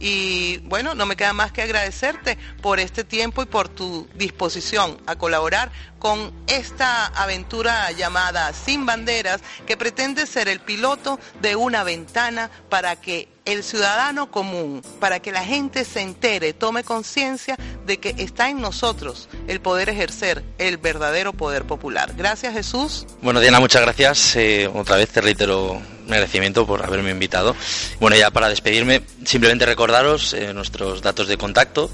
Y 0.00 0.58
bueno, 0.58 0.94
no 0.94 1.06
me 1.06 1.16
queda 1.16 1.32
más 1.32 1.50
que 1.52 1.62
agradecerte 1.62 2.38
por 2.62 2.78
este 2.78 3.02
tiempo 3.04 3.42
y 3.42 3.46
por 3.46 3.68
tu 3.68 4.08
disposición 4.14 5.00
a 5.06 5.16
colaborar 5.16 5.72
con 5.98 6.32
esta 6.46 6.87
aventura 7.06 7.90
llamada 7.92 8.52
Sin 8.52 8.86
Banderas, 8.86 9.40
que 9.66 9.76
pretende 9.76 10.26
ser 10.26 10.48
el 10.48 10.60
piloto 10.60 11.18
de 11.40 11.56
una 11.56 11.84
ventana 11.84 12.50
para 12.68 12.96
que 12.96 13.28
el 13.44 13.64
ciudadano 13.64 14.30
común, 14.30 14.82
para 15.00 15.20
que 15.20 15.32
la 15.32 15.42
gente 15.42 15.86
se 15.86 16.02
entere, 16.02 16.52
tome 16.52 16.84
conciencia 16.84 17.56
de 17.86 17.98
que 17.98 18.14
está 18.18 18.50
en 18.50 18.60
nosotros 18.60 19.28
el 19.46 19.60
poder 19.60 19.88
ejercer 19.88 20.44
el 20.58 20.76
verdadero 20.76 21.32
poder 21.32 21.64
popular. 21.64 22.12
Gracias 22.14 22.52
Jesús. 22.52 23.06
Bueno, 23.22 23.40
Diana, 23.40 23.58
muchas 23.58 23.80
gracias. 23.80 24.36
Eh, 24.36 24.68
otra 24.72 24.96
vez 24.96 25.08
te 25.08 25.22
reitero 25.22 25.80
mi 26.04 26.12
agradecimiento 26.12 26.66
por 26.66 26.84
haberme 26.84 27.10
invitado. 27.10 27.56
Bueno, 28.00 28.16
ya 28.16 28.30
para 28.30 28.50
despedirme, 28.50 29.02
simplemente 29.24 29.64
recordaros 29.64 30.34
eh, 30.34 30.52
nuestros 30.52 31.00
datos 31.00 31.26
de 31.26 31.38
contacto. 31.38 31.90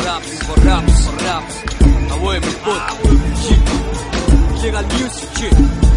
رابس 0.05 0.49
والرابس 0.49 1.07
والرابس 1.07 1.55
away 2.11 2.39
with 2.39 2.63
book 2.65 2.83
shit 3.43 3.63
legal 4.63 4.83
music. 4.97 5.29
shit 5.37 5.88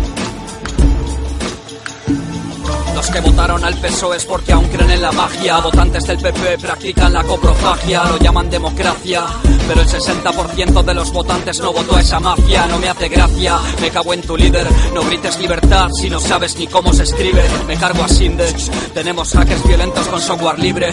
Los 2.94 3.10
que 3.10 3.20
votaron 3.20 3.64
al 3.64 3.74
PSOE 3.74 4.16
es 4.16 4.24
porque 4.24 4.52
aún 4.52 4.68
creen 4.68 4.90
en 4.90 5.02
la 5.02 5.12
magia. 5.12 5.58
Votantes 5.58 6.06
del 6.06 6.18
PP 6.18 6.58
practican 6.58 7.12
la 7.12 7.24
coprofagia, 7.24 8.04
lo 8.04 8.18
llaman 8.18 8.50
democracia. 8.50 9.24
Pero 9.66 9.80
el 9.80 9.88
60% 9.88 10.82
de 10.82 10.94
los 10.94 11.12
votantes 11.12 11.60
no 11.60 11.72
votó 11.72 11.96
a 11.96 12.00
esa 12.00 12.20
mafia. 12.20 12.66
No 12.66 12.78
me 12.78 12.88
hace 12.88 13.08
gracia, 13.08 13.58
me 13.80 13.90
cago 13.90 14.14
en 14.14 14.22
tu 14.22 14.36
líder. 14.36 14.66
No 14.94 15.02
grites 15.02 15.38
libertad 15.38 15.88
si 16.00 16.10
no 16.10 16.20
sabes 16.20 16.56
ni 16.56 16.66
cómo 16.66 16.92
se 16.92 17.04
escribe. 17.04 17.42
Me 17.66 17.76
cargo 17.76 18.04
a 18.04 18.08
Sindex. 18.08 18.70
Tenemos 18.94 19.32
hackers 19.32 19.66
violentos 19.66 20.06
con 20.08 20.20
software 20.20 20.58
libre. 20.58 20.92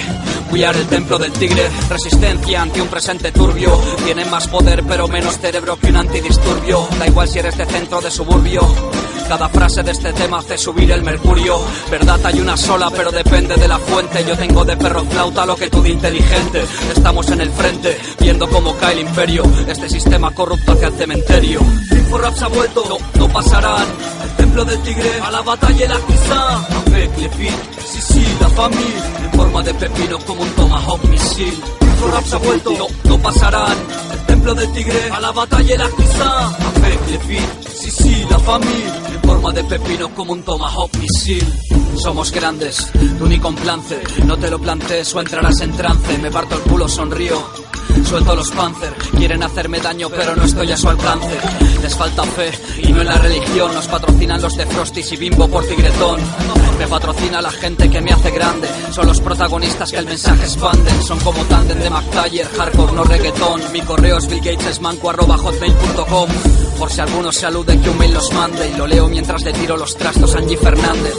Are 0.51 0.77
el 0.77 0.87
templo 0.87 1.17
del 1.17 1.31
tigre. 1.31 1.69
Resistencia 1.89 2.61
ante 2.61 2.81
un 2.81 2.87
presente 2.87 3.31
turbio. 3.31 3.79
Tienen 4.03 4.29
más 4.29 4.47
poder 4.47 4.83
pero 4.83 5.07
menos 5.07 5.37
cerebro 5.39 5.77
que 5.79 5.87
un 5.87 5.97
antidisturbio. 5.97 6.87
Da 6.97 7.07
igual 7.07 7.27
si 7.27 7.39
eres 7.39 7.57
de 7.57 7.65
centro 7.65 8.01
de 8.01 8.11
suburbio. 8.11 8.61
Cada 9.29 9.47
frase 9.47 9.83
de 9.83 9.91
este 9.91 10.11
tema 10.11 10.39
hace 10.39 10.57
subir 10.57 10.91
el 10.91 11.03
mercurio. 11.03 11.59
Verdad 11.89 12.19
hay 12.23 12.39
una 12.39 12.55
sola, 12.55 12.91
pero 12.95 13.11
depende 13.11 13.55
de 13.55 13.67
la 13.67 13.79
fuente. 13.79 14.23
Yo 14.23 14.37
tengo 14.37 14.63
de 14.63 14.77
perro 14.77 15.03
flauta 15.05 15.45
lo 15.45 15.55
que 15.55 15.69
tú 15.69 15.81
de 15.81 15.89
inteligente. 15.89 16.63
Estamos 16.95 17.29
en 17.31 17.41
el 17.41 17.49
frente, 17.51 17.97
viendo 18.19 18.47
cómo 18.47 18.75
cae 18.77 18.93
el 18.93 18.99
imperio. 18.99 19.43
Este 19.67 19.89
sistema 19.89 20.31
corrupto 20.31 20.73
hacia 20.73 20.87
el 20.87 20.93
cementerio. 20.93 21.59
Inforraps 21.91 22.41
ha 22.43 22.47
vuelto, 22.47 22.83
no, 22.87 23.19
no 23.19 23.33
pasarán. 23.33 23.87
El 24.23 24.35
templo 24.37 24.65
del 24.65 24.79
tigre, 24.83 25.19
a 25.19 25.31
la 25.31 25.41
batalla 25.41 25.85
y 25.85 25.87
la 25.87 25.99
quizá. 25.99 26.55
Avec 26.89 27.11
filles, 27.33 27.53
sí, 27.85 28.01
sí, 28.01 28.37
la 28.39 28.49
familia. 28.49 29.03
En 29.23 29.31
forma 29.31 29.63
de 29.63 29.73
pepino 29.73 30.19
como 30.19 30.43
un 30.43 30.49
tomahawk 30.49 31.03
misil. 31.05 31.63
Inforraps 31.81 32.33
ha 32.33 32.37
vuelto, 32.37 32.71
no, 32.77 32.87
no 33.09 33.21
pasarán. 33.21 33.77
Templo 34.39 34.55
del 34.55 34.71
tigre, 34.71 35.09
a 35.11 35.19
la 35.19 35.31
batalla 35.31 35.75
y 35.75 35.77
la 35.77 35.89
quizá. 35.89 36.47
Avec 36.47 37.09
les 37.09 37.23
filles, 37.23 37.49
sí, 37.73 37.91
sí, 37.91 38.25
la 38.29 38.39
familia. 38.39 38.95
En 39.13 39.21
forma 39.21 39.51
de 39.51 39.63
pepino 39.65 40.09
como 40.15 40.33
un 40.33 40.43
tomahawk 40.43 40.95
misil. 40.97 41.45
Somos 42.01 42.31
grandes, 42.31 42.87
tú 43.17 43.27
ni 43.27 43.37
con 43.39 43.55
plance. 43.55 44.01
No 44.25 44.37
te 44.37 44.49
lo 44.49 44.59
plantees 44.59 45.13
o 45.13 45.19
entrarás 45.19 45.59
en 45.61 45.71
trance. 45.73 46.17
Me 46.19 46.31
parto 46.31 46.55
el 46.55 46.61
culo, 46.61 46.87
sonrío. 46.87 47.37
Suelto 48.05 48.35
los 48.35 48.49
panzer, 48.51 48.93
quieren 49.17 49.43
hacerme 49.43 49.79
daño 49.79 50.09
pero 50.09 50.35
no 50.35 50.43
estoy 50.43 50.71
a 50.71 50.77
su 50.77 50.87
alcance. 50.89 51.37
Les 51.81 51.95
falta 51.95 52.23
fe 52.23 52.51
y 52.81 52.93
no 52.93 53.01
en 53.01 53.07
la 53.07 53.17
religión. 53.17 53.73
Nos 53.73 53.87
patrocinan 53.87 54.41
los 54.41 54.55
de 54.55 54.65
Frosties 54.65 55.11
y 55.11 55.17
Bimbo 55.17 55.47
por 55.47 55.65
Tigretón. 55.65 56.19
Me 56.79 56.87
patrocina 56.87 57.41
la 57.41 57.51
gente 57.51 57.89
que 57.89 57.99
me 57.99 58.11
hace 58.11 58.31
grande. 58.31 58.69
Son 58.91 59.05
los 59.05 59.19
protagonistas 59.19 59.91
que 59.91 59.97
el 59.97 60.05
mensaje 60.05 60.43
expanden. 60.43 61.03
Son 61.03 61.19
como 61.19 61.43
Tandem 61.45 61.79
de 61.79 61.89
McTaller, 61.89 62.47
hardcore 62.57 62.93
no 62.93 63.03
reggaetón. 63.03 63.61
Mi 63.73 63.81
correo 63.81 64.17
es 64.17 64.28
billgatesmanco.hotmail.com 64.29 66.29
Por 66.77 66.91
si 66.91 67.01
alguno 67.01 67.31
se 67.31 67.45
alude 67.45 67.79
que 67.79 67.89
un 67.89 67.97
mail 67.97 68.13
los 68.13 68.33
mande 68.33 68.69
y 68.69 68.75
lo 68.75 68.87
leo 68.87 69.07
mientras 69.07 69.43
le 69.43 69.53
tiro 69.53 69.77
los 69.77 69.95
trastos 69.95 70.35
a 70.35 70.39
Angie 70.39 70.57
Fernández. 70.57 71.13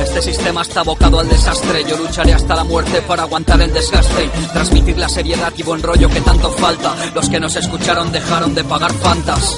Este 0.00 0.22
sistema 0.22 0.62
está 0.62 0.80
abocado 0.80 1.20
al 1.20 1.28
desastre. 1.28 1.84
Yo 1.88 1.96
lucharé 1.96 2.34
hasta 2.34 2.54
la 2.54 2.64
muerte 2.64 3.00
para 3.02 3.22
aguantar 3.22 3.60
el 3.62 3.72
desgaste 3.72 4.24
y 4.24 4.46
transmitir 4.48 4.98
la 4.98 5.08
seriedad 5.08 5.52
y 5.56 5.62
buen 5.62 5.82
rollo 5.82 6.08
que 6.08 6.20
tanto 6.20 6.50
falta. 6.52 6.94
Los 7.14 7.28
que 7.28 7.40
nos 7.40 7.56
escucharon 7.56 8.12
dejaron 8.12 8.54
de 8.54 8.64
pagar 8.64 8.92
fantas. 8.92 9.56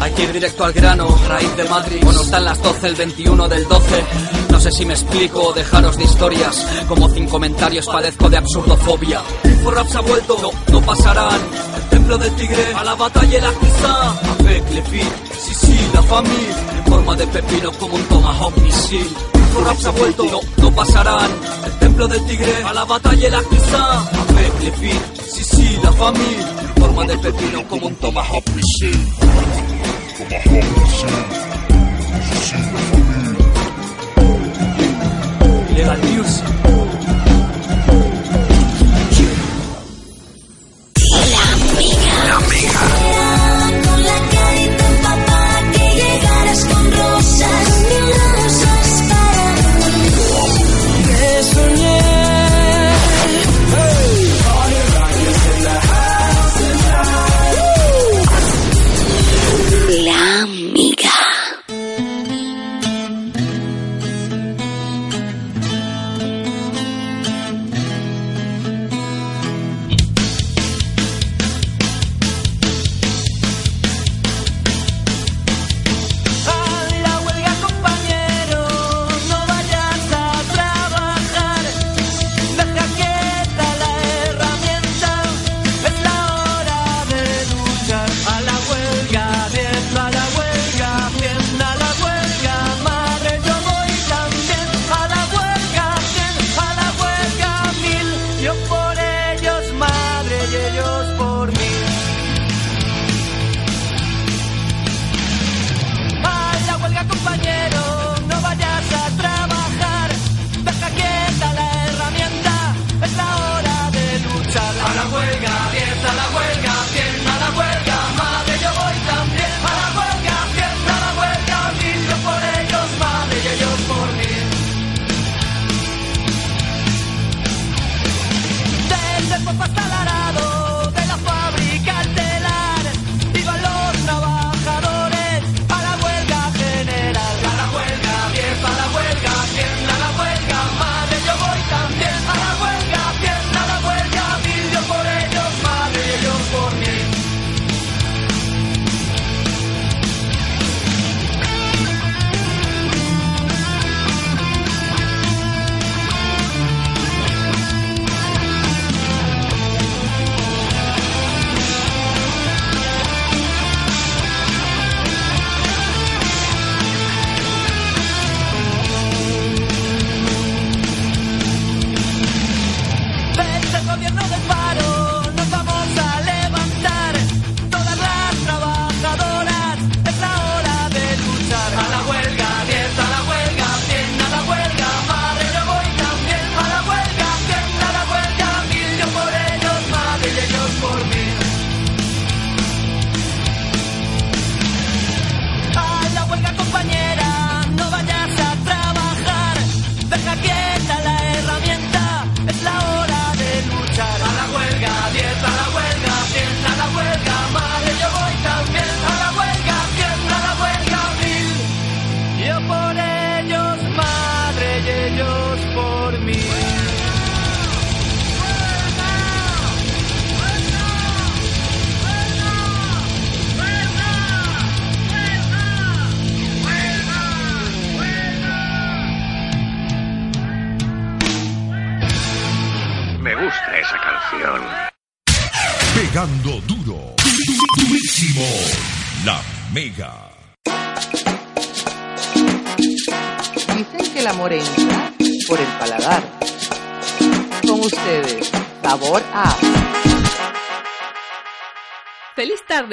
Hay 0.00 0.12
que 0.12 0.24
ir 0.24 0.32
directo 0.32 0.64
al 0.64 0.72
grano, 0.72 1.06
raíz 1.28 1.56
de 1.56 1.64
Madrid. 1.64 2.00
Bueno, 2.02 2.22
están 2.22 2.44
las 2.44 2.62
12, 2.62 2.88
el 2.88 2.94
21 2.94 3.48
del 3.48 3.68
12. 3.68 4.43
No 4.54 4.60
sé 4.60 4.70
si 4.70 4.86
me 4.86 4.94
explico, 4.94 5.48
o 5.48 5.52
dejaros 5.52 5.96
de 5.96 6.04
historias. 6.04 6.64
Como 6.86 7.08
sin 7.08 7.26
comentarios 7.26 7.86
padezco 7.86 8.30
de 8.30 8.36
absurdofobia. 8.36 9.20
Info 9.42 9.70
Raps 9.72 9.96
ha 9.96 10.00
vuelto, 10.00 10.38
no, 10.40 10.50
no 10.72 10.80
pasarán. 10.86 11.40
El 11.76 11.82
templo 11.90 12.16
del 12.16 12.32
tigre, 12.36 12.72
a 12.72 12.84
la 12.84 12.94
batalla 12.94 13.40
la 13.40 13.52
quizá. 13.52 14.10
Avec 14.38 14.70
le 14.70 14.82
fit, 14.82 15.12
sí, 15.40 15.54
sí, 15.54 15.90
la 15.92 16.02
familia. 16.04 16.56
En 16.78 16.84
forma 16.84 17.16
de 17.16 17.26
pepino 17.26 17.72
como 17.72 17.96
un 17.96 18.02
tomahawk 18.04 18.56
misil. 18.58 19.08
Info 19.34 19.64
Raps 19.64 19.86
ha 19.86 19.90
vuelto, 19.90 20.24
no, 20.24 20.40
no 20.62 20.72
pasarán. 20.72 21.30
El 21.66 21.72
templo 21.80 22.06
del 22.06 22.24
tigre, 22.24 22.62
a 22.64 22.72
la 22.72 22.84
batalla 22.84 23.30
la 23.30 23.42
quizá. 23.42 23.98
Avec 24.02 24.62
le 24.62 24.72
fit, 24.72 25.02
sí, 25.32 25.44
sí, 25.44 25.78
la 25.82 25.92
familia. 25.92 26.48
En 26.60 26.80
forma 26.80 27.04
de 27.06 27.18
pepino 27.18 27.68
como 27.68 27.88
un 27.88 27.94
tomahawk 27.96 28.44
misil. 28.54 29.14
Tomahawk 30.16 30.64
misil. 30.78 31.08
Sí, 32.30 32.50
sí, 32.50 32.54
la 32.54 32.78
familia. 32.78 33.23
Legal 35.74 35.98
Music. 35.98 36.44
La 41.00 41.56
Mega. 41.74 42.24
La 42.28 42.40
Mega. 42.48 43.53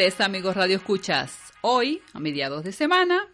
amigos 0.02 0.56
Radio 0.56 0.78
Escuchas. 0.78 1.54
Hoy, 1.62 2.02
a 2.14 2.20
mediados 2.20 2.64
de 2.64 2.72
semana, 2.72 3.28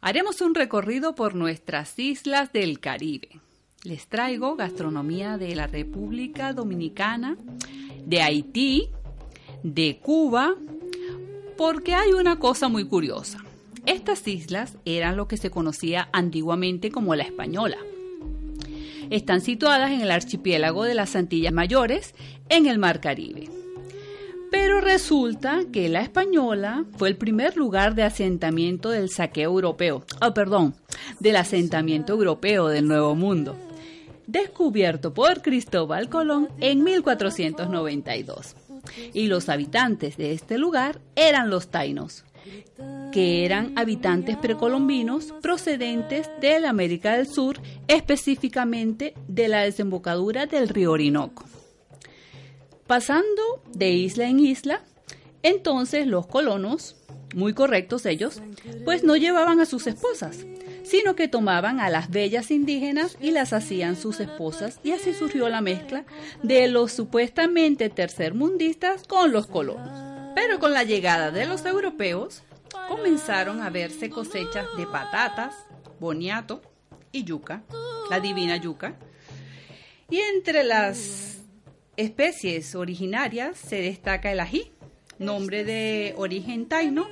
haremos 0.00 0.40
un 0.40 0.54
recorrido 0.54 1.16
por 1.16 1.34
nuestras 1.34 1.98
islas 1.98 2.52
del 2.52 2.78
Caribe. 2.78 3.40
Les 3.82 4.06
traigo 4.06 4.54
gastronomía 4.54 5.36
de 5.36 5.56
la 5.56 5.66
República 5.66 6.52
Dominicana, 6.52 7.36
de 8.04 8.22
Haití, 8.22 8.88
de 9.64 9.98
Cuba, 10.00 10.54
porque 11.56 11.94
hay 11.94 12.12
una 12.12 12.38
cosa 12.38 12.68
muy 12.68 12.84
curiosa. 12.84 13.44
Estas 13.84 14.28
islas 14.28 14.78
eran 14.84 15.16
lo 15.16 15.26
que 15.26 15.38
se 15.38 15.50
conocía 15.50 16.08
antiguamente 16.12 16.92
como 16.92 17.16
la 17.16 17.24
Española. 17.24 17.78
Están 19.10 19.40
situadas 19.40 19.90
en 19.90 20.02
el 20.02 20.12
archipiélago 20.12 20.84
de 20.84 20.94
las 20.94 21.16
Antillas 21.16 21.52
Mayores, 21.52 22.14
en 22.48 22.66
el 22.66 22.78
Mar 22.78 23.00
Caribe. 23.00 23.50
Pero 24.50 24.80
resulta 24.80 25.62
que 25.72 25.88
la 25.88 26.02
española 26.02 26.84
fue 26.96 27.08
el 27.08 27.16
primer 27.16 27.56
lugar 27.56 27.94
de 27.94 28.04
asentamiento 28.04 28.90
del 28.90 29.10
saqueo 29.10 29.50
europeo, 29.50 30.04
oh, 30.20 30.34
perdón, 30.34 30.74
del 31.20 31.36
asentamiento 31.36 32.12
europeo 32.12 32.68
del 32.68 32.86
Nuevo 32.86 33.14
Mundo, 33.14 33.56
descubierto 34.26 35.12
por 35.14 35.42
Cristóbal 35.42 36.08
Colón 36.08 36.48
en 36.60 36.82
1492. 36.84 38.56
Y 39.12 39.26
los 39.26 39.48
habitantes 39.48 40.16
de 40.16 40.32
este 40.32 40.58
lugar 40.58 41.00
eran 41.16 41.50
los 41.50 41.68
tainos, 41.68 42.24
que 43.12 43.44
eran 43.44 43.72
habitantes 43.76 44.36
precolombinos 44.36 45.32
procedentes 45.42 46.30
de 46.40 46.60
la 46.60 46.70
América 46.70 47.16
del 47.16 47.26
Sur, 47.26 47.60
específicamente 47.88 49.14
de 49.26 49.48
la 49.48 49.62
desembocadura 49.62 50.46
del 50.46 50.68
río 50.68 50.92
Orinoco. 50.92 51.44
Pasando 52.86 53.62
de 53.72 53.90
isla 53.90 54.28
en 54.28 54.38
isla, 54.38 54.80
entonces 55.42 56.06
los 56.06 56.26
colonos, 56.26 56.96
muy 57.34 57.52
correctos 57.52 58.06
ellos, 58.06 58.40
pues 58.84 59.02
no 59.02 59.16
llevaban 59.16 59.60
a 59.60 59.66
sus 59.66 59.88
esposas, 59.88 60.46
sino 60.84 61.16
que 61.16 61.26
tomaban 61.26 61.80
a 61.80 61.90
las 61.90 62.10
bellas 62.10 62.52
indígenas 62.52 63.18
y 63.20 63.32
las 63.32 63.52
hacían 63.52 63.96
sus 63.96 64.20
esposas 64.20 64.78
y 64.84 64.92
así 64.92 65.14
surgió 65.14 65.48
la 65.48 65.60
mezcla 65.60 66.04
de 66.44 66.68
los 66.68 66.92
supuestamente 66.92 67.90
tercermundistas 67.90 69.02
con 69.02 69.32
los 69.32 69.48
colonos. 69.48 69.90
Pero 70.36 70.60
con 70.60 70.72
la 70.72 70.84
llegada 70.84 71.32
de 71.32 71.44
los 71.46 71.64
europeos 71.64 72.42
comenzaron 72.88 73.62
a 73.62 73.70
verse 73.70 74.10
cosechas 74.10 74.66
de 74.76 74.86
patatas, 74.86 75.56
boniato 75.98 76.62
y 77.10 77.24
yuca, 77.24 77.64
la 78.10 78.20
divina 78.20 78.56
yuca. 78.56 78.94
Y 80.08 80.18
entre 80.18 80.62
las 80.62 81.35
especies 81.96 82.74
originarias 82.74 83.56
se 83.56 83.80
destaca 83.80 84.30
el 84.30 84.40
ají, 84.40 84.72
nombre 85.18 85.64
de 85.64 86.14
origen 86.16 86.68
taino, 86.68 87.06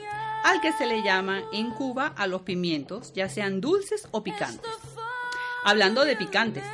al 0.45 0.61
que 0.61 0.73
se 0.73 0.87
le 0.87 1.03
llama 1.03 1.43
en 1.53 1.71
Cuba 1.71 2.13
a 2.17 2.27
los 2.27 2.43
pimientos, 2.43 3.13
ya 3.15 3.29
sean 3.29 3.61
dulces 3.61 4.09
o 4.11 4.23
picantes. 4.23 4.71
Hablando 5.65 6.05
de 6.05 6.17
picantes, 6.17 6.65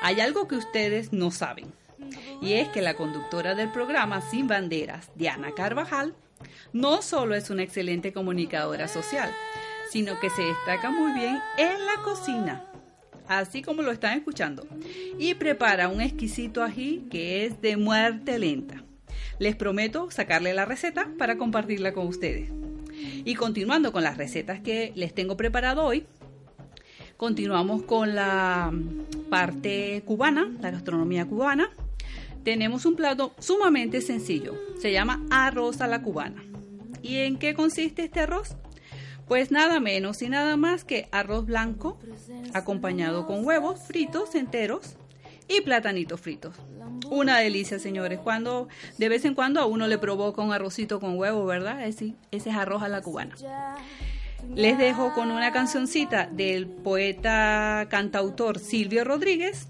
hay 0.00 0.20
algo 0.20 0.46
que 0.46 0.54
ustedes 0.54 1.12
no 1.12 1.32
saben, 1.32 1.72
y 2.40 2.54
es 2.54 2.68
que 2.68 2.82
la 2.82 2.94
conductora 2.94 3.54
del 3.56 3.72
programa 3.72 4.20
Sin 4.20 4.46
Banderas, 4.46 5.10
Diana 5.16 5.52
Carvajal, 5.56 6.14
no 6.72 7.02
solo 7.02 7.34
es 7.34 7.50
una 7.50 7.64
excelente 7.64 8.12
comunicadora 8.12 8.86
social, 8.86 9.32
sino 9.90 10.20
que 10.20 10.30
se 10.30 10.42
destaca 10.42 10.90
muy 10.90 11.12
bien 11.12 11.40
en 11.58 11.86
la 11.86 12.02
cocina, 12.04 12.64
así 13.28 13.62
como 13.62 13.82
lo 13.82 13.92
están 13.92 14.16
escuchando, 14.16 14.66
y 15.18 15.34
prepara 15.34 15.88
un 15.88 16.00
exquisito 16.00 16.62
ají 16.62 17.06
que 17.10 17.46
es 17.46 17.60
de 17.60 17.76
muerte 17.76 18.38
lenta. 18.38 18.84
Les 19.38 19.56
prometo 19.56 20.10
sacarle 20.10 20.54
la 20.54 20.64
receta 20.64 21.10
para 21.18 21.36
compartirla 21.36 21.92
con 21.92 22.06
ustedes. 22.06 22.50
Y 23.24 23.34
continuando 23.34 23.92
con 23.92 24.02
las 24.02 24.16
recetas 24.16 24.60
que 24.60 24.92
les 24.94 25.14
tengo 25.14 25.36
preparado 25.36 25.84
hoy, 25.84 26.06
continuamos 27.16 27.82
con 27.82 28.14
la 28.14 28.72
parte 29.28 30.02
cubana, 30.06 30.50
la 30.60 30.70
gastronomía 30.70 31.26
cubana. 31.26 31.70
Tenemos 32.44 32.86
un 32.86 32.96
plato 32.96 33.34
sumamente 33.38 34.00
sencillo, 34.00 34.54
se 34.80 34.92
llama 34.92 35.24
arroz 35.30 35.80
a 35.80 35.86
la 35.86 36.02
cubana. 36.02 36.42
¿Y 37.02 37.16
en 37.18 37.38
qué 37.38 37.54
consiste 37.54 38.04
este 38.04 38.20
arroz? 38.20 38.56
Pues 39.26 39.50
nada 39.50 39.80
menos 39.80 40.22
y 40.22 40.28
nada 40.28 40.56
más 40.56 40.84
que 40.84 41.08
arroz 41.10 41.46
blanco 41.46 41.98
acompañado 42.54 43.26
con 43.26 43.44
huevos 43.44 43.80
fritos 43.80 44.34
enteros 44.34 44.96
y 45.48 45.60
platanitos 45.62 46.20
fritos. 46.20 46.54
Una 47.10 47.38
delicia, 47.38 47.78
señores. 47.78 48.20
Cuando 48.20 48.68
de 48.98 49.08
vez 49.08 49.24
en 49.24 49.34
cuando 49.34 49.60
a 49.60 49.66
uno 49.66 49.88
le 49.88 49.98
provoca 49.98 50.42
un 50.42 50.52
arrocito 50.52 51.00
con 51.00 51.18
huevo, 51.18 51.44
¿verdad? 51.44 51.86
Ese, 51.86 52.14
ese 52.30 52.50
es 52.50 52.56
arroz 52.56 52.82
a 52.82 52.88
la 52.88 53.00
cubana. 53.00 53.34
Les 54.54 54.78
dejo 54.78 55.12
con 55.12 55.30
una 55.30 55.52
cancioncita 55.52 56.26
del 56.26 56.66
poeta 56.66 57.86
cantautor 57.90 58.58
Silvio 58.58 59.04
Rodríguez. 59.04 59.68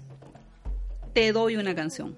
Te 1.13 1.31
doy 1.31 1.55
una 1.57 1.73
canción. 1.73 2.15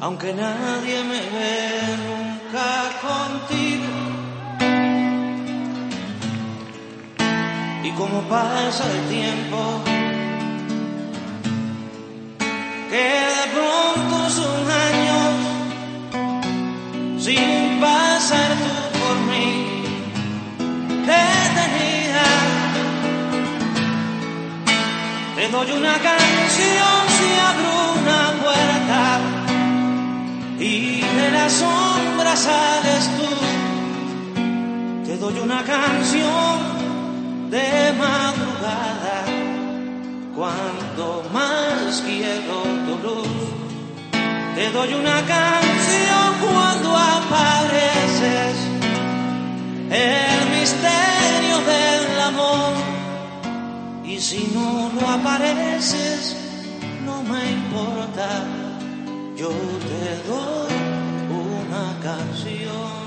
Aunque 0.00 0.32
nadie 0.32 1.02
me 1.02 1.20
ve 1.34 1.96
nunca 2.06 2.68
contigo 3.02 3.92
Y 7.82 7.90
como 7.90 8.22
pasa 8.28 8.84
el 8.92 9.08
tiempo 9.08 9.82
que 12.88 13.08
de 13.38 13.46
pronto 13.52 14.30
son 14.30 14.70
años 14.70 15.34
sin 17.18 17.80
pasar 17.80 18.50
tú 18.62 18.74
por 19.00 19.16
mí 19.30 19.48
detenida. 21.04 22.28
Te 25.34 25.48
doy 25.48 25.70
una 25.72 25.94
canción 25.98 27.03
sombra 31.48 32.36
sales 32.36 33.10
tú. 33.18 33.28
Te 35.04 35.16
doy 35.18 35.38
una 35.38 35.62
canción 35.62 37.50
de 37.50 37.92
madrugada 37.98 39.24
cuando 40.34 41.24
más 41.32 42.02
quiero 42.06 42.62
tu 42.86 42.94
luz. 43.06 43.28
Te 44.54 44.70
doy 44.70 44.94
una 44.94 45.20
canción 45.26 46.26
cuando 46.40 46.96
apareces, 46.96 48.56
el 49.90 50.50
misterio 50.58 51.56
del 51.72 52.20
amor. 52.20 52.72
Y 54.04 54.20
si 54.20 54.50
no 54.54 54.90
lo 54.94 55.08
apareces, 55.08 56.36
no 57.04 57.22
me 57.22 57.50
importa, 57.50 58.44
yo 59.36 59.48
te 59.48 60.28
doy 60.28 60.83
una 61.74 61.98
canción. 62.02 63.04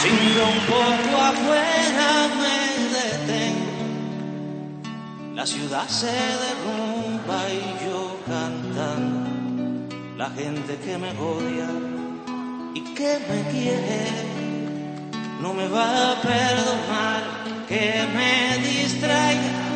Si 0.00 0.08
miro 0.10 0.44
un 0.56 0.60
poco 0.74 1.16
afuera 1.30 2.10
me 2.40 2.58
detengo, 2.96 3.84
la 5.34 5.44
ciudad 5.46 5.88
se 5.88 6.14
derrumba 6.44 7.38
y 7.50 7.54
yo 7.84 8.00
cantando, 8.26 9.28
la 10.16 10.30
gente 10.30 10.76
que 10.84 10.98
me 10.98 11.10
odia 11.10 11.68
y 12.74 12.80
que 12.94 13.18
me 13.28 13.50
quiere, 13.50 14.02
no 15.42 15.52
me 15.52 15.68
va 15.68 16.12
a 16.12 16.14
perdonar 16.22 17.22
que 17.68 18.06
me 18.14 18.58
distraiga. 18.66 19.67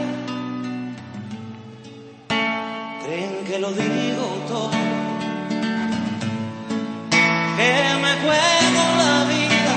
Que 3.53 3.59
lo 3.59 3.71
digo 3.71 4.27
todo, 4.49 4.71
que 7.59 7.75
me 8.03 8.13
juego 8.23 8.83
la 9.03 9.17
vida 9.33 9.77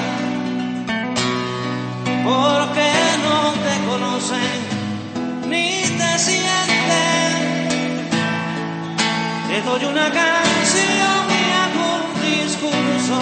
porque 2.24 2.90
no 3.26 3.38
te 3.66 3.74
conocen 3.90 4.60
ni 5.50 5.68
te 6.00 6.12
sienten. 6.28 7.34
Te 9.50 9.58
doy 9.68 9.84
una 9.94 10.08
canción 10.22 11.22
y 11.40 11.46
hago 11.62 11.86
un 12.00 12.12
discurso 12.32 13.20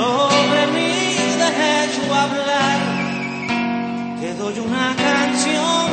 sobre 0.00 0.60
mis 0.76 1.38
derecho 1.44 2.02
a 2.10 2.22
hablar. 2.22 2.78
Te 4.18 4.30
doy 4.32 4.56
una 4.60 4.96
canción 4.96 5.84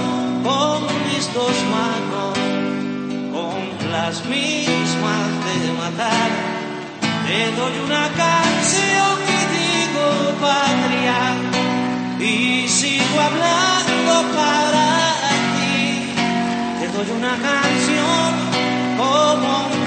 con 0.45 0.77
mis 1.07 1.25
dos 1.33 1.55
manos, 1.75 2.10
las 4.03 4.25
mismas 4.25 5.27
de 5.45 5.57
matar. 5.81 6.29
Te 7.25 7.39
doy 7.59 7.75
una 7.87 8.05
canción 8.23 9.11
que 9.27 9.39
digo 9.57 10.05
patria 10.47 11.19
y 12.19 12.67
sigo 12.67 13.17
hablando 13.29 14.13
para 14.37 14.87
ti. 15.55 15.79
Te 16.79 16.87
doy 16.95 17.09
una 17.19 17.35
canción 17.49 18.29
como 18.97 19.49
un 19.75 19.80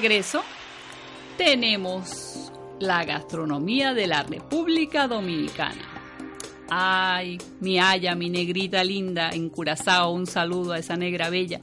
regreso, 0.00 0.44
tenemos 1.36 2.52
la 2.78 3.04
gastronomía 3.04 3.94
de 3.94 4.06
la 4.06 4.22
República 4.22 5.08
Dominicana. 5.08 5.82
Ay, 6.70 7.38
mi 7.58 7.80
haya, 7.80 8.14
mi 8.14 8.30
negrita 8.30 8.84
linda 8.84 9.30
en 9.30 9.48
Curazao, 9.50 10.12
un 10.12 10.28
saludo 10.28 10.74
a 10.74 10.78
esa 10.78 10.94
negra 10.96 11.30
bella, 11.30 11.60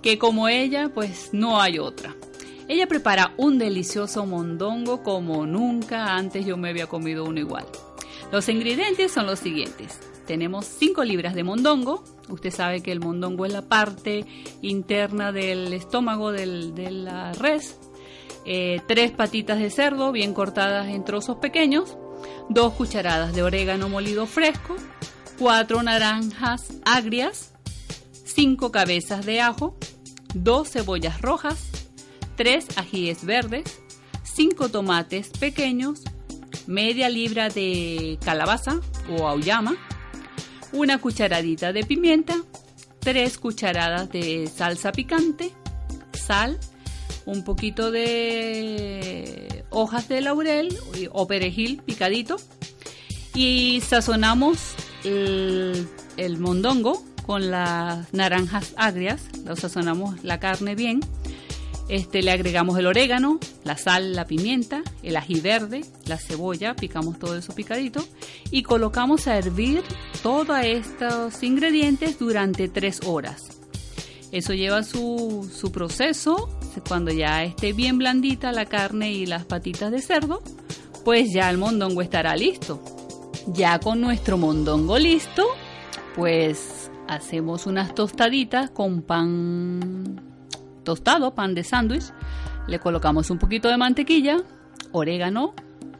que 0.00 0.16
como 0.16 0.48
ella, 0.48 0.88
pues 0.94 1.28
no 1.32 1.60
hay 1.60 1.78
otra. 1.78 2.16
Ella 2.68 2.86
prepara 2.86 3.34
un 3.36 3.58
delicioso 3.58 4.24
mondongo 4.24 5.02
como 5.02 5.44
nunca 5.44 6.16
antes 6.16 6.46
yo 6.46 6.56
me 6.56 6.70
había 6.70 6.86
comido 6.86 7.26
uno 7.26 7.38
igual. 7.38 7.66
Los 8.32 8.48
ingredientes 8.48 9.12
son 9.12 9.26
los 9.26 9.40
siguientes. 9.40 10.00
Tenemos 10.26 10.64
5 10.64 11.04
libras 11.04 11.34
de 11.34 11.44
mondongo. 11.44 12.02
Usted 12.28 12.50
sabe 12.50 12.82
que 12.82 12.92
el 12.92 13.00
mondongo 13.00 13.44
es 13.44 13.52
la 13.52 13.62
parte 13.62 14.24
interna 14.62 15.32
del 15.32 15.72
estómago 15.72 16.32
de 16.32 16.46
la 16.90 17.32
res. 17.34 17.78
Eh, 18.46 18.82
tres 18.86 19.10
patitas 19.10 19.58
de 19.58 19.70
cerdo 19.70 20.12
bien 20.12 20.34
cortadas 20.34 20.88
en 20.88 21.04
trozos 21.04 21.36
pequeños. 21.36 21.96
Dos 22.48 22.74
cucharadas 22.74 23.34
de 23.34 23.42
orégano 23.42 23.88
molido 23.88 24.26
fresco. 24.26 24.76
Cuatro 25.38 25.82
naranjas 25.82 26.72
agrias. 26.84 27.52
Cinco 28.24 28.72
cabezas 28.72 29.26
de 29.26 29.40
ajo. 29.40 29.76
Dos 30.34 30.70
cebollas 30.70 31.20
rojas. 31.20 31.68
Tres 32.36 32.66
ajíes 32.76 33.24
verdes. 33.24 33.80
Cinco 34.22 34.70
tomates 34.70 35.28
pequeños. 35.28 36.00
Media 36.66 37.10
libra 37.10 37.50
de 37.50 38.18
calabaza 38.24 38.80
o 39.18 39.28
auyama 39.28 39.76
una 40.72 40.98
cucharadita 40.98 41.72
de 41.72 41.84
pimienta, 41.84 42.36
tres 43.00 43.38
cucharadas 43.38 44.10
de 44.10 44.46
salsa 44.46 44.92
picante, 44.92 45.52
sal, 46.12 46.58
un 47.26 47.44
poquito 47.44 47.90
de 47.90 49.64
hojas 49.70 50.08
de 50.08 50.20
laurel 50.20 50.76
o 51.12 51.26
perejil 51.26 51.82
picadito 51.82 52.36
y 53.34 53.82
sazonamos 53.86 54.74
el, 55.04 55.86
mondongo 56.38 57.02
con 57.26 57.50
las 57.50 58.12
naranjas 58.12 58.74
agrias, 58.76 59.22
sazonamos 59.56 60.22
la 60.22 60.38
carne 60.38 60.74
bien. 60.74 61.00
Este, 61.88 62.22
le 62.22 62.30
agregamos 62.30 62.78
el 62.78 62.86
orégano, 62.86 63.38
la 63.62 63.76
sal, 63.76 64.14
la 64.14 64.26
pimienta, 64.26 64.82
el 65.02 65.16
ají 65.16 65.40
verde, 65.40 65.84
la 66.06 66.16
cebolla, 66.16 66.74
picamos 66.74 67.18
todo 67.18 67.36
eso 67.36 67.54
picadito 67.54 68.02
y 68.50 68.62
colocamos 68.62 69.28
a 69.28 69.36
hervir 69.36 69.82
todos 70.22 70.56
estos 70.62 71.42
ingredientes 71.42 72.18
durante 72.18 72.68
tres 72.68 73.00
horas. 73.04 73.42
Eso 74.32 74.54
lleva 74.54 74.82
su, 74.82 75.48
su 75.54 75.70
proceso, 75.70 76.48
cuando 76.88 77.12
ya 77.12 77.44
esté 77.44 77.72
bien 77.72 77.98
blandita 77.98 78.50
la 78.50 78.64
carne 78.64 79.12
y 79.12 79.26
las 79.26 79.44
patitas 79.44 79.92
de 79.92 80.00
cerdo, 80.00 80.42
pues 81.04 81.32
ya 81.32 81.50
el 81.50 81.58
mondongo 81.58 82.00
estará 82.00 82.34
listo. 82.34 82.82
Ya 83.48 83.78
con 83.78 84.00
nuestro 84.00 84.38
mondongo 84.38 84.98
listo, 84.98 85.44
pues 86.16 86.90
hacemos 87.06 87.66
unas 87.66 87.94
tostaditas 87.94 88.70
con 88.70 89.02
pan 89.02 90.33
tostado, 90.84 91.34
pan 91.34 91.54
de 91.54 91.64
sándwich, 91.64 92.12
le 92.66 92.78
colocamos 92.78 93.30
un 93.30 93.38
poquito 93.38 93.68
de 93.68 93.76
mantequilla, 93.76 94.38
orégano, 94.92 95.54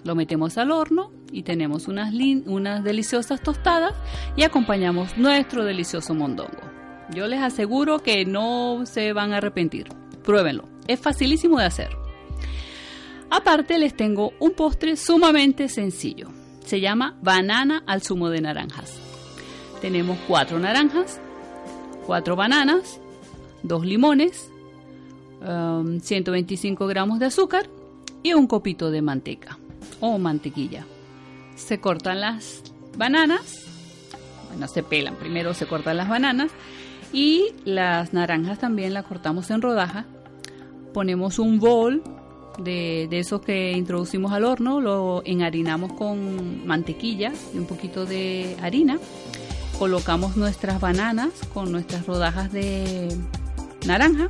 lo 0.05 0.15
metemos 0.15 0.57
al 0.59 0.71
horno 0.71 1.11
y 1.33 1.43
tenemos 1.43 1.89
unas, 1.89 2.13
unas 2.47 2.85
deliciosas 2.85 3.41
tostadas 3.41 3.95
y 4.37 4.43
acompañamos 4.45 5.17
nuestro 5.17 5.65
delicioso 5.65 6.15
mondongo. 6.15 6.61
Yo 7.11 7.27
les 7.27 7.41
aseguro 7.41 7.99
que 7.99 8.25
no 8.25 8.87
se 8.87 9.13
van 9.13 9.33
a 9.33 9.39
arrepentir. 9.39 9.89
Pruébenlo. 10.23 10.65
Es 10.87 11.01
facilísimo 11.01 11.59
de 11.59 11.67
hacer. 11.67 11.97
Aparte 13.31 13.79
les 13.79 13.97
tengo 13.97 14.33
un 14.39 14.53
postre 14.53 14.97
sumamente 14.97 15.69
sencillo. 15.69 16.29
Se 16.65 16.81
llama 16.81 17.17
banana 17.21 17.83
al 17.87 18.03
zumo 18.03 18.31
de 18.31 18.41
naranjas. 18.41 18.99
Tenemos 19.81 20.19
cuatro 20.27 20.59
naranjas, 20.59 21.21
cuatro 22.07 22.37
bananas, 22.37 23.01
dos 23.63 23.85
limones, 23.85 24.51
um, 25.45 26.01
125 26.01 26.87
gramos 26.87 27.19
de 27.19 27.27
azúcar 27.27 27.69
y 28.23 28.33
un 28.35 28.47
copito 28.47 28.91
de 28.91 29.03
manteca 29.03 29.59
o 30.01 30.19
mantequilla. 30.19 30.87
Se 31.57 31.81
cortan 31.81 32.21
las 32.21 32.63
bananas, 32.97 33.67
bueno, 34.49 34.67
se 34.69 34.83
pelan, 34.83 35.17
primero 35.17 35.55
se 35.55 35.67
cortan 35.67 35.97
las 35.97 36.09
bananas 36.09 36.51
y 37.13 37.53
las 37.65 38.13
naranjas 38.13 38.59
también 38.59 38.95
las 38.95 39.05
cortamos 39.05 39.51
en 39.51 39.63
rodajas. 39.63 40.07
Ponemos 40.93 41.39
un 41.39 41.59
bol 41.59 42.03
de, 42.59 43.07
de 43.11 43.19
esos 43.19 43.41
que 43.41 43.73
introducimos 43.73 44.33
al 44.33 44.45
horno, 44.45 44.81
lo 44.81 45.23
enharinamos 45.25 45.93
con 45.93 46.67
mantequilla 46.67 47.33
y 47.53 47.59
un 47.59 47.67
poquito 47.67 48.07
de 48.07 48.57
harina. 48.63 48.99
Colocamos 49.79 50.37
nuestras 50.37 50.81
bananas 50.81 51.31
con 51.53 51.73
nuestras 51.73 52.07
rodajas 52.07 52.53
de 52.53 53.09
naranja 53.87 54.29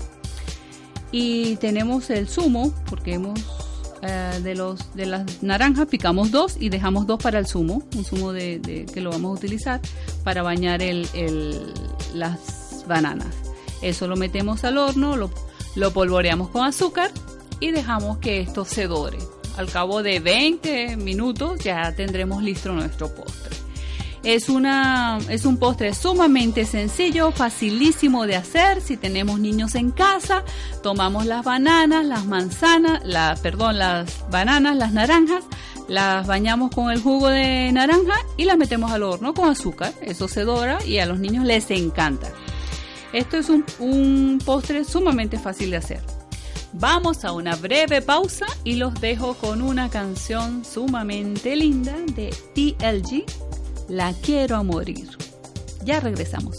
y 1.17 1.55
tenemos 1.57 2.11
el 2.11 2.27
zumo 2.29 2.75
porque 2.91 3.15
hemos 3.15 3.39
eh, 4.03 4.41
de 4.43 4.57
los 4.57 4.81
de 4.97 5.07
las 5.07 5.43
naranjas 5.45 5.87
picamos 5.87 6.33
dos 6.33 6.57
y 6.59 6.71
dejamos 6.71 7.07
dos 7.07 7.23
para 7.23 7.39
el 7.39 7.47
zumo 7.47 7.85
un 7.97 8.05
zumo 8.05 8.33
de, 8.33 8.85
que 8.93 9.01
lo 9.01 9.11
vamos 9.11 9.31
a 9.31 9.35
utilizar 9.39 9.81
para 10.25 10.43
bañar 10.43 10.83
el- 10.83 11.09
las 12.15 12.85
bananas. 12.89 13.33
Eso 13.81 14.09
lo 14.09 14.17
metemos 14.17 14.65
al 14.65 14.77
horno 14.79 15.17
lo, 15.17 15.31
lo 15.77 15.93
polvoreamos 15.93 16.49
con 16.51 16.65
azúcar 16.67 17.13
y 17.61 17.71
dejamos 17.71 18.19
que 18.19 18.41
esto 18.41 18.65
se 18.65 18.89
dore. 18.89 19.19
Al 19.57 19.71
cabo 19.71 20.03
de 20.03 20.19
20 20.19 20.97
minutos 20.97 21.61
ya 21.63 21.95
tendremos 21.95 22.43
listo 22.43 22.73
nuestro 22.73 23.15
postre 23.15 23.57
es, 24.25 24.49
una, 24.49 25.19
es 25.29 25.45
un 25.45 25.59
postre 25.59 25.95
sumamente 25.95 26.65
sencillo, 26.65 27.31
facilísimo 27.31 28.27
de 28.27 28.37
hacer. 28.37 28.81
Si 28.81 28.97
tenemos 28.97 29.39
niños 29.39 29.75
en 29.75 29.91
casa, 29.91 30.45
tomamos 30.83 31.27
las 31.27 31.45
bananas, 31.45 32.05
las 32.05 32.25
manzanas, 32.25 33.03
la, 33.05 33.37
perdón, 33.41 33.79
las 33.79 34.29
bananas, 34.31 34.77
las 34.77 34.93
naranjas, 34.93 35.45
las 35.89 36.27
bañamos 36.27 36.71
con 36.71 36.91
el 36.91 37.01
jugo 37.01 37.29
de 37.29 37.71
naranja 37.73 38.15
y 38.37 38.45
las 38.45 38.57
metemos 38.57 38.91
al 38.93 39.03
horno 39.03 39.35
con 39.35 39.49
azúcar. 39.49 39.93
Eso 40.01 40.27
se 40.27 40.45
dora 40.45 40.79
y 40.85 40.99
a 40.99 41.07
los 41.07 41.19
niños 41.19 41.45
les 41.45 41.71
encanta. 41.71 42.33
Esto 43.13 43.37
es 43.37 43.49
un, 43.49 43.65
un 43.79 44.41
postre 44.45 44.85
sumamente 44.85 45.39
fácil 45.39 45.71
de 45.71 45.77
hacer. 45.77 46.01
Vamos 46.77 47.25
a 47.25 47.31
una 47.31 47.55
breve 47.55 48.03
pausa 48.03 48.47
y 48.65 48.75
los 48.75 49.01
dejo 49.01 49.35
con 49.35 49.63
una 49.63 49.89
canción 49.91 50.65
sumamente 50.65 51.55
linda 51.55 51.95
de 52.17 52.35
TLG, 52.53 53.25
La 53.89 54.15
quiero 54.15 54.57
a 54.57 54.63
morir. 54.63 55.07
Ya 55.85 56.01
regresamos. 56.01 56.57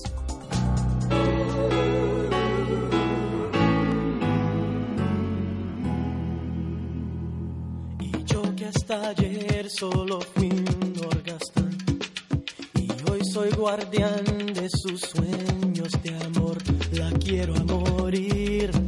Y 8.00 8.12
yo 8.26 8.44
que 8.56 8.66
hasta 8.66 9.10
ayer 9.10 9.68
solo 9.70 10.22
fui 10.22 10.50
un 10.50 10.94
orgasmo 11.04 11.68
Y 12.76 12.88
hoy 13.10 13.22
soy 13.34 13.50
guardián 13.52 14.24
de 14.54 14.70
sus 14.70 15.02
sueños 15.02 15.92
de 16.04 16.16
amor 16.26 16.58
La 16.92 17.10
quiero 17.18 17.56
a 17.56 17.64
morir 17.64 18.85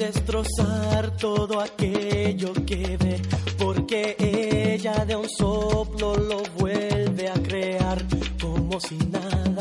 destrozar 0.00 1.14
todo 1.18 1.60
aquello 1.60 2.52
que 2.66 2.96
ve 2.96 3.20
Porque 3.58 4.16
ella 4.18 5.04
de 5.04 5.14
un 5.14 5.28
soplo 5.28 6.16
lo 6.16 6.42
vuelve 6.58 7.28
a 7.28 7.34
crear 7.34 7.98
Como 8.40 8.80
si 8.80 8.96
nada, 8.96 9.59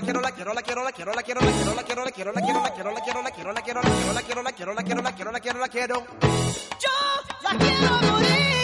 quiero, 0.00 0.20
la 0.20 0.30
quiero, 0.32 0.54
la 0.54 0.62
quiero, 0.62 0.84
la 0.84 0.92
quiero, 0.92 1.12
la 1.14 1.22
quiero, 1.22 1.40
la 1.42 1.52
quiero, 1.52 1.74
la 1.74 1.82
quiero, 1.82 2.02
la 2.04 2.10
quiero, 2.12 2.32
la 2.32 2.70
quiero, 2.70 2.92
la 2.92 3.00
quiero, 3.00 3.22
la 3.22 3.30
quiero, 3.30 3.52
la 3.52 3.62
quiero, 3.62 4.12
la 4.12 4.12
quiero, 4.12 4.42
la 4.42 4.52
quiero, 4.52 4.74
la 4.74 4.82
quiero, 4.82 5.02
la 5.02 5.12
quiero, 5.12 5.32
la 5.32 5.40
quiero, 5.40 5.58
la 5.60 5.68
quiero. 5.68 6.06
Yo 6.80 6.90
la 7.42 7.58
quiero 7.58 8.12
morir. 8.12 8.57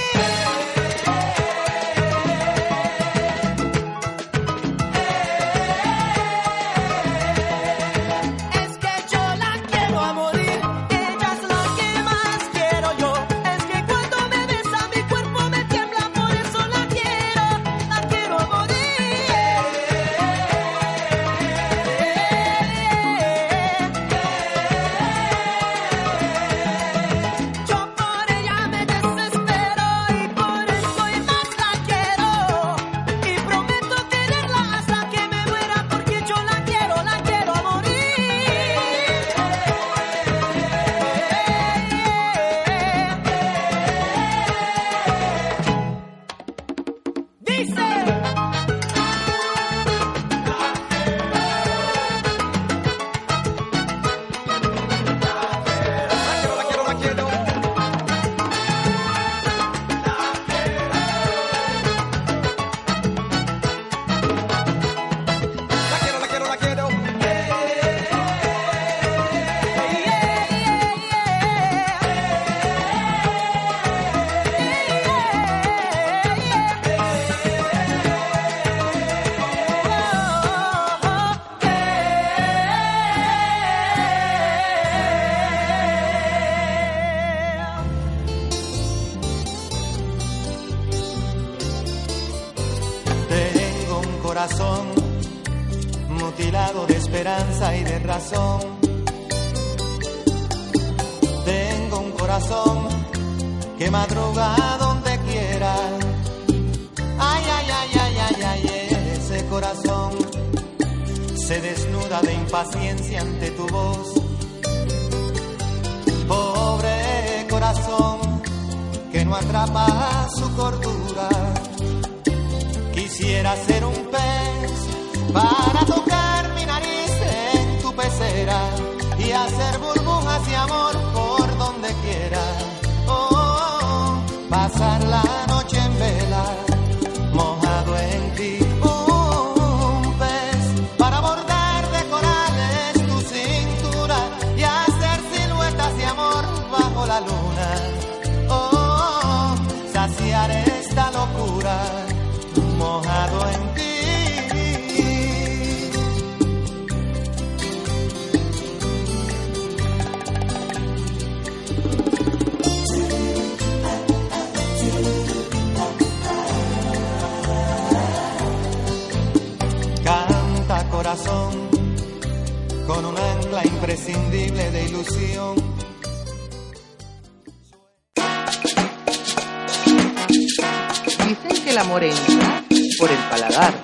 El 181.75 181.81
amor 181.81 182.05
entra 182.05 182.63
por 183.01 183.11
el 183.11 183.19
paladar. 183.29 183.75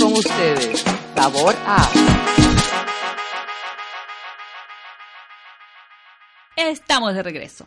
Con 0.00 0.12
ustedes, 0.14 0.82
sabor 1.14 1.54
a. 1.66 1.86
Estamos 6.56 7.14
de 7.14 7.22
regreso. 7.22 7.66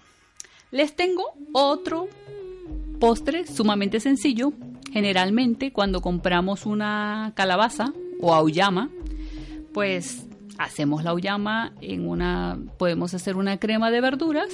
Les 0.72 0.96
tengo 0.96 1.24
otro 1.54 2.08
postre 3.00 3.46
sumamente 3.46 4.00
sencillo. 4.00 4.54
Generalmente 4.92 5.72
cuando 5.72 6.02
compramos 6.02 6.66
una 6.66 7.34
calabaza 7.36 7.94
o 8.20 8.34
auyama, 8.34 8.90
pues 9.72 10.26
hacemos 10.58 11.04
la 11.04 11.12
auyama 11.12 11.74
en 11.82 12.10
una 12.10 12.58
podemos 12.80 13.14
hacer 13.14 13.36
una 13.36 13.60
crema 13.60 13.92
de 13.92 14.02
verduras 14.02 14.50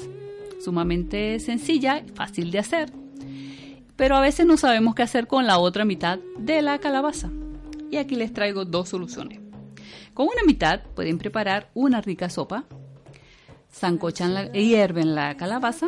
sumamente 0.59 1.39
sencilla, 1.39 2.03
fácil 2.15 2.51
de 2.51 2.59
hacer. 2.59 3.04
Pero 3.95 4.15
a 4.17 4.21
veces 4.21 4.45
no 4.45 4.57
sabemos 4.57 4.93
qué 4.95 5.03
hacer 5.03 5.27
con 5.27 5.47
la 5.47 5.57
otra 5.59 5.85
mitad 5.85 6.19
de 6.37 6.61
la 6.61 6.79
calabaza. 6.79 7.29
Y 7.91 7.97
aquí 7.97 8.15
les 8.15 8.33
traigo 8.33 8.65
dos 8.65 8.89
soluciones. 8.89 9.39
Con 10.13 10.27
una 10.27 10.43
mitad 10.45 10.81
pueden 10.95 11.17
preparar 11.17 11.69
una 11.73 12.01
rica 12.01 12.29
sopa 12.29 12.65
sancochan 13.71 14.33
la, 14.33 14.51
hierven 14.53 15.15
la 15.15 15.35
calabaza 15.35 15.87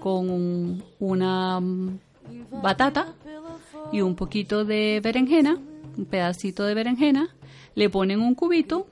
con 0.00 0.30
un- 0.30 0.82
una 0.98 1.60
mm, 1.60 1.98
batata 2.62 3.14
y 3.92 4.00
un 4.00 4.14
poquito 4.16 4.64
de 4.64 5.00
berenjena, 5.02 5.58
un 5.98 6.04
pedacito 6.06 6.64
de 6.64 6.74
berenjena, 6.74 7.28
le 7.74 7.90
ponen 7.90 8.20
un 8.20 8.34
cubito, 8.34 8.86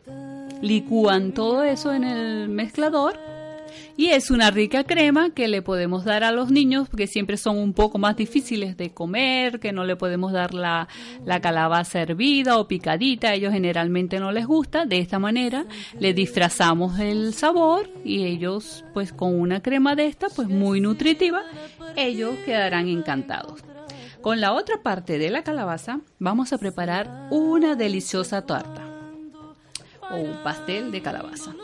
licúan 0.61 1.33
todo 1.33 1.63
eso 1.63 1.93
en 1.95 2.05
el 2.05 2.49
mezclador 2.51 3.19
y 3.97 4.09
es 4.09 4.31
una 4.31 4.51
rica 4.51 4.85
crema 4.85 5.31
que 5.31 5.49
le 5.49 5.63
podemos 5.63 6.05
dar 6.05 6.25
a 6.25 6.33
los 6.33 6.51
niños 6.51 6.89
porque 6.89 7.07
siempre 7.07 7.37
son 7.37 7.59
un 7.59 7.73
poco 7.73 7.99
más 7.99 8.17
difíciles 8.17 8.77
de 8.77 8.93
comer, 8.93 9.61
que 9.61 9.73
no 9.73 9.85
le 9.85 9.97
podemos 9.97 10.33
dar 10.33 10.53
la, 10.55 10.89
la 11.25 11.41
calabaza 11.41 12.01
hervida 12.01 12.59
o 12.59 12.67
picadita, 12.67 13.29
a 13.29 13.35
ellos 13.35 13.53
generalmente 13.53 14.19
no 14.19 14.33
les 14.33 14.47
gusta. 14.47 14.85
De 14.85 14.99
esta 14.99 15.19
manera 15.19 15.65
le 15.99 16.13
disfrazamos 16.13 16.99
el 16.99 17.35
sabor 17.35 17.89
y 18.05 18.25
ellos 18.25 18.85
pues 18.95 19.13
con 19.13 19.39
una 19.39 19.63
crema 19.63 19.95
de 19.95 20.07
esta 20.07 20.29
pues 20.29 20.49
muy 20.49 20.81
nutritiva, 20.81 21.43
ellos 21.97 22.35
quedarán 22.45 22.89
encantados. 22.89 23.61
Con 24.21 24.41
la 24.41 24.55
otra 24.55 24.83
parte 24.83 25.19
de 25.19 25.31
la 25.31 25.45
calabaza 25.45 26.01
vamos 26.19 26.53
a 26.53 26.59
preparar 26.59 27.29
una 27.31 27.77
deliciosa 27.77 28.47
tarta 28.47 28.83
o 30.11 30.17
un 30.17 30.43
pastel 30.43 30.91
de 30.91 31.03
calabaza. 31.03 31.55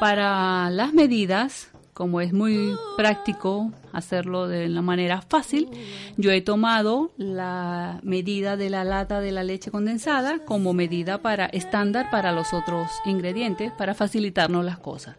Para 0.00 0.70
las 0.70 0.92
medidas, 0.92 1.70
como 1.92 2.20
es 2.20 2.32
muy 2.32 2.76
práctico 2.96 3.72
hacerlo 3.92 4.46
de 4.46 4.68
la 4.68 4.82
manera 4.82 5.22
fácil, 5.22 5.68
yo 6.16 6.30
he 6.30 6.40
tomado 6.40 7.10
la 7.16 7.98
medida 8.04 8.56
de 8.56 8.70
la 8.70 8.84
lata 8.84 9.20
de 9.20 9.32
la 9.32 9.42
leche 9.42 9.72
condensada 9.72 10.38
como 10.44 10.72
medida 10.72 11.18
para 11.18 11.46
estándar 11.46 12.10
para 12.10 12.30
los 12.30 12.52
otros 12.52 12.88
ingredientes 13.04 13.72
para 13.72 13.94
facilitarnos 13.94 14.64
las 14.64 14.78
cosas. 14.78 15.16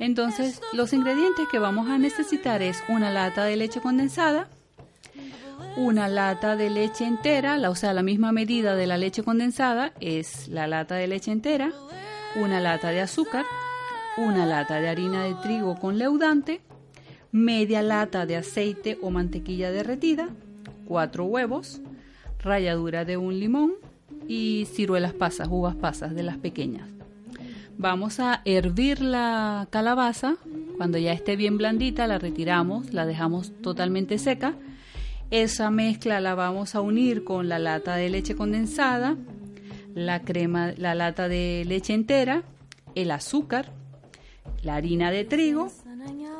Entonces, 0.00 0.60
los 0.72 0.92
ingredientes 0.92 1.46
que 1.48 1.60
vamos 1.60 1.88
a 1.88 1.96
necesitar 1.98 2.60
es 2.60 2.82
una 2.88 3.12
lata 3.12 3.44
de 3.44 3.54
leche 3.54 3.80
condensada, 3.80 4.48
una 5.76 6.08
lata 6.08 6.56
de 6.56 6.70
leche 6.70 7.04
entera, 7.04 7.56
la, 7.56 7.70
o 7.70 7.76
sea, 7.76 7.92
la 7.92 8.02
misma 8.02 8.32
medida 8.32 8.74
de 8.74 8.88
la 8.88 8.98
leche 8.98 9.22
condensada 9.22 9.92
es 10.00 10.48
la 10.48 10.66
lata 10.66 10.96
de 10.96 11.06
leche 11.06 11.30
entera, 11.30 11.70
una 12.34 12.58
lata 12.58 12.88
de 12.88 13.00
azúcar, 13.00 13.44
una 14.16 14.44
lata 14.46 14.80
de 14.80 14.88
harina 14.88 15.24
de 15.24 15.34
trigo 15.34 15.76
con 15.76 15.98
leudante, 15.98 16.60
media 17.30 17.82
lata 17.82 18.26
de 18.26 18.36
aceite 18.36 18.98
o 19.00 19.10
mantequilla 19.10 19.70
derretida, 19.70 20.28
cuatro 20.86 21.24
huevos, 21.24 21.80
ralladura 22.42 23.04
de 23.04 23.16
un 23.16 23.40
limón 23.40 23.72
y 24.28 24.66
ciruelas 24.72 25.14
pasas, 25.14 25.48
uvas 25.50 25.74
pasas 25.74 26.14
de 26.14 26.22
las 26.22 26.36
pequeñas. 26.36 26.88
Vamos 27.78 28.20
a 28.20 28.42
hervir 28.44 29.00
la 29.00 29.66
calabaza. 29.70 30.36
Cuando 30.76 30.98
ya 30.98 31.12
esté 31.12 31.36
bien 31.36 31.56
blandita, 31.56 32.06
la 32.06 32.18
retiramos, 32.18 32.92
la 32.92 33.06
dejamos 33.06 33.52
totalmente 33.62 34.18
seca. 34.18 34.54
Esa 35.30 35.70
mezcla 35.70 36.20
la 36.20 36.34
vamos 36.34 36.74
a 36.74 36.82
unir 36.82 37.24
con 37.24 37.48
la 37.48 37.58
lata 37.58 37.96
de 37.96 38.10
leche 38.10 38.36
condensada, 38.36 39.16
la 39.94 40.20
crema, 40.20 40.72
la 40.76 40.94
lata 40.94 41.28
de 41.28 41.64
leche 41.66 41.94
entera, 41.94 42.42
el 42.94 43.10
azúcar, 43.10 43.72
la 44.62 44.76
harina 44.76 45.10
de 45.10 45.24
trigo, 45.24 45.70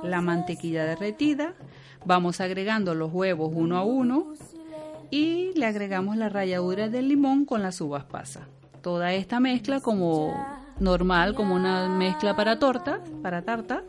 la 0.03 0.20
mantequilla 0.20 0.84
derretida. 0.84 1.55
Vamos 2.05 2.40
agregando 2.40 2.94
los 2.94 3.12
huevos 3.12 3.53
uno 3.55 3.76
a 3.76 3.84
uno 3.84 4.32
y 5.11 5.53
le 5.55 5.66
agregamos 5.66 6.16
la 6.16 6.28
ralladura 6.28 6.88
del 6.88 7.09
limón 7.09 7.44
con 7.44 7.62
las 7.62 7.80
uvas 7.80 8.05
pasas. 8.05 8.44
Toda 8.80 9.12
esta 9.12 9.40
mezcla 9.40 9.80
como 9.80 10.34
normal, 10.80 11.34
como 11.34 11.55
una 11.55 11.88
mezcla 11.88 12.34
para 12.34 12.59
torta, 12.59 13.00
para 13.22 13.42
tarta, 13.42 13.84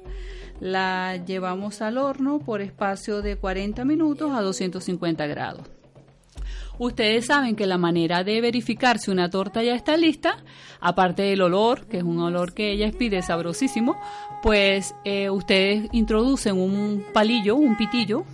la 0.59 1.17
llevamos 1.17 1.81
al 1.81 1.97
horno 1.97 2.39
por 2.39 2.61
espacio 2.61 3.21
de 3.21 3.37
40 3.37 3.83
minutos 3.85 4.31
a 4.33 4.41
250 4.41 5.25
grados. 5.27 5.67
Ustedes 6.83 7.27
saben 7.27 7.55
que 7.55 7.65
la 7.65 7.77
manera 7.77 8.25
de 8.25 8.41
verificar 8.41 8.99
si 8.99 9.09
una 9.09 9.29
torta 9.29 9.63
ya 9.63 9.73
está 9.73 9.95
lista, 9.95 10.43
aparte 10.81 11.21
del 11.21 11.41
olor, 11.41 11.87
que 11.87 11.99
es 11.99 12.03
un 12.03 12.19
olor 12.19 12.53
que 12.53 12.73
ella 12.73 12.91
pide 12.91 13.21
sabrosísimo, 13.21 13.95
pues 14.41 14.93
eh, 15.05 15.29
ustedes 15.29 15.87
introducen 15.93 16.57
un 16.57 17.05
palillo, 17.13 17.55
un 17.55 17.77
pitillo, 17.77 18.25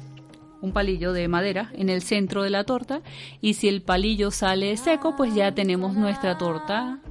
un 0.62 0.72
palillo 0.74 1.14
de 1.14 1.28
madera 1.28 1.70
en 1.76 1.89
el 1.89 2.02
centro 2.02 2.41
de 2.41 2.50
la 2.50 2.64
torta 2.64 3.02
y 3.39 3.54
si 3.54 3.68
el 3.68 3.84
palillo 3.84 4.32
sale 4.32 4.76
seco, 4.78 5.16
pues 5.16 5.36
ya 5.36 5.54
tenemos 5.54 5.93
nuestra 5.93 6.39
torta 6.39 7.02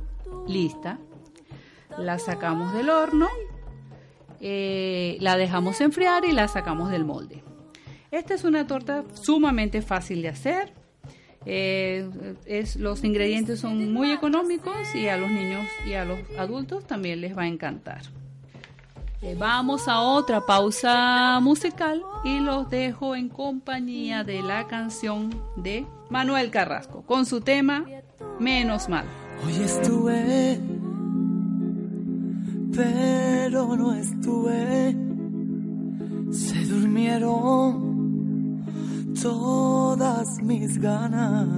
lista. 0.49 0.99
La 1.99 2.19
sacamos 2.19 2.75
del 2.75 2.91
horno, 2.91 3.29
eh, 4.41 5.17
la 5.21 5.37
dejamos 5.37 5.81
enfriar 5.81 6.25
y 6.25 6.33
la 6.33 6.49
sacamos 6.49 6.91
del 6.91 7.05
molde. 7.05 7.45
Esta 8.11 8.35
es 8.35 8.43
una 8.43 8.67
torta 8.67 9.05
sumamente 9.15 9.83
fácil 9.83 10.21
de 10.23 10.31
hacer. 10.31 10.88
Eh, 11.51 12.07
es, 12.45 12.77
los 12.77 13.03
ingredientes 13.05 13.61
son 13.61 13.91
muy 13.91 14.13
económicos 14.13 14.77
y 14.95 15.09
a 15.09 15.17
los 15.17 15.31
niños 15.31 15.67
y 15.87 15.95
a 15.95 16.05
los 16.05 16.19
adultos 16.39 16.87
también 16.87 17.23
les 17.23 17.37
va 17.37 17.43
a 17.43 17.47
encantar. 17.47 18.03
Eh, 19.23 19.35
vamos 19.37 19.89
a 19.89 20.01
otra 20.01 20.45
pausa 20.45 21.41
musical 21.41 22.03
y 22.23 22.39
los 22.41 22.69
dejo 22.69 23.17
en 23.17 23.31
compañía 23.31 24.25
de 24.25 24.43
la 24.43 24.67
canción 24.67 25.31
de 25.57 25.87
Manuel 26.11 26.51
Carrasco 26.51 27.03
con 27.03 27.25
su 27.25 27.41
tema 27.41 27.87
Menos 28.39 28.91
mal. 28.91 29.07
Hoy 29.45 29.55
estuve, 29.55 30.61
pero 32.77 33.75
no 33.75 33.95
estuve. 33.95 34.95
Se 36.31 36.65
durmieron 36.67 37.98
todas 39.23 40.27
mis 40.43 40.79
ganas. 40.79 41.49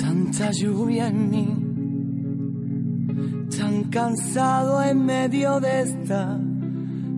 Tanta 0.00 0.50
lluvia 0.52 1.08
en 1.08 1.30
mí, 1.30 1.48
tan 3.56 3.84
cansado 3.84 4.82
en 4.82 5.04
medio 5.04 5.60
de 5.60 5.80
esta 5.82 6.38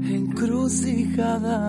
encrucijada. 0.02 1.60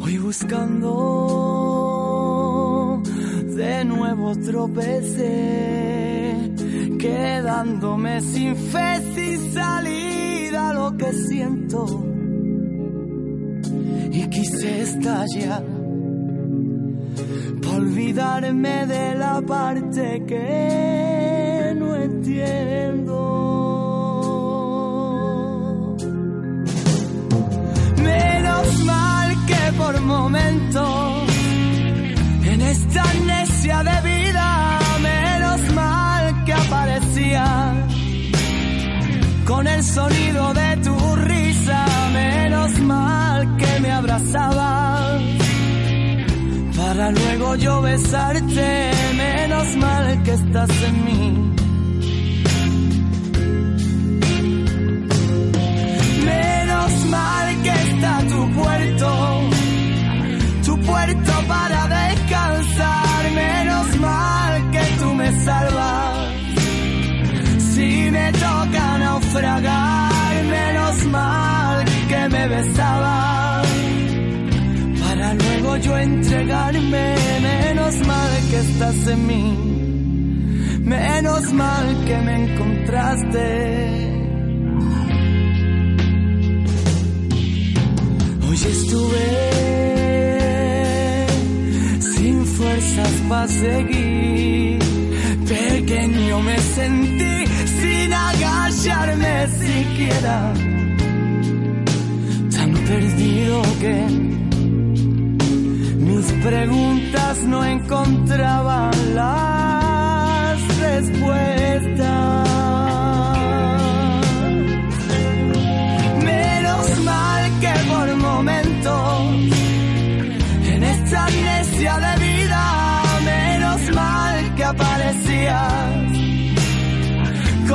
Hoy 0.00 0.18
buscando 0.18 0.90
de 3.56 3.84
nuevo 3.84 4.34
tropecé, 4.36 5.24
quedándome 6.98 8.20
sin 8.20 8.56
fe, 8.56 9.00
sin 9.14 9.52
salida 9.52 10.33
lo 10.54 10.96
que 10.96 11.12
siento. 11.12 11.86
Y 14.12 14.28
quise 14.28 14.82
estallar, 14.82 15.64
para 17.62 17.76
olvidarme 17.76 18.86
de 18.86 19.14
la 19.16 19.42
parte 19.42 20.24
que 20.26 21.74
no 21.76 21.96
entiendo. 21.96 23.16
Menos 28.02 28.84
mal 28.84 29.28
que 29.46 29.72
por 29.76 30.00
momentos 30.02 31.28
en 32.44 32.60
esta 32.60 33.02
con 39.64 39.72
el 39.72 39.82
sonido 39.82 40.54
de 40.54 40.76
tu 40.78 41.16
risa, 41.16 41.86
menos 42.12 42.78
mal 42.80 43.56
que 43.56 43.80
me 43.80 43.92
abrazabas. 43.92 45.22
Para 46.76 47.10
luego 47.10 47.54
yo 47.56 47.80
besarte, 47.80 48.90
menos 49.16 49.76
mal 49.76 50.22
que 50.22 50.32
estás 50.32 50.70
en 50.88 51.04
mí. 51.04 51.54
Menos 56.24 56.92
mal 57.06 57.62
que 57.62 57.74
está 57.90 58.18
tu 58.28 58.52
puerto, 58.60 59.33
naufragar, 69.34 70.44
menos 70.44 71.06
mal 71.06 71.84
que 72.08 72.28
me 72.28 72.48
besabas. 72.48 73.68
Para 75.00 75.34
luego 75.34 75.76
yo 75.78 75.98
entregarme, 75.98 77.14
menos 77.42 78.06
mal 78.06 78.30
que 78.50 78.58
estás 78.58 79.06
en 79.08 79.26
mí. 79.26 79.58
Menos 80.80 81.52
mal 81.52 82.04
que 82.06 82.16
me 82.18 82.34
encontraste. 82.44 83.46
Hoy 88.46 88.58
estuve 88.76 89.26
sin 92.00 92.46
fuerzas 92.46 93.12
para 93.28 93.48
seguir. 93.48 94.78
Pequeño 95.48 96.40
me 96.40 96.58
sentí 96.58 97.33
agacharme 98.14 99.48
siquiera. 99.48 100.52
Tan 102.56 102.72
perdido 102.88 103.62
que 103.80 103.96
mis 105.98 106.32
preguntas 106.44 107.42
no 107.44 107.64
encontraban 107.64 109.14
las 109.14 110.78
respuestas. 110.78 111.73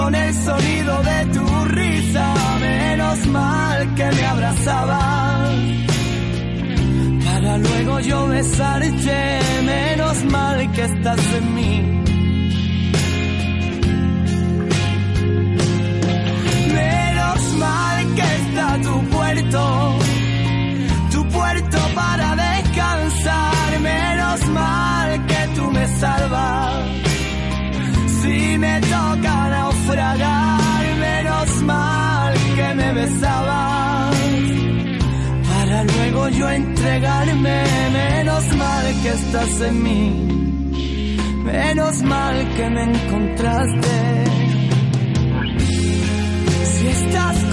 Con 0.10 0.16
el 0.16 0.34
sonido 0.34 1.04
de 1.04 1.26
tu 1.34 1.66
risa, 1.66 2.34
menos 2.60 3.28
mal 3.28 3.96
que 3.96 4.06
me 4.06 4.26
abrazabas 4.26 5.56
para 7.26 7.58
luego 7.60 8.00
yo 8.00 8.28
besarte, 8.28 9.40
menos 9.64 10.24
mal 10.26 10.72
que 10.72 10.84
estás 10.84 11.34
en 11.34 11.56
mí. 11.56 11.99
Menos 36.90 38.56
mal 38.56 38.86
que 39.04 39.10
estás 39.10 39.62
en 39.62 39.84
mí. 39.84 40.28
Menos 41.44 42.02
mal 42.02 42.48
que 42.56 42.70
me 42.70 42.84
encontraste. 42.84 44.24
Si 46.66 46.88
estás 46.88 47.49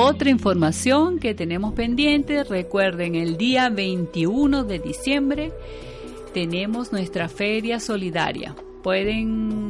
Otra 0.00 0.30
información 0.30 1.18
que 1.18 1.34
tenemos 1.34 1.74
pendiente, 1.74 2.44
recuerden, 2.44 3.14
el 3.14 3.36
día 3.36 3.68
21 3.68 4.62
de 4.64 4.78
diciembre 4.78 5.52
tenemos 6.32 6.92
nuestra 6.92 7.28
feria 7.28 7.80
solidaria. 7.80 8.54
Pueden 8.82 9.67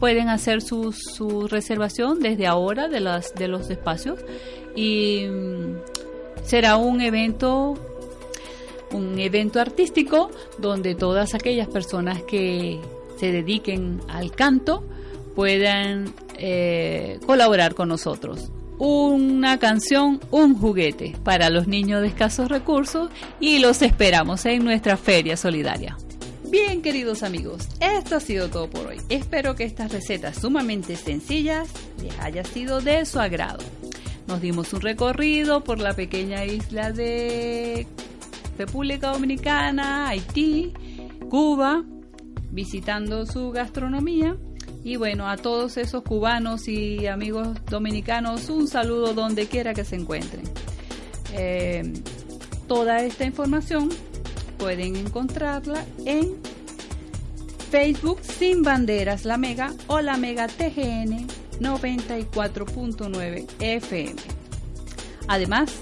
pueden 0.00 0.28
hacer 0.28 0.62
su, 0.62 0.92
su 0.92 1.46
reservación 1.46 2.20
desde 2.20 2.46
ahora 2.46 2.88
de, 2.88 3.00
las, 3.00 3.34
de 3.34 3.48
los 3.48 3.70
espacios 3.70 4.18
y 4.80 5.26
mm, 5.26 5.76
será 6.42 6.76
un 6.76 7.02
evento 7.02 7.74
un 8.92 9.18
evento 9.20 9.60
artístico 9.60 10.30
donde 10.58 10.94
todas 10.94 11.34
aquellas 11.34 11.68
personas 11.68 12.22
que 12.22 12.80
se 13.18 13.30
dediquen 13.30 14.00
al 14.08 14.32
canto 14.32 14.82
puedan 15.36 16.12
eh, 16.38 17.20
colaborar 17.24 17.74
con 17.74 17.88
nosotros. 17.88 18.50
Una 18.78 19.58
canción, 19.58 20.18
un 20.32 20.58
juguete 20.58 21.14
para 21.22 21.50
los 21.50 21.68
niños 21.68 22.00
de 22.00 22.08
escasos 22.08 22.48
recursos 22.48 23.10
y 23.38 23.60
los 23.60 23.82
esperamos 23.82 24.44
en 24.46 24.64
nuestra 24.64 24.96
feria 24.96 25.36
solidaria. 25.36 25.96
Bien, 26.48 26.82
queridos 26.82 27.22
amigos, 27.22 27.68
esto 27.78 28.16
ha 28.16 28.20
sido 28.20 28.48
todo 28.48 28.68
por 28.68 28.88
hoy. 28.88 28.96
Espero 29.08 29.54
que 29.54 29.62
estas 29.62 29.92
recetas 29.92 30.40
sumamente 30.40 30.96
sencillas 30.96 31.68
les 32.02 32.18
haya 32.18 32.42
sido 32.42 32.80
de 32.80 33.04
su 33.06 33.20
agrado. 33.20 33.62
Nos 34.30 34.40
dimos 34.40 34.72
un 34.72 34.80
recorrido 34.80 35.64
por 35.64 35.80
la 35.80 35.94
pequeña 35.94 36.44
isla 36.44 36.92
de 36.92 37.84
República 38.56 39.10
Dominicana, 39.10 40.08
Haití, 40.08 40.72
Cuba, 41.28 41.82
visitando 42.52 43.26
su 43.26 43.50
gastronomía. 43.50 44.36
Y 44.84 44.94
bueno, 44.94 45.28
a 45.28 45.36
todos 45.36 45.76
esos 45.78 46.04
cubanos 46.04 46.68
y 46.68 47.08
amigos 47.08 47.48
dominicanos, 47.68 48.48
un 48.50 48.68
saludo 48.68 49.14
donde 49.14 49.48
quiera 49.48 49.74
que 49.74 49.84
se 49.84 49.96
encuentren. 49.96 50.44
Eh, 51.32 51.92
toda 52.68 53.02
esta 53.02 53.24
información 53.24 53.88
pueden 54.58 54.94
encontrarla 54.94 55.84
en 56.06 56.36
Facebook 57.68 58.20
Sin 58.22 58.62
Banderas 58.62 59.24
La 59.24 59.36
Mega 59.38 59.72
o 59.88 60.00
La 60.00 60.16
Mega 60.16 60.46
TGN 60.46 61.26
94.9 61.60 63.46
FM. 63.60 64.16
Además, 65.28 65.72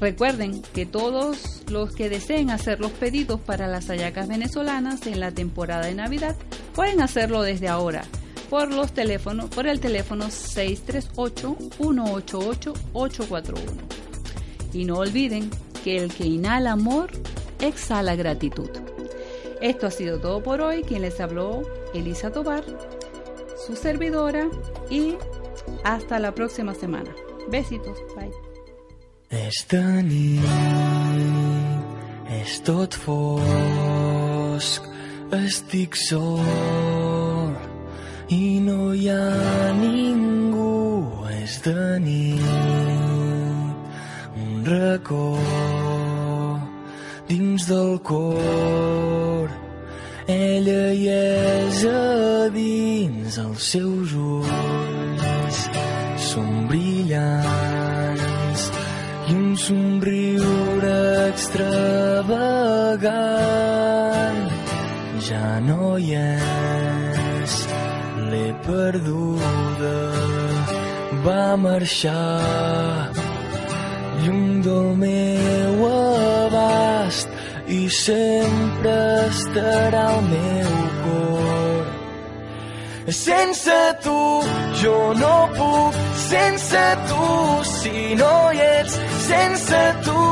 recuerden 0.00 0.62
que 0.74 0.84
todos 0.86 1.62
los 1.70 1.94
que 1.94 2.08
deseen 2.08 2.50
hacer 2.50 2.80
los 2.80 2.92
pedidos 2.92 3.40
para 3.40 3.68
las 3.68 3.86
hallacas 3.86 4.28
venezolanas 4.28 5.06
en 5.06 5.20
la 5.20 5.30
temporada 5.30 5.86
de 5.86 5.94
Navidad 5.94 6.36
pueden 6.74 7.00
hacerlo 7.00 7.42
desde 7.42 7.68
ahora 7.68 8.04
por 8.50 8.72
los 8.72 8.92
teléfonos 8.92 9.50
por 9.50 9.66
el 9.66 9.80
teléfono 9.80 10.30
638 10.30 11.56
188 11.78 12.72
841. 12.92 13.72
Y 14.72 14.84
no 14.84 14.98
olviden 14.98 15.50
que 15.82 15.98
el 15.98 16.12
que 16.12 16.26
inhala 16.26 16.72
amor 16.72 17.10
exhala 17.60 18.14
gratitud. 18.14 18.68
Esto 19.60 19.86
ha 19.86 19.90
sido 19.90 20.20
todo 20.20 20.42
por 20.42 20.60
hoy. 20.60 20.82
Quien 20.82 21.02
les 21.02 21.20
habló, 21.20 21.62
Elisa 21.94 22.30
Tobar, 22.30 22.64
su 23.56 23.76
servidora, 23.76 24.48
y 24.90 25.16
hasta 25.84 26.18
la 26.18 26.34
próxima 26.34 26.74
semana. 26.74 27.14
Besitos, 27.48 27.98
bye. 28.14 28.30
Esta 29.30 30.02
nit 30.02 30.42
és 32.30 32.60
tot 32.62 32.94
fosc, 32.94 34.82
estic 35.34 35.96
sol 35.98 37.50
i 38.30 38.60
no 38.62 38.94
hi 38.94 39.08
ha 39.10 39.72
ningú. 39.80 41.10
És 41.42 41.58
de 41.62 41.98
nit, 42.02 42.42
un 44.38 44.64
racó 44.66 45.38
dins 47.28 47.66
del 47.66 47.98
cor. 48.02 49.65
Ella 50.26 50.90
hi 50.90 51.06
és 51.06 51.84
a 51.86 52.50
dins, 52.50 53.36
els 53.38 53.62
seus 53.72 54.10
ulls 54.18 55.58
són 56.32 56.66
brillants 56.66 58.64
i 59.30 59.36
un 59.36 59.54
somriure 59.54 60.96
extravagant. 61.28 62.50
Ja 65.28 65.60
no 65.68 65.94
hi 65.94 66.10
és. 66.18 67.54
L'he 68.26 68.50
perduda 68.66 69.94
va 71.22 71.54
marxar 71.54 73.14
lluny 74.26 74.62
del 74.66 74.90
meu 75.06 75.86
abast 75.86 76.05
i 77.68 77.88
sempre 77.90 78.96
estarà 79.28 80.08
al 80.14 80.22
meu 80.30 80.74
cor 81.04 81.56
sense 83.12 83.94
tu 84.02 84.42
jo 84.82 85.12
no 85.14 85.48
puc, 85.56 85.94
sense 86.28 86.84
tu 87.08 87.64
si 87.64 88.14
no 88.14 88.50
hi 88.52 88.60
ets, 88.60 88.98
sense 89.28 89.82
tu 90.04 90.22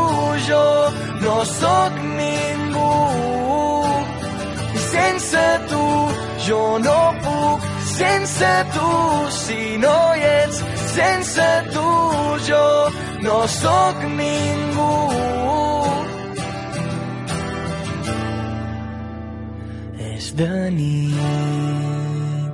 jo 0.48 0.90
no 1.20 1.44
sóc 1.44 1.92
ningú. 2.18 2.92
Sense 4.90 5.46
tu 5.70 5.84
jo 6.46 6.78
no 6.78 7.00
puc, 7.22 7.60
sense 7.96 8.52
tu 8.74 8.90
si 9.30 9.76
no 9.78 9.96
hi 10.14 10.22
ets, 10.42 10.58
sense 10.96 11.48
tu 11.72 11.88
jo 12.48 12.90
no 13.22 13.46
sóc 13.46 13.96
ningú. 14.18 15.43
De 20.36 20.70
nit, 20.70 22.52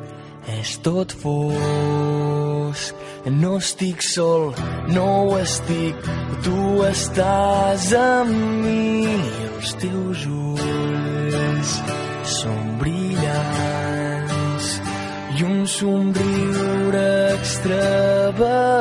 és 0.60 0.70
tot 0.84 1.12
fosc. 1.22 2.94
No 3.40 3.56
estic 3.60 4.00
sol, 4.02 4.54
no 4.88 5.06
ho 5.28 5.38
estic, 5.38 5.94
tu 6.44 6.82
estàs 6.88 7.92
amb 7.96 8.32
mi. 8.64 9.04
Els 9.50 9.70
teus 9.82 10.26
ulls 10.26 11.70
són 12.38 12.78
brillants 12.80 14.66
i 15.36 15.38
un 15.44 15.60
somriure 15.68 17.08
extravagant 17.36 18.80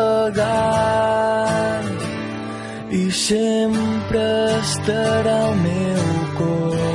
i 2.96 3.04
sempre 3.12 4.26
estarà 4.62 5.38
al 5.50 5.56
meu 5.66 6.08
cor. 6.40 6.89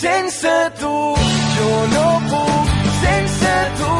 Sense 0.00 0.70
tu 0.78 1.14
jo 1.56 1.70
no 1.94 2.06
puc, 2.30 2.68
sense 3.02 3.56
tu 3.80 3.92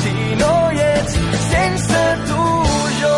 si 0.00 0.14
no 0.40 0.52
hi 0.74 0.80
ets, 0.88 1.14
sense 1.52 2.02
tu 2.28 2.42
jo 3.00 3.16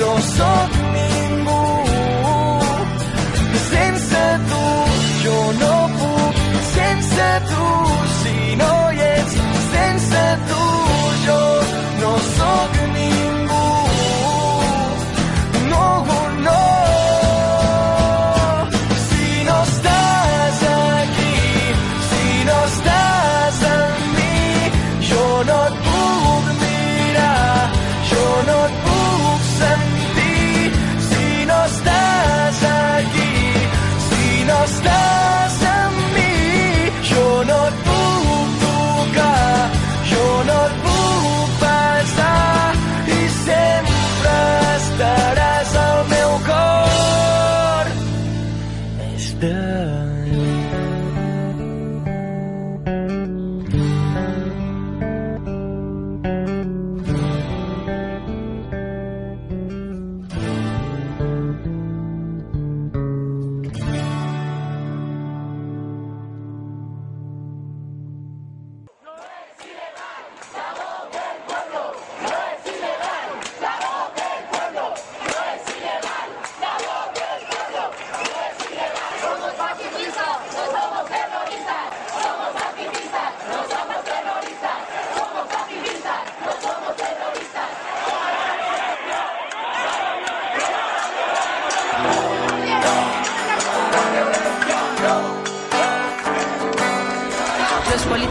no 0.00 0.10
sóc 0.34 0.72
ningú. 0.96 1.62
Sense 3.70 4.24
tu 4.50 4.64
jo 5.22 5.38
no 5.62 5.76
puc, 6.00 6.34
sense 6.74 7.30
tu 7.52 7.64
si 8.18 8.56
no 8.56 8.72
hi 8.90 9.00
ets, 9.14 9.34
sense 9.72 10.24
tu 10.50 10.62
jo 11.26 11.59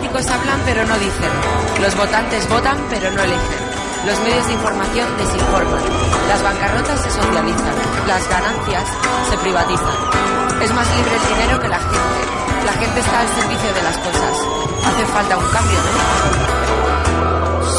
políticos 0.09 0.31
hablan 0.31 0.61
pero 0.65 0.85
no 0.85 0.95
dicen. 0.95 1.31
Los 1.81 1.95
votantes 1.95 2.49
votan 2.49 2.77
pero 2.89 3.11
no 3.11 3.21
eligen. 3.21 3.61
Los 4.05 4.19
medios 4.21 4.47
de 4.47 4.53
información 4.53 5.07
desinforman. 5.17 5.83
Las 6.27 6.43
bancarrotas 6.43 7.01
se 7.01 7.09
socializan. 7.11 7.75
Las 8.07 8.27
ganancias 8.29 8.83
se 9.29 9.37
privatizan. 9.37 9.97
Es 10.61 10.73
más 10.73 10.87
libre 10.95 11.15
el 11.15 11.35
dinero 11.35 11.59
que 11.61 11.67
la 11.67 11.79
gente. 11.79 12.19
La 12.65 12.73
gente 12.73 12.99
está 12.99 13.19
al 13.19 13.27
servicio 13.27 13.73
de 13.73 13.81
las 13.83 13.97
cosas. 13.97 14.47
Hace 14.87 15.05
falta 15.05 15.37
un 15.37 15.49
cambio, 15.49 15.79
¿no? 15.79 16.39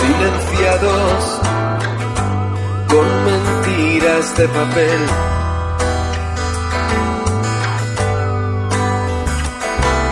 silenciados 0.00 1.40
con 2.88 3.24
mentiras 3.24 4.36
de 4.36 4.48
papel. 4.48 5.29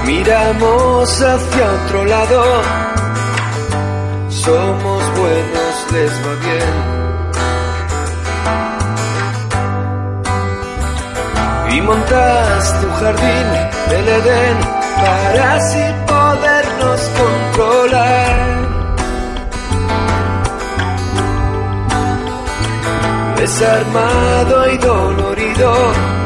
Miramos 0.09 1.21
hacia 1.21 1.65
otro 1.71 2.05
lado, 2.07 2.43
somos 4.31 5.03
buenos, 5.19 5.75
les 5.93 6.13
va 6.25 6.35
bien. 6.47 6.75
Y 11.77 11.81
montas 11.83 12.81
tu 12.81 12.89
jardín 13.01 13.49
del 13.91 14.09
Edén 14.09 14.57
para 14.97 15.55
así 15.57 15.85
podernos 16.07 17.01
controlar. 17.19 18.59
desarmado 23.37 24.73
y 24.73 24.79
dolorido 24.79 26.18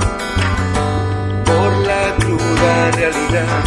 realidad. 2.96 3.64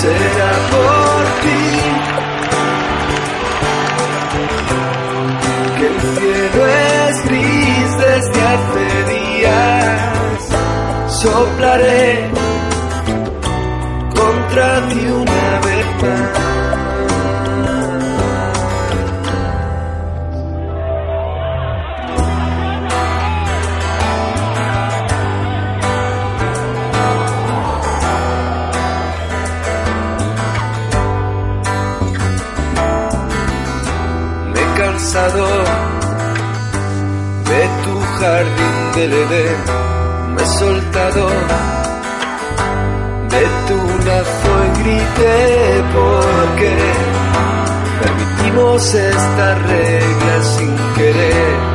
Será 0.00 0.52
por 0.72 1.22
ti 1.42 1.64
que 5.78 5.86
el 5.86 5.98
cielo 6.16 6.62
es 6.66 7.24
gris 7.26 7.90
desde 7.98 8.40
hace 8.52 8.84
días. 9.14 10.40
Soplaré 11.20 12.30
contra 14.14 14.88
ti 14.88 15.02
una 15.06 15.60
vez 15.66 15.86
más. 16.02 16.41
De 35.12 35.18
tu 37.84 38.00
jardín 38.18 38.92
del 38.94 39.12
Edén, 39.12 39.56
me 40.34 40.42
he 40.42 40.46
soltado 40.46 41.28
de 43.28 43.42
tu 43.68 43.76
lazo 44.06 44.52
y 44.64 44.82
grité 44.82 45.84
porque 45.92 46.72
permitimos 48.00 48.94
esta 48.94 49.54
regla 49.54 50.44
sin 50.56 50.76
querer. 50.96 51.71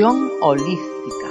Holística. 0.00 1.28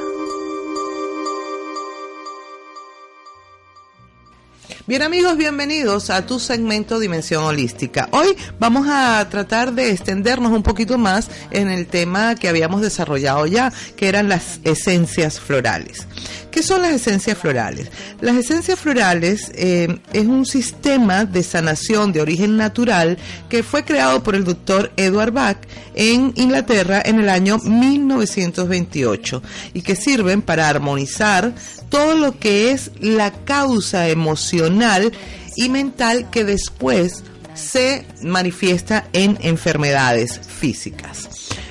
Bien 4.85 5.01
amigos, 5.01 5.35
bienvenidos 5.35 6.11
a 6.11 6.27
tu 6.27 6.39
segmento 6.39 6.99
Dimensión 6.99 7.43
Holística. 7.43 8.07
Hoy 8.11 8.35
vamos 8.59 8.87
a 8.87 9.27
tratar 9.29 9.73
de 9.73 9.89
extendernos 9.89 10.51
un 10.51 10.61
poquito 10.61 10.99
más 10.99 11.31
en 11.49 11.69
el 11.69 11.87
tema 11.87 12.35
que 12.35 12.49
habíamos 12.49 12.81
desarrollado 12.81 13.47
ya, 13.47 13.73
que 13.95 14.07
eran 14.07 14.29
las 14.29 14.59
esencias 14.63 15.39
florales. 15.39 16.05
¿Qué 16.51 16.61
son 16.61 16.83
las 16.83 16.91
esencias 16.91 17.37
florales? 17.37 17.89
Las 18.19 18.35
esencias 18.35 18.77
florales 18.77 19.51
eh, 19.55 19.99
es 20.13 20.25
un 20.27 20.45
sistema 20.45 21.25
de 21.25 21.41
sanación 21.41 22.11
de 22.11 22.21
origen 22.21 22.57
natural 22.57 23.17
que 23.49 23.63
fue 23.63 23.85
creado 23.85 24.21
por 24.21 24.35
el 24.35 24.43
doctor 24.43 24.91
Edward 24.97 25.31
Bach 25.31 25.57
en 25.95 26.33
Inglaterra 26.35 27.01
en 27.03 27.19
el 27.19 27.29
año 27.29 27.57
1928 27.57 29.41
y 29.73 29.81
que 29.81 29.95
sirven 29.95 30.41
para 30.41 30.69
armonizar 30.69 31.53
todo 31.89 32.15
lo 32.15 32.37
que 32.39 32.71
es 32.71 32.91
la 32.99 33.31
causa 33.31 34.09
emocional 34.09 35.11
y 35.55 35.69
mental 35.69 36.29
que 36.29 36.43
después 36.43 37.23
se 37.53 38.05
manifiesta 38.23 39.07
en 39.13 39.37
enfermedades 39.41 40.39
físicas. 40.47 41.29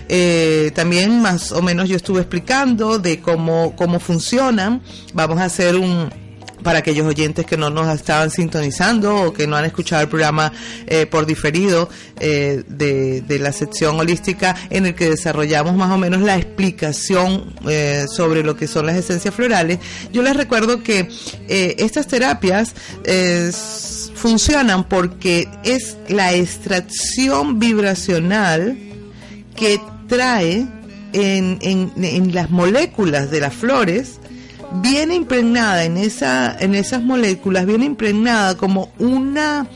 Eh, 0.08 0.72
también 0.74 1.22
más 1.22 1.52
o 1.52 1.62
menos 1.62 1.88
yo 1.88 1.96
estuve 1.96 2.20
explicando 2.20 2.98
de 2.98 3.20
cómo, 3.20 3.74
cómo 3.76 4.00
funcionan. 4.00 4.82
Vamos 5.14 5.38
a 5.38 5.44
hacer 5.44 5.76
un, 5.76 6.10
para 6.62 6.80
aquellos 6.80 7.06
oyentes 7.06 7.46
que 7.46 7.56
no 7.56 7.70
nos 7.70 7.94
estaban 7.94 8.30
sintonizando 8.30 9.14
o 9.16 9.32
que 9.32 9.46
no 9.46 9.56
han 9.56 9.64
escuchado 9.64 10.02
el 10.02 10.08
programa 10.08 10.52
eh, 10.86 11.06
por 11.06 11.26
diferido 11.26 11.88
eh, 12.18 12.62
de, 12.68 13.20
de 13.22 13.38
la 13.38 13.52
sección 13.52 13.98
holística 13.98 14.54
en 14.70 14.86
el 14.86 14.94
que 14.94 15.10
desarrollamos 15.10 15.74
más 15.74 15.90
o 15.90 15.98
menos 15.98 16.20
la 16.22 16.36
explicación 16.36 17.54
eh, 17.68 18.06
sobre 18.08 18.42
lo 18.42 18.56
que 18.56 18.66
son 18.66 18.86
las 18.86 18.96
esencias 18.96 19.34
florales, 19.34 19.78
yo 20.12 20.22
les 20.22 20.36
recuerdo 20.36 20.82
que 20.82 21.08
eh, 21.48 21.76
estas 21.78 22.06
terapias 22.06 22.74
eh, 23.04 23.50
funcionan 24.14 24.88
porque 24.88 25.48
es 25.64 25.96
la 26.08 26.34
extracción 26.34 27.58
vibracional 27.58 28.76
que 29.56 29.80
trae 30.08 30.66
en, 31.12 31.58
en- 31.60 31.92
en 32.04 32.34
las 32.34 32.50
moléculas 32.50 33.30
de 33.30 33.40
las 33.40 33.54
flores 33.54 34.19
viene 34.74 35.14
impregnada 35.14 35.84
en 35.84 35.96
esa 35.96 36.56
en 36.58 36.74
esas 36.74 37.02
moléculas 37.02 37.66
viene 37.66 37.86
impregnada 37.86 38.56
como 38.56 38.92
una 38.98 39.66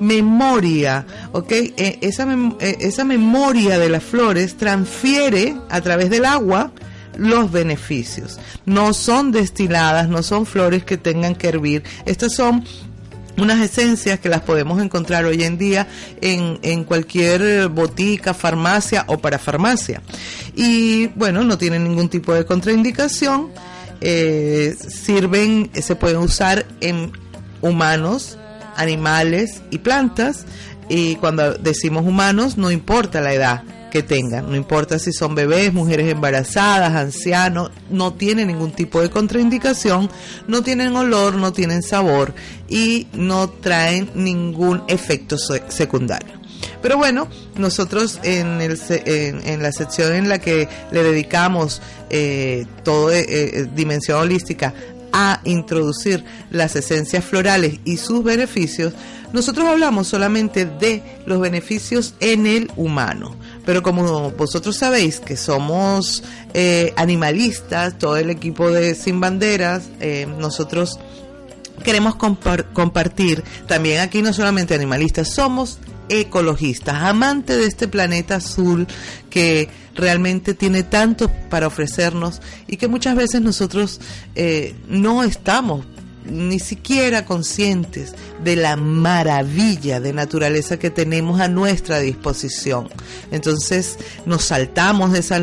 memoria, 0.00 1.06
¿ok? 1.32 1.52
Eh, 1.52 1.98
esa, 2.00 2.26
eh, 2.60 2.76
esa 2.80 3.04
memoria 3.04 3.78
de 3.78 3.88
las 3.88 4.02
flores 4.02 4.56
transfiere 4.56 5.56
a 5.70 5.80
través 5.80 6.10
del 6.10 6.24
agua 6.24 6.72
los 7.16 7.52
beneficios. 7.52 8.40
No 8.66 8.94
son 8.94 9.30
destiladas, 9.32 10.08
no 10.08 10.22
son 10.22 10.44
flores 10.44 10.84
que 10.84 10.96
tengan 10.96 11.34
que 11.34 11.48
hervir. 11.48 11.84
Estas 12.04 12.34
son 12.34 12.64
unas 13.38 13.60
esencias 13.60 14.18
que 14.18 14.28
las 14.28 14.42
podemos 14.42 14.82
encontrar 14.82 15.24
hoy 15.24 15.42
en 15.44 15.56
día 15.56 15.86
en, 16.20 16.58
en 16.62 16.84
cualquier 16.84 17.68
botica, 17.68 18.34
farmacia 18.34 19.04
o 19.06 19.18
para 19.18 19.38
farmacia. 19.38 20.02
Y 20.54 21.06
bueno, 21.08 21.44
no 21.44 21.56
tienen 21.58 21.84
ningún 21.84 22.08
tipo 22.08 22.34
de 22.34 22.44
contraindicación. 22.44 23.50
Eh, 24.04 24.76
sirven, 24.88 25.70
se 25.74 25.96
pueden 25.96 26.18
usar 26.18 26.66
en 26.80 27.12
humanos, 27.60 28.36
animales 28.76 29.62
y 29.70 29.78
plantas. 29.78 30.44
Y 30.88 31.16
cuando 31.16 31.54
decimos 31.54 32.04
humanos, 32.04 32.58
no 32.58 32.70
importa 32.70 33.20
la 33.20 33.32
edad 33.32 33.62
que 33.90 34.02
tengan, 34.02 34.48
no 34.48 34.56
importa 34.56 34.98
si 34.98 35.12
son 35.12 35.34
bebés, 35.34 35.72
mujeres 35.72 36.10
embarazadas, 36.10 36.92
ancianos, 36.94 37.70
no 37.90 38.14
tienen 38.14 38.48
ningún 38.48 38.72
tipo 38.72 39.00
de 39.02 39.10
contraindicación, 39.10 40.10
no 40.48 40.62
tienen 40.62 40.96
olor, 40.96 41.34
no 41.34 41.52
tienen 41.52 41.82
sabor 41.82 42.34
y 42.70 43.06
no 43.12 43.50
traen 43.50 44.10
ningún 44.14 44.82
efecto 44.88 45.36
se- 45.36 45.62
secundario. 45.68 46.41
Pero 46.82 46.96
bueno, 46.98 47.28
nosotros 47.56 48.18
en, 48.24 48.60
el, 48.60 48.78
en, 48.90 49.46
en 49.48 49.62
la 49.62 49.70
sección 49.72 50.12
en 50.14 50.28
la 50.28 50.40
que 50.40 50.68
le 50.90 51.02
dedicamos 51.02 51.80
eh, 52.10 52.66
todo 52.82 53.10
eh, 53.12 53.24
eh, 53.28 53.68
dimensión 53.74 54.18
holística 54.20 54.74
a 55.12 55.40
introducir 55.44 56.24
las 56.50 56.74
esencias 56.74 57.24
florales 57.24 57.80
y 57.84 57.98
sus 57.98 58.24
beneficios, 58.24 58.94
nosotros 59.32 59.68
hablamos 59.68 60.08
solamente 60.08 60.64
de 60.66 61.02
los 61.26 61.38
beneficios 61.38 62.14
en 62.20 62.46
el 62.46 62.70
humano. 62.76 63.36
Pero 63.64 63.82
como 63.82 64.30
vosotros 64.32 64.76
sabéis 64.76 65.20
que 65.20 65.36
somos 65.36 66.22
eh, 66.54 66.92
animalistas, 66.96 67.98
todo 67.98 68.16
el 68.16 68.30
equipo 68.30 68.70
de 68.70 68.94
Sin 68.94 69.20
Banderas, 69.20 69.84
eh, 70.00 70.26
nosotros 70.38 70.98
queremos 71.84 72.14
compar- 72.16 72.72
compartir 72.72 73.44
también 73.66 74.00
aquí 74.00 74.22
no 74.22 74.32
solamente 74.32 74.74
animalistas, 74.74 75.34
somos 75.34 75.78
ecologistas, 76.20 76.96
amantes 77.02 77.56
de 77.58 77.66
este 77.66 77.88
planeta 77.88 78.36
azul 78.36 78.86
que 79.30 79.68
realmente 79.94 80.54
tiene 80.54 80.82
tanto 80.82 81.30
para 81.48 81.66
ofrecernos 81.66 82.40
y 82.66 82.76
que 82.76 82.88
muchas 82.88 83.16
veces 83.16 83.40
nosotros 83.40 84.00
eh, 84.34 84.74
no 84.88 85.22
estamos 85.22 85.84
ni 86.24 86.60
siquiera 86.60 87.24
conscientes 87.24 88.14
de 88.44 88.56
la 88.56 88.76
maravilla 88.76 90.00
de 90.00 90.12
naturaleza 90.12 90.78
que 90.78 90.90
tenemos 90.90 91.40
a 91.40 91.48
nuestra 91.48 91.98
disposición. 91.98 92.88
Entonces 93.30 93.98
nos 94.24 94.44
saltamos 94.44 95.12
de 95.12 95.18
esas 95.18 95.42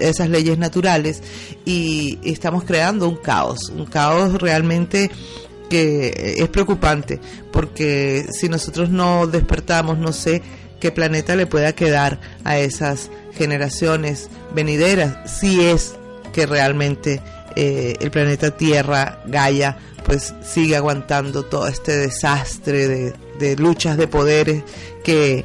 esas 0.00 0.28
leyes 0.28 0.58
naturales 0.58 1.22
y 1.64 2.18
estamos 2.22 2.64
creando 2.64 3.08
un 3.08 3.16
caos, 3.16 3.70
un 3.74 3.86
caos 3.86 4.40
realmente 4.40 5.10
que 5.74 6.36
es 6.38 6.48
preocupante 6.50 7.18
porque 7.50 8.28
si 8.30 8.48
nosotros 8.48 8.90
no 8.90 9.26
despertamos, 9.26 9.98
no 9.98 10.12
sé 10.12 10.40
qué 10.78 10.92
planeta 10.92 11.34
le 11.34 11.48
pueda 11.48 11.74
quedar 11.74 12.20
a 12.44 12.58
esas 12.58 13.10
generaciones 13.32 14.30
venideras, 14.54 15.28
si 15.28 15.64
es 15.64 15.96
que 16.32 16.46
realmente 16.46 17.20
eh, 17.56 17.96
el 17.98 18.12
planeta 18.12 18.56
Tierra, 18.56 19.18
Gaia, 19.26 19.76
pues 20.04 20.32
sigue 20.44 20.76
aguantando 20.76 21.44
todo 21.44 21.66
este 21.66 21.96
desastre 21.96 22.86
de, 22.86 23.14
de 23.40 23.56
luchas 23.56 23.96
de 23.96 24.06
poderes 24.06 24.62
que, 25.02 25.44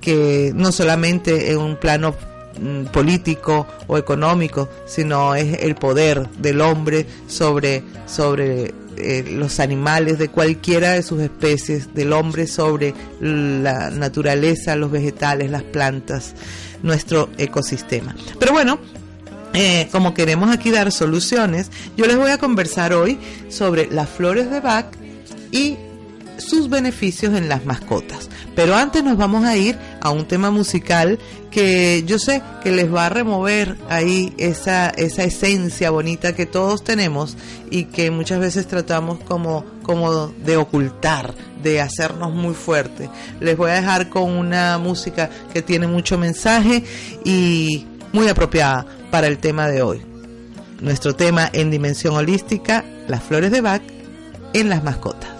que 0.00 0.50
no 0.56 0.72
solamente 0.72 1.52
en 1.52 1.58
un 1.58 1.76
plano 1.76 2.16
mm, 2.60 2.86
político 2.86 3.64
o 3.86 3.96
económico, 3.96 4.68
sino 4.86 5.36
es 5.36 5.62
el 5.62 5.76
poder 5.76 6.28
del 6.30 6.62
hombre 6.62 7.06
sobre, 7.28 7.84
sobre 8.06 8.74
eh, 9.00 9.24
los 9.30 9.60
animales 9.60 10.18
de 10.18 10.28
cualquiera 10.28 10.92
de 10.92 11.02
sus 11.02 11.20
especies, 11.20 11.94
del 11.94 12.12
hombre 12.12 12.46
sobre 12.46 12.94
la 13.20 13.90
naturaleza, 13.90 14.76
los 14.76 14.90
vegetales, 14.90 15.50
las 15.50 15.62
plantas, 15.62 16.34
nuestro 16.82 17.30
ecosistema. 17.38 18.14
Pero 18.38 18.52
bueno, 18.52 18.78
eh, 19.54 19.88
como 19.90 20.14
queremos 20.14 20.50
aquí 20.50 20.70
dar 20.70 20.92
soluciones, 20.92 21.70
yo 21.96 22.06
les 22.06 22.16
voy 22.16 22.30
a 22.30 22.38
conversar 22.38 22.92
hoy 22.92 23.18
sobre 23.48 23.86
las 23.90 24.08
flores 24.08 24.50
de 24.50 24.60
Bach 24.60 24.86
y 25.50 25.76
sus 26.38 26.68
beneficios 26.68 27.34
en 27.34 27.48
las 27.48 27.64
mascotas. 27.64 28.28
Pero 28.54 28.74
antes 28.74 29.04
nos 29.04 29.16
vamos 29.16 29.44
a 29.44 29.56
ir 29.56 29.78
a 30.00 30.10
un 30.10 30.26
tema 30.26 30.50
musical 30.50 31.18
que 31.50 32.04
yo 32.06 32.18
sé 32.18 32.42
que 32.62 32.70
les 32.70 32.92
va 32.92 33.06
a 33.06 33.08
remover 33.08 33.76
ahí 33.88 34.34
esa, 34.38 34.90
esa 34.90 35.24
esencia 35.24 35.90
bonita 35.90 36.34
que 36.34 36.46
todos 36.46 36.84
tenemos 36.84 37.36
y 37.70 37.84
que 37.84 38.10
muchas 38.10 38.40
veces 38.40 38.66
tratamos 38.66 39.18
como, 39.20 39.64
como 39.82 40.28
de 40.28 40.56
ocultar, 40.56 41.34
de 41.62 41.80
hacernos 41.80 42.32
muy 42.32 42.54
fuertes. 42.54 43.08
Les 43.40 43.56
voy 43.56 43.70
a 43.70 43.74
dejar 43.74 44.08
con 44.08 44.30
una 44.30 44.78
música 44.78 45.30
que 45.52 45.62
tiene 45.62 45.86
mucho 45.86 46.18
mensaje 46.18 46.84
y 47.24 47.86
muy 48.12 48.28
apropiada 48.28 48.86
para 49.10 49.26
el 49.26 49.38
tema 49.38 49.68
de 49.68 49.82
hoy. 49.82 50.02
Nuestro 50.80 51.14
tema 51.16 51.48
en 51.52 51.70
dimensión 51.70 52.14
holística, 52.14 52.84
las 53.08 53.22
flores 53.22 53.50
de 53.50 53.60
Bach 53.60 53.82
en 54.52 54.68
las 54.68 54.84
mascotas. 54.84 55.37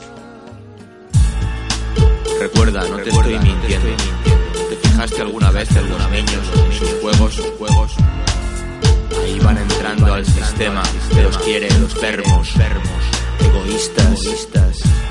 Recuerda, 2.41 2.87
no 2.89 2.99
te 2.99 3.11
estoy 3.11 3.39
mintiendo. 3.41 3.89
¿Te 4.69 4.77
fijaste 4.77 5.23
alguna 5.23 5.51
vez 5.51 5.69
en 5.75 5.89
los 5.89 6.11
niños 6.11 6.47
en 6.55 6.73
sus 6.73 6.93
juegos? 7.01 7.35
sus 7.35 7.47
juegos? 7.59 7.93
Ahí 9.25 9.41
van 9.41 9.59
entrando 9.59 10.15
al 10.15 10.25
sistema 10.25 10.83
que 11.11 11.23
los 11.23 11.37
quiere 11.39 11.67
enfermos, 11.67 12.55
egoístas 13.41 14.25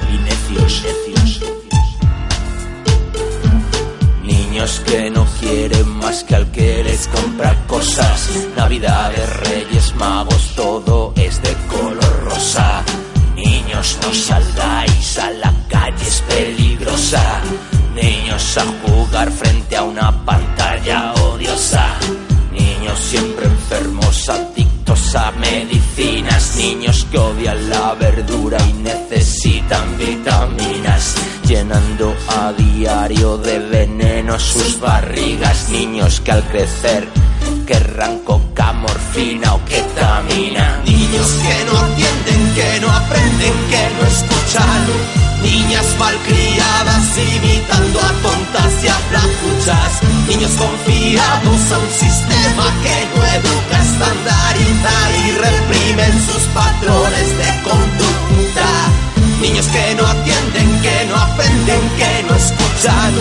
y 0.09 0.17
necios. 0.19 0.83
Niños 4.23 4.81
que 4.85 5.09
no 5.09 5.25
quieren 5.39 5.89
más 5.97 6.23
que 6.23 6.35
al 6.35 6.49
que 6.51 6.83
les 6.83 7.07
compra 7.09 7.55
cosas. 7.67 8.29
Navidades, 8.55 9.37
Reyes, 9.37 9.95
Magos, 9.95 10.53
todo 10.55 11.13
es 11.17 11.41
de 11.41 11.53
color 11.67 12.23
rosa. 12.23 12.83
Niños, 13.37 13.99
no 14.01 14.11
salgáis 14.11 15.19
a 15.19 15.29
la 15.29 15.53
calle, 15.69 16.07
es 16.07 16.21
peligrosa. 16.21 17.41
Niños 17.93 18.57
a 18.57 18.65
jugar 18.81 19.31
frente 19.31 19.77
a 19.77 19.83
una 19.83 20.25
pantalla 20.25 21.13
odiosa. 21.13 21.85
Niños 22.51 22.97
siempre 22.97 23.45
enfermos, 23.45 24.27
adictos 24.27 25.15
a 25.15 25.31
medicinas. 25.33 26.55
Niños 26.57 27.05
que 27.11 27.19
odian 27.19 27.69
la 27.69 27.93
verdura 27.93 28.57
y 28.67 28.73
necesitan 28.73 29.97
vitaminas. 29.99 31.15
Llenando 31.45 32.15
a 32.29 32.51
diario 32.53 33.37
de 33.37 33.59
veneno 33.59 34.39
sus 34.39 34.79
barrigas. 34.79 35.69
Niños 35.69 36.21
que 36.21 36.31
al 36.31 36.43
crecer 36.45 37.07
querrán 37.67 38.17
coca, 38.19 38.73
morfina 38.73 39.53
o 39.53 39.63
ketamina. 39.63 40.81
Niños 41.09 41.27
que 41.41 41.63
no 41.63 41.77
atienden, 41.79 42.53
que 42.53 42.79
no 42.81 42.91
aprenden, 42.91 43.53
que 43.69 43.89
no 43.95 44.07
escuchan. 44.07 44.85
Niñas 45.41 45.85
malcriadas 45.97 47.17
imitando 47.17 47.99
a 48.01 48.11
tontas 48.21 48.83
y 48.83 48.87
a 48.89 48.93
flacuchas. 48.93 50.01
Niños 50.27 50.51
confiados 50.51 51.71
a 51.71 51.77
un 51.77 51.91
sistema 51.91 52.65
que 52.83 53.07
no 53.15 53.23
educa, 53.23 53.81
estandariza 53.83 54.95
y 55.23 55.31
reprimen 55.31 56.13
sus 56.27 56.43
patrones 56.51 57.37
de 57.37 57.61
conducta. 57.63 58.67
Niños 59.39 59.67
que 59.67 59.95
no 59.95 60.07
atienden, 60.07 60.81
que 60.81 61.05
no 61.05 61.15
aprenden, 61.15 61.81
que 61.95 62.23
no 62.27 62.35
escuchan. 62.35 63.13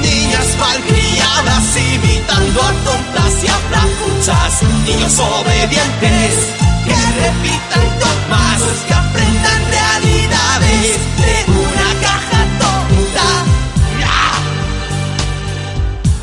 Niñas 0.00 0.46
malcriadas 0.58 1.76
imitando 1.94 2.62
a 2.62 2.72
tontas 2.82 3.44
y 3.44 3.46
a 3.46 3.58
flacuchas. 3.70 4.62
Niños 4.84 5.16
obedientes 5.20 6.67
que 6.88 6.94
repitan 7.20 7.88
más, 8.30 8.60
que 8.86 8.94
realidades 9.70 10.98
una 11.48 12.00
caja 12.00 12.40
tonta. 12.58 13.28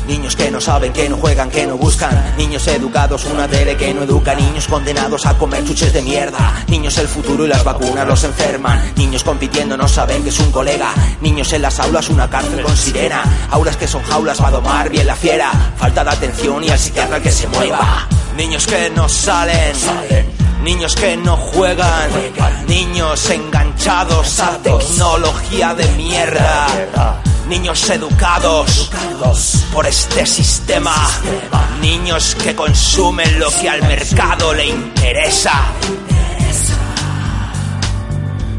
Niños 0.06 0.36
que 0.36 0.50
no 0.50 0.60
saben, 0.60 0.92
que 0.92 1.08
no 1.08 1.16
juegan, 1.16 1.50
que 1.50 1.66
no 1.66 1.76
buscan. 1.76 2.34
Niños 2.36 2.66
educados, 2.68 3.24
una 3.24 3.48
tele 3.48 3.76
que 3.76 3.92
no 3.92 4.02
educa. 4.02 4.34
Niños 4.34 4.68
condenados 4.68 5.26
a 5.26 5.36
comer 5.36 5.64
chuches 5.64 5.92
de 5.92 6.02
mierda. 6.02 6.64
Niños 6.68 6.96
el 6.98 7.08
futuro 7.08 7.44
y 7.44 7.48
las 7.48 7.64
vacunas 7.64 8.06
los 8.06 8.22
enferman. 8.24 8.92
Niños 8.96 9.24
compitiendo 9.24 9.76
no 9.76 9.88
saben 9.88 10.22
que 10.22 10.28
es 10.28 10.38
un 10.38 10.52
colega. 10.52 10.92
Niños 11.20 11.52
en 11.52 11.62
las 11.62 11.80
aulas 11.80 12.08
una 12.08 12.30
cárcel 12.30 12.62
con 12.62 12.76
sirena. 12.76 13.24
Aulas 13.50 13.76
que 13.76 13.88
son 13.88 14.02
jaulas 14.04 14.40
va 14.40 14.48
a 14.48 14.52
domar 14.52 14.88
bien 14.88 15.06
la 15.06 15.16
fiera. 15.16 15.50
Falta 15.76 16.04
de 16.04 16.10
atención 16.10 16.62
y 16.62 16.70
al 16.70 16.78
psiquiatra 16.78 17.20
que 17.20 17.32
se 17.32 17.48
mueva. 17.48 18.06
Niños 18.36 18.66
que 18.66 18.90
no 18.90 19.08
salen. 19.08 19.74
salen. 19.74 20.35
Niños 20.66 20.96
que 20.96 21.16
no 21.16 21.36
juegan, 21.36 22.10
niños 22.66 23.30
enganchados 23.30 24.40
a 24.40 24.58
tecnología 24.58 25.72
de 25.74 25.86
mierda, 25.92 27.22
niños 27.48 27.88
educados 27.88 28.90
por 29.72 29.86
este 29.86 30.26
sistema, 30.26 31.08
niños 31.80 32.34
que 32.42 32.56
consumen 32.56 33.38
lo 33.38 33.48
que 33.52 33.68
al 33.70 33.80
mercado 33.82 34.52
le 34.54 34.66
interesa. 34.66 35.52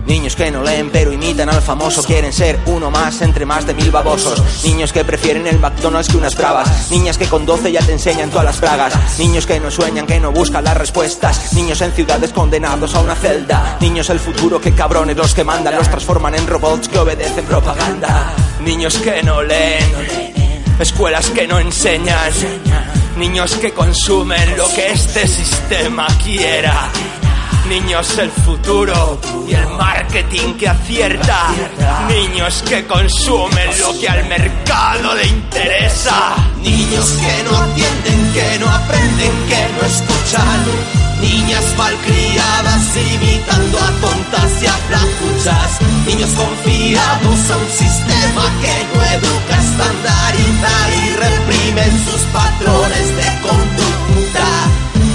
Niños 0.07 0.37
que 0.37 0.49
no 0.49 0.63
leen 0.63 0.89
pero 0.89 1.11
imitan 1.11 1.49
al 1.49 1.61
famoso. 1.61 2.01
Quieren 2.01 2.31
ser 2.31 2.59
uno 2.65 2.89
más 2.89 3.21
entre 3.21 3.45
más 3.45 3.67
de 3.67 3.73
mil 3.73 3.91
babosos. 3.91 4.63
Niños 4.63 4.93
que 4.93 5.03
prefieren 5.03 5.45
el 5.47 5.59
McDonald's 5.59 6.09
que 6.09 6.17
unas 6.17 6.35
bravas. 6.35 6.89
Niñas 6.89 7.17
que 7.17 7.27
con 7.27 7.45
12 7.45 7.71
ya 7.73 7.81
te 7.81 7.91
enseñan 7.91 8.29
todas 8.29 8.45
las 8.45 8.57
pragas 8.57 8.93
Niños 9.19 9.45
que 9.45 9.59
no 9.59 9.69
sueñan, 9.69 10.07
que 10.07 10.19
no 10.19 10.31
buscan 10.31 10.63
las 10.63 10.77
respuestas. 10.77 11.53
Niños 11.53 11.81
en 11.81 11.91
ciudades 11.91 12.31
condenados 12.31 12.95
a 12.95 13.01
una 13.01 13.15
celda. 13.15 13.77
Niños 13.81 14.09
el 14.09 14.19
futuro 14.19 14.61
que 14.61 14.73
cabrones 14.73 15.17
los 15.17 15.33
que 15.33 15.43
mandan. 15.43 15.75
Los 15.75 15.89
transforman 15.89 16.35
en 16.35 16.47
robots 16.47 16.87
que 16.87 16.99
obedecen 16.99 17.45
propaganda. 17.45 18.33
Niños 18.61 18.97
que 18.99 19.21
no 19.23 19.43
leen. 19.43 20.73
Escuelas 20.79 21.29
que 21.31 21.47
no 21.47 21.59
enseñan. 21.59 22.31
Niños 23.17 23.55
que 23.55 23.73
consumen 23.73 24.55
lo 24.55 24.69
que 24.69 24.91
este 24.91 25.27
sistema 25.27 26.07
quiera 26.23 26.89
Niños 27.69 28.17
el 28.17 28.31
futuro 28.31 29.19
y 29.45 29.53
el 29.53 29.67
marketing 29.67 30.53
que 30.53 30.69
acierta. 30.69 31.49
Niños 32.07 32.63
que 32.67 32.87
consumen 32.87 33.69
lo 33.81 33.99
que 33.99 34.07
al 34.07 34.25
mercado 34.25 35.13
le 35.15 35.27
interesa. 35.27 36.35
Niños 36.61 37.05
que 37.19 37.43
no 37.43 37.57
atienden, 37.57 38.33
que 38.33 38.59
no 38.59 38.69
aprenden, 38.69 39.31
que 39.49 39.67
no 39.75 39.85
escuchan. 39.85 40.63
Niñas 41.19 41.65
malcriadas 41.77 42.95
imitando 42.95 43.77
a 43.79 43.91
tontas 43.99 44.63
y 44.63 44.65
a 44.65 44.73
flacuchas. 44.73 45.79
Niños 46.05 46.29
confiados 46.29 47.51
a 47.51 47.57
un 47.57 47.69
sistema 47.69 48.43
que 48.61 48.95
no 48.95 49.03
educa, 49.03 49.57
estandariza 49.59 50.73
y 50.95 51.09
reprimen 51.17 52.05
sus 52.05 52.21
patrones 52.31 53.15
de 53.17 53.41
conducta. 53.41 54.06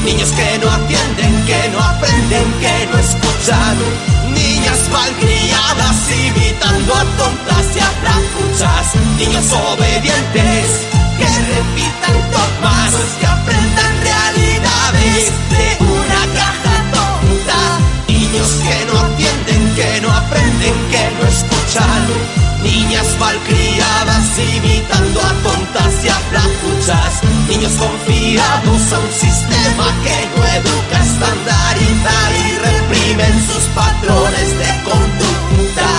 Niños 0.04 0.30
que 0.32 0.58
no 0.58 0.68
atienden, 0.70 1.46
que 1.46 1.68
no 1.70 1.78
aprenden, 1.78 2.52
que 2.60 2.86
no 2.90 2.98
escuchan. 2.98 3.76
Niñas 4.34 4.88
malcriadas 4.90 5.96
imitando 6.10 6.94
a 6.94 7.04
tontas 7.04 7.76
y 7.76 7.78
a 7.78 7.90
flacuchas. 8.00 8.86
Niños 9.16 9.46
obedientes 9.52 10.66
que 11.18 11.26
repitan 11.26 12.16
dogmas, 12.32 12.92
que 13.20 13.26
aprendan 13.26 13.92
realidades 14.02 15.30
de 15.50 15.84
una 15.84 16.22
caja 16.34 16.74
tonta. 16.92 17.60
Niños 18.08 18.48
que 18.64 18.86
no 18.86 18.98
atienden, 18.98 19.74
que 19.76 20.00
no 20.00 20.10
aprenden, 20.10 20.74
que 20.90 21.10
no 21.16 21.28
escuchan. 21.28 22.41
Niñas 22.62 23.16
malcriadas 23.18 24.38
imitando 24.38 25.20
a 25.20 25.32
tontas 25.42 26.04
y 26.04 26.08
a 26.08 26.14
flacuchas. 26.30 27.20
Niños 27.48 27.72
confiados 27.72 28.92
a 28.92 28.98
un 28.98 29.12
sistema 29.12 29.86
que 30.04 30.16
no 30.34 30.44
educa, 30.58 30.98
estandariza 31.02 32.16
y 32.38 32.58
reprimen 32.58 33.46
sus 33.46 33.64
patrones 33.74 34.48
de 34.58 34.82
conducta. 34.84 35.90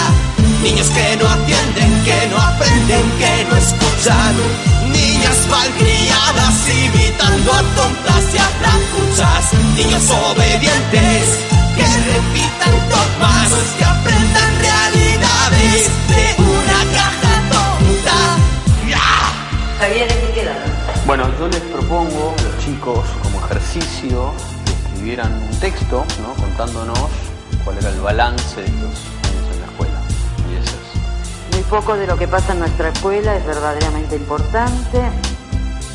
Niños 0.63 0.87
que 0.87 1.17
no 1.17 1.29
atienden, 1.29 2.03
que 2.05 2.27
no 2.31 2.37
aprenden, 2.37 3.11
que 3.19 3.45
no 3.49 3.57
escuchan. 3.57 4.35
Niñas 4.91 5.39
malcriadas 5.49 6.55
imitando 6.69 7.51
a 7.51 7.61
tontas 7.75 8.23
y 8.33 8.37
a 8.37 8.47
flacuchas. 8.59 9.53
Niños 9.75 10.03
obedientes 10.09 11.23
que 11.75 11.83
repitan 11.83 12.89
dogmas, 12.89 13.49
que 13.77 13.83
aprendan 13.83 14.59
realidades 14.59 15.89
de 16.09 16.42
Bueno, 21.05 21.25
yo 21.37 21.49
les 21.49 21.59
propongo 21.59 22.33
a 22.37 22.41
los 22.41 22.57
chicos 22.63 23.05
como 23.21 23.45
ejercicio 23.45 24.31
que 24.65 24.71
escribieran 24.71 25.33
un 25.33 25.59
texto, 25.59 26.05
¿no? 26.21 26.33
Contándonos 26.41 26.97
cuál 27.65 27.79
era 27.79 27.89
el 27.89 27.99
balance 27.99 28.61
de 28.61 28.65
estos 28.65 28.81
años 28.81 29.53
en 29.53 29.59
la 29.59 29.65
escuela. 29.65 29.99
Y 30.49 30.55
eso 30.55 30.71
es. 30.71 31.55
Muy 31.55 31.63
poco 31.63 31.97
de 31.97 32.07
lo 32.07 32.17
que 32.17 32.29
pasa 32.29 32.53
en 32.53 32.59
nuestra 32.59 32.89
escuela 32.89 33.35
es 33.35 33.45
verdaderamente 33.45 34.15
importante. 34.15 35.01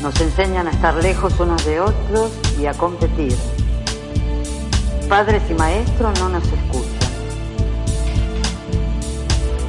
Nos 0.03 0.21
enseñan 0.21 0.67
a 0.67 0.69
estar 0.69 0.93
lejos 0.93 1.39
unos 1.39 1.65
de 1.65 1.79
otros 1.79 2.31
y 2.59 2.67
a 2.67 2.75
competir. 2.75 3.35
Padres 5.09 5.41
y 5.49 5.55
maestros 5.55 6.19
no 6.19 6.29
nos 6.29 6.43
escuchan. 6.43 7.09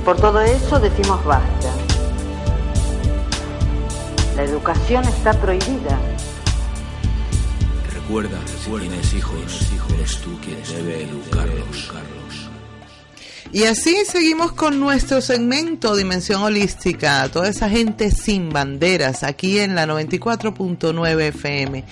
Por 0.04 0.16
todo 0.16 0.42
eso 0.42 0.78
decimos 0.78 1.24
basta. 1.24 1.89
La 4.40 4.46
educación 4.46 5.04
está 5.04 5.34
prohibida. 5.34 6.00
Recuerda, 7.92 8.38
si 8.46 8.70
tienes 8.70 9.12
hijos, 9.12 9.70
eres 9.94 10.16
tú 10.16 10.30
quien 10.40 10.56
debe 10.62 11.02
educarlos. 11.02 11.90
Y 13.52 13.64
así 13.64 14.02
seguimos 14.06 14.52
con 14.52 14.80
nuestro 14.80 15.20
segmento 15.20 15.94
Dimensión 15.94 16.42
Holística, 16.42 17.28
toda 17.28 17.50
esa 17.50 17.68
gente 17.68 18.10
sin 18.10 18.48
banderas, 18.48 19.24
aquí 19.24 19.58
en 19.58 19.74
la 19.74 19.84
94.9 19.84 21.20
FM. 21.20 21.84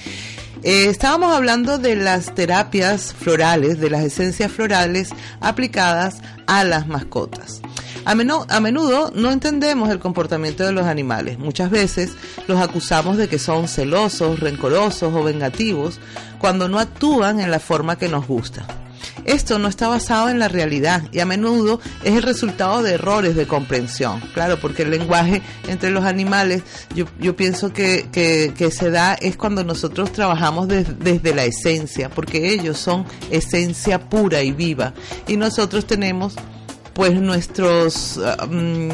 Eh, 0.63 0.87
estábamos 0.87 1.37
hablando 1.37 1.77
de 1.77 1.97
las 1.97 2.35
terapias 2.35 3.13
florales, 3.13 3.79
de 3.79 3.91
las 3.91 4.05
esencias 4.05 4.51
florales 4.51 5.11
aplicadas 5.43 6.23
a 6.47 6.65
las 6.65 6.87
mascotas. 6.87 7.61
A, 8.09 8.13
a 8.57 8.61
menudo 8.61 9.13
no 9.15 9.31
entendemos 9.31 9.91
el 9.91 9.99
comportamiento 9.99 10.65
de 10.65 10.73
los 10.73 10.87
animales. 10.87 11.39
Muchas 11.39 11.71
veces 11.71 12.13
los 12.47 12.59
acusamos 12.59 13.19
de 13.19 13.29
que 13.29 13.39
son 13.39 13.69
celosos, 13.69 14.41
rencorosos 14.41 15.13
o 15.15 15.23
vengativos 15.23 16.01
cuando 16.39 16.69
no 16.69 16.79
actúan 16.79 17.39
en 17.39 17.51
la 17.51 17.61
forma 17.61 17.97
que 17.99 18.09
nos 18.09 18.27
gusta. 18.27 18.67
Esto 19.25 19.59
no 19.59 19.69
está 19.69 19.89
basado 19.89 20.31
en 20.31 20.39
la 20.39 20.49
realidad 20.49 21.03
y 21.13 21.21
a 21.21 21.27
menudo 21.27 21.81
es 22.03 22.15
el 22.17 22.23
resultado 22.23 22.83
de 22.83 22.95
errores 22.95 23.37
de 23.37 23.47
comprensión. 23.47 24.21
Claro, 24.33 24.59
porque 24.59 24.85
el 24.85 24.91
lenguaje 24.91 25.43
entre 25.69 25.91
los 25.91 26.05
animales, 26.05 26.63
yo, 26.95 27.05
yo 27.21 27.37
pienso 27.37 27.73
que, 27.75 28.09
que, 28.11 28.71
se 28.71 28.91
da 28.91 29.15
es 29.15 29.37
cuando 29.37 29.65
nosotros 29.65 30.13
trabajamos 30.13 30.67
des- 30.67 30.99
desde 30.99 31.35
la 31.35 31.45
esencia, 31.45 32.09
porque 32.09 32.55
ellos 32.55 32.79
son 32.79 33.05
esencia 33.31 34.09
pura 34.09 34.43
y 34.43 34.53
viva. 34.53 34.95
Y 35.27 35.37
nosotros 35.37 35.87
tenemos 35.87 36.35
pues 36.99 37.15
nuestros 37.21 38.19
ah, 38.19 38.45
mm, 38.45 38.89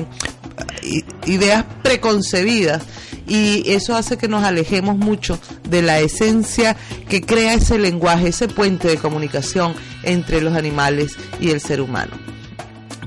ideas 1.24 1.64
preconcebidas 1.82 2.82
y 3.26 3.62
eso 3.72 3.96
hace 3.96 4.18
que 4.18 4.28
nos 4.28 4.44
alejemos 4.44 4.98
mucho 4.98 5.38
de 5.70 5.80
la 5.80 6.00
esencia 6.00 6.76
que 7.08 7.22
crea 7.22 7.54
ese 7.54 7.78
lenguaje, 7.78 8.28
ese 8.28 8.46
puente 8.46 8.88
de 8.88 8.98
comunicación 8.98 9.72
entre 10.02 10.42
los 10.42 10.52
animales 10.54 11.12
y 11.40 11.48
el 11.48 11.62
ser 11.62 11.80
humano. 11.80 12.12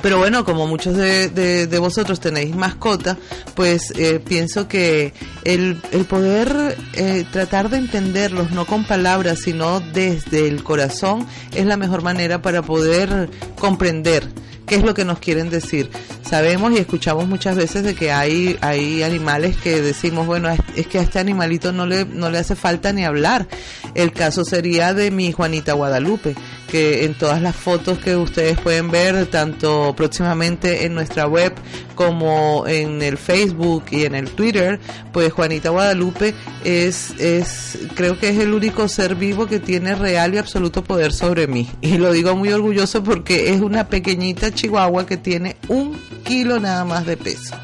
Pero 0.01 0.17
bueno, 0.17 0.43
como 0.45 0.65
muchos 0.65 0.97
de, 0.97 1.29
de- 1.29 1.67
de 1.67 1.77
vosotros 1.79 2.19
tenéis 2.19 2.55
mascota, 2.55 3.17
pues 3.53 3.93
eh, 3.97 4.19
pienso 4.19 4.67
que 4.67 5.13
el, 5.43 5.79
el 5.91 6.05
poder 6.05 6.75
eh, 6.93 7.23
tratar 7.31 7.69
de 7.69 7.77
entenderlos, 7.77 8.49
no 8.49 8.65
con 8.65 8.83
palabras, 8.83 9.41
sino 9.43 9.79
desde 9.93 10.47
el 10.47 10.63
corazón, 10.63 11.27
es 11.53 11.67
la 11.67 11.77
mejor 11.77 12.01
manera 12.01 12.41
para 12.41 12.63
poder 12.63 13.29
comprender 13.59 14.27
qué 14.67 14.75
es 14.75 14.83
lo 14.83 14.93
que 14.93 15.05
nos 15.05 15.19
quieren 15.19 15.49
decir. 15.49 15.89
Sabemos 16.27 16.73
y 16.73 16.77
escuchamos 16.77 17.25
muchas 17.25 17.55
veces 17.55 17.83
de 17.83 17.95
que 17.95 18.11
hay, 18.11 18.57
hay 18.59 19.01
animales 19.01 19.55
que 19.55 19.81
decimos, 19.81 20.27
bueno, 20.27 20.49
es, 20.75 20.85
que 20.87 20.99
a 20.99 21.01
este 21.01 21.19
animalito 21.19 21.71
no 21.71 21.85
le, 21.85 22.03
no 22.03 22.29
le 22.29 22.37
hace 22.37 22.57
falta 22.57 22.91
ni 22.91 23.05
hablar. 23.05 23.47
El 23.95 24.11
caso 24.11 24.43
sería 24.43 24.93
de 24.93 25.09
mi 25.09 25.31
Juanita 25.31 25.71
Guadalupe, 25.71 26.35
que 26.67 27.05
en 27.05 27.13
todas 27.13 27.41
las 27.41 27.55
fotos 27.55 27.99
que 27.99 28.17
ustedes 28.17 28.59
pueden 28.59 28.91
ver, 28.91 29.27
tanto 29.27 29.93
próximamente 29.95 30.85
en 30.85 30.95
nuestra 30.95 31.27
web 31.27 31.53
como 31.95 32.67
en 32.67 33.01
el 33.01 33.17
Facebook 33.17 33.85
y 33.91 34.03
en 34.03 34.13
el 34.13 34.29
Twitter, 34.31 34.81
pues 35.13 35.31
Juanita 35.31 35.69
Guadalupe 35.69 36.35
es, 36.65 37.11
es, 37.19 37.79
creo 37.95 38.19
que 38.19 38.29
es 38.29 38.37
el 38.37 38.53
único 38.53 38.89
ser 38.89 39.15
vivo 39.15 39.47
que 39.47 39.59
tiene 39.59 39.95
real 39.95 40.33
y 40.33 40.39
absoluto 40.39 40.83
poder 40.83 41.13
sobre 41.13 41.47
mí. 41.47 41.69
Y 41.79 41.97
lo 41.97 42.11
digo 42.11 42.35
muy 42.35 42.51
orgulloso 42.51 43.01
porque 43.01 43.53
es 43.53 43.61
una 43.61 43.87
pequeñita 43.87 44.53
chihuahua 44.53 45.05
que 45.05 45.15
tiene 45.15 45.55
un 45.69 45.97
kilo 46.17 46.59
nada 46.59 46.85
más 46.85 47.05
de 47.05 47.17
peso. 47.17 47.55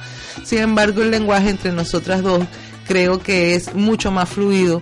Sin 0.43 0.59
embargo, 0.59 1.01
el 1.01 1.11
lenguaje 1.11 1.49
entre 1.49 1.71
nosotras 1.71 2.21
dos 2.21 2.43
creo 2.88 3.19
que 3.19 3.55
es 3.55 3.73
mucho 3.75 4.11
más 4.11 4.30
fluido 4.30 4.81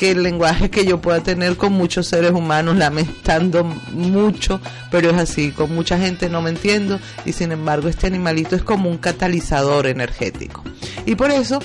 que 0.00 0.12
el 0.12 0.22
lenguaje 0.22 0.70
que 0.70 0.86
yo 0.86 1.02
pueda 1.02 1.22
tener 1.22 1.56
con 1.56 1.74
muchos 1.74 2.06
seres 2.06 2.30
humanos, 2.30 2.78
lamentando 2.78 3.64
mucho, 3.64 4.58
pero 4.90 5.10
es 5.10 5.16
así, 5.18 5.50
con 5.50 5.74
mucha 5.74 5.98
gente 5.98 6.30
no 6.30 6.40
me 6.40 6.48
entiendo 6.48 6.98
y 7.26 7.32
sin 7.32 7.52
embargo 7.52 7.86
este 7.86 8.06
animalito 8.06 8.56
es 8.56 8.62
como 8.62 8.88
un 8.88 8.96
catalizador 8.96 9.86
energético. 9.86 10.64
Y 11.04 11.16
por 11.16 11.30
eso 11.30 11.60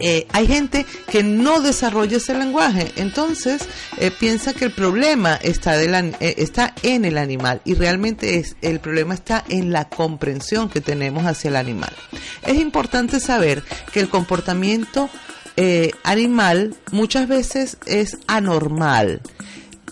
eh, 0.00 0.26
hay 0.32 0.46
gente 0.46 0.86
que 1.10 1.22
no 1.22 1.60
desarrolla 1.60 2.18
ese 2.18 2.34
lenguaje, 2.34 2.92
entonces 2.96 3.62
eh, 3.96 4.10
piensa 4.10 4.54
que 4.54 4.66
el 4.66 4.70
problema 4.72 5.38
eh, 5.42 6.34
está 6.38 6.74
en 6.82 7.04
el 7.04 7.18
animal 7.18 7.60
y 7.64 7.74
realmente 7.74 8.38
es 8.38 8.56
el 8.62 8.80
problema 8.80 9.14
está 9.14 9.44
en 9.48 9.72
la 9.72 9.88
comprensión 9.88 10.68
que 10.68 10.80
tenemos 10.80 11.24
hacia 11.24 11.48
el 11.48 11.56
animal. 11.56 11.92
Es 12.42 12.56
importante 12.56 13.20
saber 13.20 13.62
que 13.92 14.00
el 14.00 14.08
comportamiento 14.08 15.08
animal 16.04 16.76
muchas 16.92 17.26
veces 17.26 17.78
es 17.84 18.16
anormal 18.28 19.20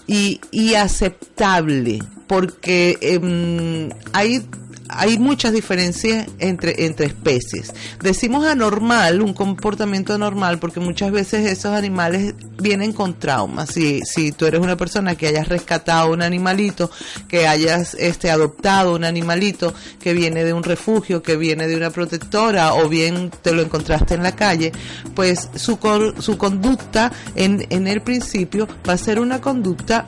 y, 0.07 0.41
y 0.53 0.75
aceptable 0.75 1.99
porque 2.27 2.99
em, 3.01 3.91
hay 4.13 4.43
hay 4.89 5.19
muchas 5.19 5.53
diferencias 5.53 6.29
entre, 6.39 6.87
entre 6.87 7.07
especies. 7.07 7.73
Decimos 8.03 8.47
anormal, 8.47 9.23
un 9.23 9.35
comportamiento 9.35 10.15
anormal, 10.15 10.59
porque 10.59 10.81
muchas 10.81 11.11
veces 11.13 11.51
esos 11.51 11.73
animales 11.73 12.35
vienen 12.61 12.93
con 12.93 13.19
traumas. 13.19 13.71
Si, 13.71 14.03
si 14.03 14.33
tú 14.33 14.47
eres 14.47 14.61
una 14.61 14.77
persona 14.77 15.15
que 15.15 15.27
hayas 15.29 15.49
rescatado 15.49 16.13
un 16.13 16.23
animalito, 16.23 16.91
que 17.29 17.47
hayas 17.47 17.95
este, 17.95 18.31
adoptado 18.31 18.95
un 18.95 19.05
animalito 19.05 19.75
que 20.01 20.13
viene 20.13 20.45
de 20.45 20.53
un 20.53 20.63
refugio, 20.63 21.23
que 21.23 21.37
viene 21.37 21.67
de 21.67 21.77
una 21.77 21.91
protectora, 21.91 22.75
o 22.75 22.89
bien 22.89 23.31
te 23.43 23.53
lo 23.53 23.63
encontraste 23.63 24.15
en 24.15 24.23
la 24.23 24.35
calle, 24.37 24.73
pues 25.15 25.49
su, 25.55 25.79
cor- 25.79 26.23
su 26.23 26.39
conducta 26.39 27.13
en, 27.35 27.67
en 27.71 27.89
el 27.89 28.03
principio 28.03 28.69
va 28.89 28.93
a 28.95 28.99
ser 28.99 29.21
una 29.21 29.41
conducta 29.41 30.07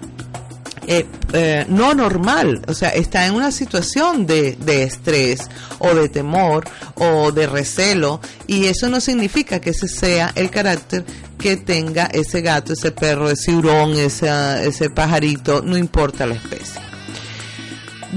eh, 0.90 1.04
eh, 1.34 1.66
no 1.68 1.92
normal, 1.92 2.62
o 2.66 2.72
sea, 2.72 2.88
está 2.88 3.26
en 3.26 3.34
una 3.34 3.52
situación 3.52 4.24
de, 4.24 4.56
de 4.56 4.84
estrés 4.84 5.46
o 5.80 5.94
de 5.94 6.08
temor 6.08 6.64
o 6.94 7.30
de 7.30 7.46
recelo 7.46 8.22
y 8.46 8.64
eso 8.64 8.88
no 8.88 8.98
significa 8.98 9.60
que 9.60 9.70
ese 9.70 9.86
sea 9.86 10.32
el 10.34 10.48
carácter 10.48 11.04
que 11.38 11.58
tenga 11.58 12.06
ese 12.06 12.40
gato, 12.40 12.72
ese 12.72 12.90
perro, 12.90 13.28
ese 13.28 13.54
hurón, 13.54 13.98
ese, 13.98 14.30
ese 14.66 14.88
pajarito, 14.88 15.60
no 15.60 15.76
importa 15.76 16.26
la 16.26 16.36
especie. 16.36 16.80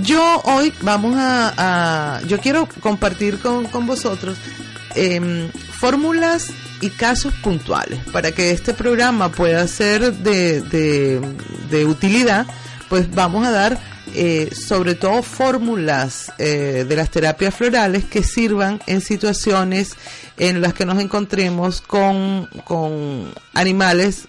Yo 0.01 0.41
hoy 0.45 0.71
vamos 0.79 1.15
a, 1.17 2.21
yo 2.25 2.39
quiero 2.39 2.69
compartir 2.79 3.39
con, 3.39 3.65
con 3.65 3.85
vosotros 3.85 4.37
em, 4.95 5.49
fórmulas 5.51 6.47
y 6.81 6.89
casos 6.89 7.33
puntuales. 7.41 7.99
Para 8.11 8.31
que 8.31 8.51
este 8.51 8.73
programa 8.73 9.29
pueda 9.29 9.65
ser 9.67 10.13
de, 10.13 10.61
de, 10.61 11.85
utilidad, 11.85 12.45
pues 12.89 13.13
vamos 13.13 13.45
a 13.45 13.51
dar 13.51 13.79
eh, 14.13 14.49
sobre 14.53 14.95
todo 14.95 15.23
fórmulas 15.23 16.31
eh, 16.37 16.85
de 16.87 16.95
las 16.95 17.09
terapias 17.09 17.55
florales 17.55 18.03
que 18.03 18.23
sirvan 18.23 18.81
en 18.87 18.99
situaciones 18.99 19.95
en 20.37 20.59
las 20.59 20.73
que 20.73 20.85
nos 20.85 20.99
encontremos 20.99 21.81
con, 21.81 22.47
con 22.65 23.33
animales 23.53 24.27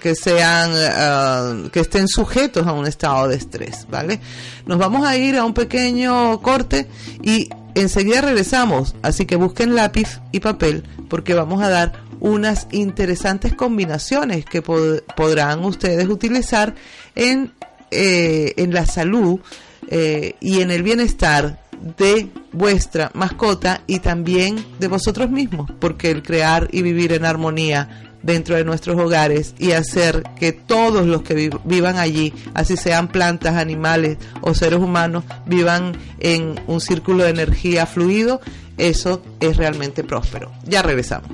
que 0.00 0.14
sean 0.14 0.70
ah, 0.74 1.54
que 1.72 1.80
estén 1.80 2.08
sujetos 2.08 2.66
a 2.66 2.72
un 2.72 2.86
estado 2.86 3.28
de 3.28 3.36
estrés, 3.36 3.86
¿vale? 3.90 4.20
Nos 4.66 4.78
vamos 4.78 5.06
a 5.06 5.16
ir 5.16 5.36
a 5.36 5.44
un 5.44 5.54
pequeño 5.54 6.40
corte 6.42 6.88
y 7.22 7.48
enseguida 7.74 8.20
regresamos, 8.20 8.94
así 9.02 9.24
que 9.26 9.36
busquen 9.36 9.74
lápiz 9.74 10.20
y 10.30 10.40
papel 10.40 10.84
porque 11.08 11.34
vamos 11.34 11.62
a 11.62 11.68
dar 11.68 12.02
unas 12.20 12.68
interesantes 12.70 13.54
combinaciones 13.54 14.44
que 14.44 14.62
pod- 14.62 15.02
podrán 15.16 15.64
ustedes 15.64 16.08
utilizar 16.08 16.74
en, 17.14 17.52
eh, 17.90 18.54
en 18.58 18.72
la 18.72 18.86
salud 18.86 19.40
eh, 19.88 20.36
y 20.40 20.60
en 20.60 20.70
el 20.70 20.82
bienestar 20.84 21.60
de 21.98 22.28
vuestra 22.52 23.10
mascota 23.14 23.80
y 23.88 23.98
también 23.98 24.64
de 24.78 24.86
vosotros 24.86 25.30
mismos, 25.30 25.68
porque 25.80 26.10
el 26.12 26.22
crear 26.22 26.68
y 26.70 26.82
vivir 26.82 27.12
en 27.12 27.24
armonía 27.24 28.11
dentro 28.22 28.56
de 28.56 28.64
nuestros 28.64 28.98
hogares 29.00 29.54
y 29.58 29.72
hacer 29.72 30.22
que 30.38 30.52
todos 30.52 31.06
los 31.06 31.22
que 31.22 31.34
vi- 31.34 31.50
vivan 31.64 31.96
allí, 31.98 32.32
así 32.54 32.76
sean 32.76 33.08
plantas, 33.08 33.56
animales 33.56 34.18
o 34.40 34.54
seres 34.54 34.78
humanos, 34.80 35.24
vivan 35.46 35.96
en 36.20 36.60
un 36.66 36.80
círculo 36.80 37.24
de 37.24 37.30
energía 37.30 37.86
fluido, 37.86 38.40
eso 38.78 39.22
es 39.40 39.56
realmente 39.56 40.04
próspero. 40.04 40.50
Ya 40.64 40.82
regresamos. 40.82 41.30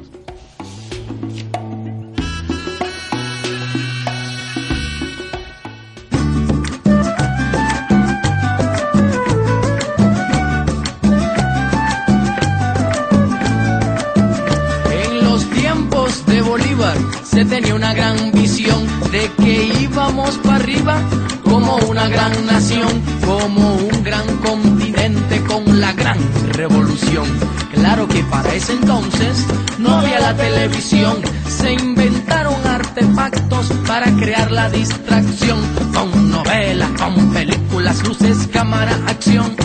Se 17.24 17.44
tenía 17.44 17.74
una 17.74 17.92
gran 17.92 18.30
visión 18.30 18.86
de 19.10 19.28
que 19.42 19.64
íbamos 19.82 20.38
para 20.38 20.56
arriba 20.56 21.02
como 21.42 21.76
una 21.88 22.06
gran 22.08 22.46
nación, 22.46 23.02
como 23.26 23.74
un 23.74 24.04
gran 24.04 24.24
continente 24.38 25.42
con 25.42 25.80
la 25.80 25.92
gran 25.92 26.18
revolución. 26.52 27.26
Claro 27.72 28.06
que 28.06 28.22
para 28.24 28.54
ese 28.54 28.74
entonces 28.74 29.44
no 29.78 29.98
había 29.98 30.20
la 30.20 30.36
televisión, 30.36 31.16
se 31.48 31.72
inventaron 31.72 32.54
artefactos 32.64 33.72
para 33.88 34.12
crear 34.12 34.52
la 34.52 34.70
distracción, 34.70 35.58
con 35.92 36.30
novelas, 36.30 36.90
con 36.90 37.32
películas, 37.32 38.06
luces, 38.06 38.48
cámara, 38.52 38.96
acción 39.08 39.56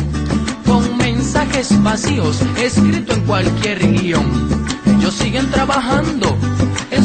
con 0.66 0.98
mensajes 0.98 1.82
vacíos 1.84 2.40
escrito 2.58 3.14
en 3.14 3.22
cualquier 3.22 3.80
guion. 3.80 4.26
Ellos 4.98 5.14
siguen 5.14 5.50
trabajando 5.52 6.36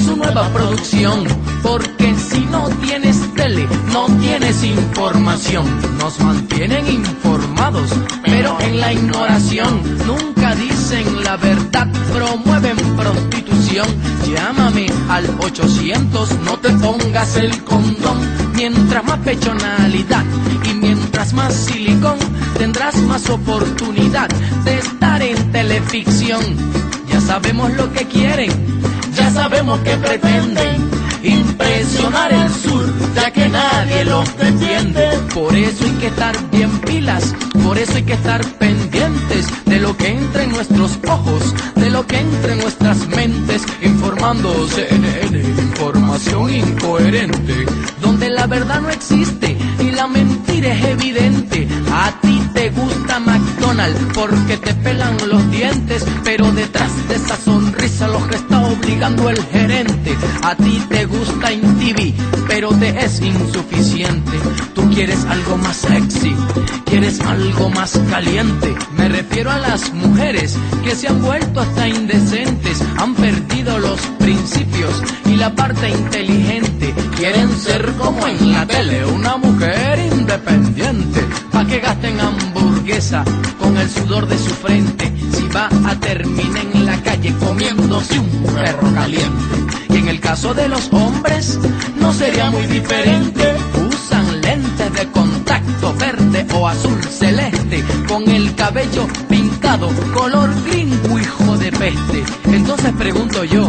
su 0.09 0.17
nueva 0.17 0.49
producción, 0.55 1.25
porque 1.63 2.15
si 2.15 2.41
no 2.47 2.69
tienes 2.83 3.21
tele, 3.35 3.69
no 3.93 4.07
tienes 4.21 4.65
información. 4.65 5.67
Nos 5.99 6.19
mantienen 6.21 6.87
informados, 6.87 7.91
pero 8.25 8.59
en 8.61 8.81
la 8.81 8.93
ignoración 8.95 9.83
nunca 10.07 10.55
dicen 10.55 11.25
la 11.25 11.37
verdad, 11.37 11.89
promueven 12.15 12.77
prostitución. 12.97 13.87
Llámame 14.33 14.87
al 15.11 15.27
800, 15.41 16.39
no 16.41 16.59
te 16.59 16.71
pongas 16.71 17.37
el 17.37 17.63
condón. 17.65 18.19
Mientras 18.55 19.05
más 19.05 19.19
pechonalidad 19.19 20.25
y 20.65 20.75
mientras 20.75 21.35
más 21.35 21.53
silicón, 21.53 22.17
tendrás 22.57 22.97
más 23.03 23.29
oportunidad 23.29 24.29
de 24.65 24.79
estar 24.79 25.21
en 25.21 25.53
teleficción. 25.53 26.43
Ya 27.11 27.21
sabemos 27.21 27.73
lo 27.73 27.93
que 27.93 28.07
quieren, 28.07 28.51
ya 29.19 29.31
sabemos 29.31 29.81
que 29.81 29.97
pretenden 29.97 30.91
impresionar 31.23 32.33
el 32.33 32.51
sur, 32.51 32.93
ya 33.15 33.31
que 33.31 33.49
nadie 33.49 34.05
los 34.05 34.37
defiende. 34.37 35.09
Por 35.35 35.55
eso 35.55 35.85
hay 35.85 35.93
que 35.93 36.07
estar 36.07 36.51
bien 36.51 36.71
pilas, 36.81 37.35
por 37.65 37.79
eso 37.79 37.95
hay 37.97 38.05
que 38.05 38.13
estar 38.13 38.45
pendientes 38.59 39.47
de 39.67 39.81
lo 39.81 39.97
que 39.97 40.09
entra 40.09 40.45
en 40.45 40.51
nuestros 40.51 40.99
ojos, 41.09 41.55
de 41.75 41.91
lo 41.91 42.07
que 42.07 42.19
entra 42.19 42.53
en 42.53 42.61
nuestras 42.61 43.09
mentes, 43.09 43.63
informando 43.83 44.69
CNN, 44.69 45.41
información 45.41 46.55
incoherente, 46.55 47.67
donde 48.01 48.31
la 48.31 48.47
verdad 48.47 48.81
no 48.81 48.91
existe 48.91 49.57
y 49.81 49.91
la 49.91 50.07
mentira 50.07 50.73
es 50.73 50.85
evidente. 50.85 51.69
A 51.93 52.13
ti 52.21 52.38
gusta 52.71 53.19
McDonald's 53.21 54.01
porque 54.15 54.57
te 54.57 54.75
pelan 54.75 55.17
los 55.29 55.51
dientes, 55.51 56.05
pero 56.25 56.51
detrás 56.53 56.91
de 57.09 57.17
esa 57.17 57.37
sonrisa 57.37 58.09
los 58.09 58.29
está 58.31 58.61
obligando 58.67 59.31
el 59.31 59.43
gerente. 59.47 60.17
A 60.43 60.55
ti 60.55 60.83
te 60.89 61.05
gusta 61.07 61.53
InTV, 61.53 62.15
pero 62.47 62.71
te 62.71 62.89
es 63.05 63.21
insuficiente. 63.21 64.39
Tú 64.75 64.89
quieres 64.91 65.25
algo 65.27 65.57
más 65.59 65.77
sexy, 65.77 66.35
quieres 66.85 67.21
algo 67.21 67.71
más 67.71 67.99
caliente. 68.11 68.75
Me 68.97 69.09
refiero 69.09 69.51
a 69.51 69.59
las 69.59 69.93
mujeres 69.93 70.57
que 70.83 70.95
se 70.95 71.09
han 71.09 71.23
vuelto 71.23 71.61
hasta 71.61 71.89
indecentes, 71.89 72.83
han 72.97 73.15
perdido 73.15 73.79
los 73.79 74.01
principios 74.19 75.03
y 75.27 75.37
la 75.37 75.55
parte 75.55 75.89
inteligente. 75.91 76.95
Quieren 77.17 77.51
ser 77.59 77.93
como 77.99 78.27
en 78.27 78.53
la 78.53 78.67
tele, 78.67 79.05
una 79.07 79.37
mujer 79.37 79.99
independiente, 80.13 81.18
pa' 81.59 81.67
que 81.67 81.81
gasten 81.81 82.21
hamburguesa 82.21 83.25
con 83.59 83.77
el 83.77 83.91
sudor 83.91 84.29
de 84.29 84.39
su 84.39 84.51
frente. 84.51 85.13
Si 85.33 85.49
va 85.49 85.69
a 85.91 85.95
terminar 85.99 86.67
en 86.73 86.87
la 86.87 87.03
calle 87.03 87.35
comiéndose 87.35 88.17
un 88.17 88.45
perro 88.55 88.95
caliente. 88.95 89.57
Y 89.89 89.97
en 89.97 90.09
el 90.09 90.21
caso 90.21 90.55
de 90.55 90.69
los 90.69 90.89
hombres, 90.93 91.59
no 92.01 92.13
sería 92.13 92.49
muy 92.53 92.65
diferente. 92.67 93.57
Usan 93.91 94.41
lentes 94.41 94.93
de 94.93 95.07
contacto 95.09 95.95
verde 95.95 96.47
o 96.55 96.69
azul 96.69 97.03
celeste, 97.03 97.83
con 98.07 98.29
el 98.29 98.55
cabello 98.55 99.09
pintado, 99.29 99.89
color 100.15 100.51
gringo, 100.65 101.19
hijo 101.19 101.59
de 101.59 101.73
peste. 101.73 102.23
Entonces 102.53 102.93
pregunto 102.97 103.43
yo, 103.43 103.69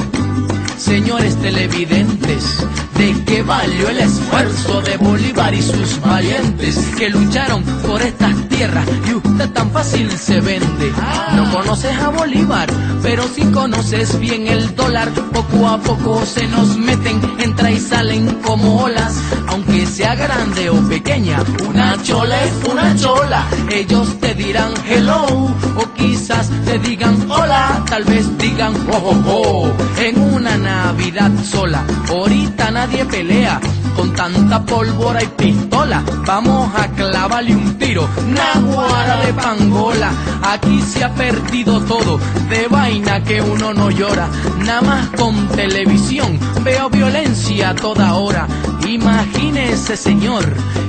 señores 0.78 1.36
televidentes, 1.38 2.68
¿de 3.00 3.16
qué 3.26 3.42
valió 3.44 3.88
el 3.88 4.00
esfuerzo 4.00 4.82
de 4.82 4.98
Bolívar 4.98 5.54
y 5.54 5.62
sus 5.62 6.02
valientes 6.02 6.78
que 6.98 7.10
lucharon 7.10 7.64
por 7.88 8.02
estas 8.02 8.36
tierras 8.50 8.86
y 9.08 9.14
usted 9.14 9.50
tan 9.52 9.72
fácil 9.72 10.12
se 10.12 10.42
vende? 10.42 10.92
No 11.34 11.50
conoces 11.50 11.98
a 11.98 12.10
Bolívar, 12.10 12.68
pero 13.02 13.24
si 13.34 13.44
conoces 13.52 14.20
bien 14.20 14.48
el 14.48 14.76
dólar, 14.76 15.10
poco 15.32 15.70
a 15.70 15.78
poco 15.78 16.26
se 16.26 16.46
nos 16.48 16.78
meten, 16.78 17.22
entra 17.40 17.72
y 17.72 17.80
salen 17.80 18.36
como 18.42 18.84
olas, 18.84 19.16
aunque 19.48 19.86
sea 19.86 20.16
grande 20.16 20.70
o 20.70 20.76
pequeña, 20.90 21.42
una 21.70 21.96
chola 22.04 22.36
es 22.44 22.70
una 22.70 22.96
chola, 22.98 23.48
ellos 23.72 24.20
te 24.20 24.34
dirán 24.34 24.74
hello, 24.86 25.26
o 25.78 25.94
quizás 25.96 26.50
te 26.66 26.78
digan 26.80 27.32
hola, 27.32 27.82
tal 27.90 28.04
vez 28.04 28.26
digan 28.38 28.74
ho 28.92 28.98
ho 28.98 29.14
ho, 29.26 29.78
en 30.00 30.20
una 30.34 30.58
Navidad 30.58 31.32
sola, 31.46 31.86
ahorita 32.10 32.72
pelea, 32.98 33.60
con 33.96 34.14
tanta 34.14 34.64
pólvora 34.66 35.24
y 35.24 35.28
pistola, 35.28 36.04
vamos 36.26 36.70
a 36.76 36.88
clavarle 36.90 37.56
un 37.56 37.78
tiro, 37.78 38.08
naguara 38.28 39.18
de 39.26 39.34
pangola, 39.34 40.12
aquí 40.42 40.82
se 40.82 41.04
ha 41.04 41.14
perdido 41.14 41.82
todo, 41.82 42.20
de 42.50 42.68
vaina 42.68 43.24
que 43.24 43.42
uno 43.42 43.74
no 43.74 43.90
llora, 43.90 44.28
nada 44.60 44.82
más 44.82 45.08
con 45.10 45.48
televisión, 45.50 46.40
veo 46.64 46.90
violencia 46.90 47.76
toda 47.76 48.16
hora, 48.16 48.48
imagínese 48.88 49.96
señor, 49.96 50.46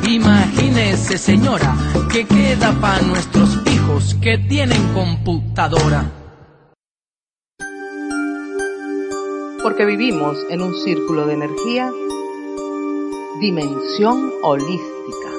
imagínese 0.08 1.18
señora, 1.18 1.74
que 2.12 2.26
queda 2.26 2.72
para 2.80 3.02
nuestros 3.02 3.58
hijos 3.66 4.16
que 4.20 4.38
tienen 4.38 4.82
computadora. 4.94 6.19
Porque 9.62 9.84
vivimos 9.84 10.38
en 10.48 10.62
un 10.62 10.74
círculo 10.74 11.26
de 11.26 11.34
energía, 11.34 11.92
dimensión 13.40 14.32
holística. 14.42 15.30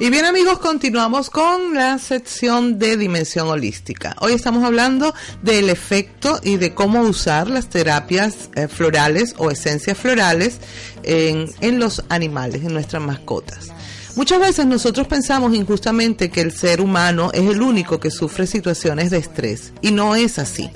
Y 0.00 0.10
bien 0.10 0.24
amigos, 0.24 0.58
continuamos 0.58 1.30
con 1.30 1.74
la 1.74 1.98
sección 1.98 2.78
de 2.80 2.96
dimensión 2.96 3.46
holística. 3.48 4.16
Hoy 4.20 4.32
estamos 4.32 4.64
hablando 4.64 5.14
del 5.42 5.70
efecto 5.70 6.40
y 6.42 6.56
de 6.56 6.74
cómo 6.74 7.02
usar 7.02 7.48
las 7.48 7.68
terapias 7.68 8.50
eh, 8.56 8.66
florales 8.66 9.34
o 9.38 9.50
esencias 9.50 9.96
florales 9.98 10.58
en, 11.04 11.48
en 11.60 11.78
los 11.78 12.02
animales, 12.08 12.64
en 12.64 12.72
nuestras 12.72 13.02
mascotas. 13.02 13.70
Muchas 14.20 14.38
veces 14.38 14.66
nosotros 14.66 15.06
pensamos 15.06 15.54
injustamente 15.54 16.28
que 16.28 16.42
el 16.42 16.52
ser 16.52 16.82
humano 16.82 17.30
es 17.32 17.48
el 17.48 17.62
único 17.62 17.98
que 17.98 18.10
sufre 18.10 18.46
situaciones 18.46 19.08
de 19.08 19.16
estrés 19.16 19.72
y 19.80 19.92
no 19.92 20.14
es 20.14 20.38
así. 20.38 20.68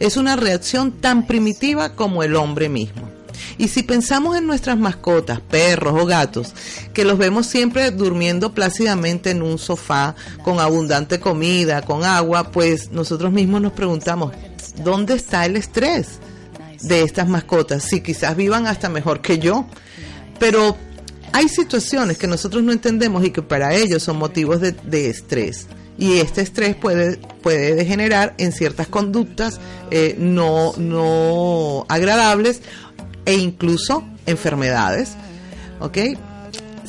Es 0.00 0.16
una 0.16 0.34
reacción 0.34 0.90
tan 0.90 1.24
primitiva 1.24 1.94
como 1.94 2.24
el 2.24 2.34
hombre 2.34 2.68
mismo. 2.68 3.08
Y 3.56 3.68
si 3.68 3.84
pensamos 3.84 4.36
en 4.36 4.48
nuestras 4.48 4.78
mascotas, 4.78 5.40
perros 5.40 5.94
o 5.96 6.06
gatos, 6.06 6.54
que 6.92 7.04
los 7.04 7.18
vemos 7.18 7.46
siempre 7.46 7.92
durmiendo 7.92 8.52
plácidamente 8.52 9.30
en 9.30 9.42
un 9.42 9.58
sofá, 9.58 10.16
con 10.42 10.58
abundante 10.58 11.20
comida, 11.20 11.82
con 11.82 12.02
agua, 12.02 12.50
pues 12.50 12.90
nosotros 12.90 13.30
mismos 13.30 13.60
nos 13.60 13.74
preguntamos, 13.74 14.32
¿dónde 14.82 15.14
está 15.14 15.46
el 15.46 15.56
estrés 15.56 16.18
de 16.82 17.04
estas 17.04 17.28
mascotas? 17.28 17.84
Si 17.84 18.00
quizás 18.00 18.34
vivan 18.34 18.66
hasta 18.66 18.88
mejor 18.88 19.20
que 19.20 19.38
yo. 19.38 19.66
Pero 20.40 20.76
hay 21.32 21.48
situaciones 21.48 22.18
que 22.18 22.26
nosotros 22.26 22.62
no 22.62 22.72
entendemos 22.72 23.24
y 23.24 23.30
que 23.30 23.42
para 23.42 23.74
ellos 23.74 24.02
son 24.02 24.18
motivos 24.18 24.60
de, 24.60 25.10
estrés. 25.10 25.66
Y 25.98 26.18
este 26.18 26.42
estrés 26.42 26.76
puede, 26.76 27.16
puede 27.42 27.74
degenerar 27.74 28.34
en 28.38 28.52
ciertas 28.52 28.86
conductas 28.86 29.58
eh, 29.90 30.14
no, 30.18 30.72
no 30.76 31.86
agradables 31.88 32.62
e 33.24 33.34
incluso 33.34 34.04
enfermedades. 34.26 35.10
¿Ok? 35.80 35.98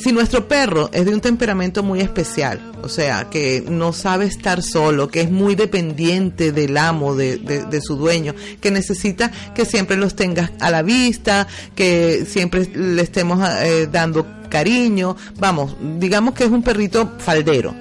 Si 0.00 0.12
nuestro 0.12 0.48
perro 0.48 0.88
es 0.94 1.04
de 1.04 1.12
un 1.12 1.20
temperamento 1.20 1.82
muy 1.82 2.00
especial, 2.00 2.72
o 2.82 2.88
sea, 2.88 3.28
que 3.28 3.62
no 3.68 3.92
sabe 3.92 4.24
estar 4.24 4.62
solo, 4.62 5.08
que 5.08 5.20
es 5.20 5.30
muy 5.30 5.54
dependiente 5.54 6.52
del 6.52 6.78
amo, 6.78 7.14
de, 7.14 7.36
de, 7.36 7.80
su 7.82 7.96
dueño, 7.96 8.34
que 8.62 8.70
necesita 8.70 9.30
que 9.54 9.66
siempre 9.66 9.98
los 9.98 10.16
tengas 10.16 10.52
a 10.58 10.70
la 10.70 10.80
vista, 10.80 11.46
que 11.74 12.24
siempre 12.26 12.64
le 12.74 13.02
estemos 13.02 13.46
eh, 13.60 13.88
dando 13.92 14.26
cariño, 14.48 15.18
vamos, 15.38 15.76
digamos 15.98 16.32
que 16.32 16.44
es 16.44 16.50
un 16.50 16.62
perrito 16.62 17.16
faldero. 17.18 17.74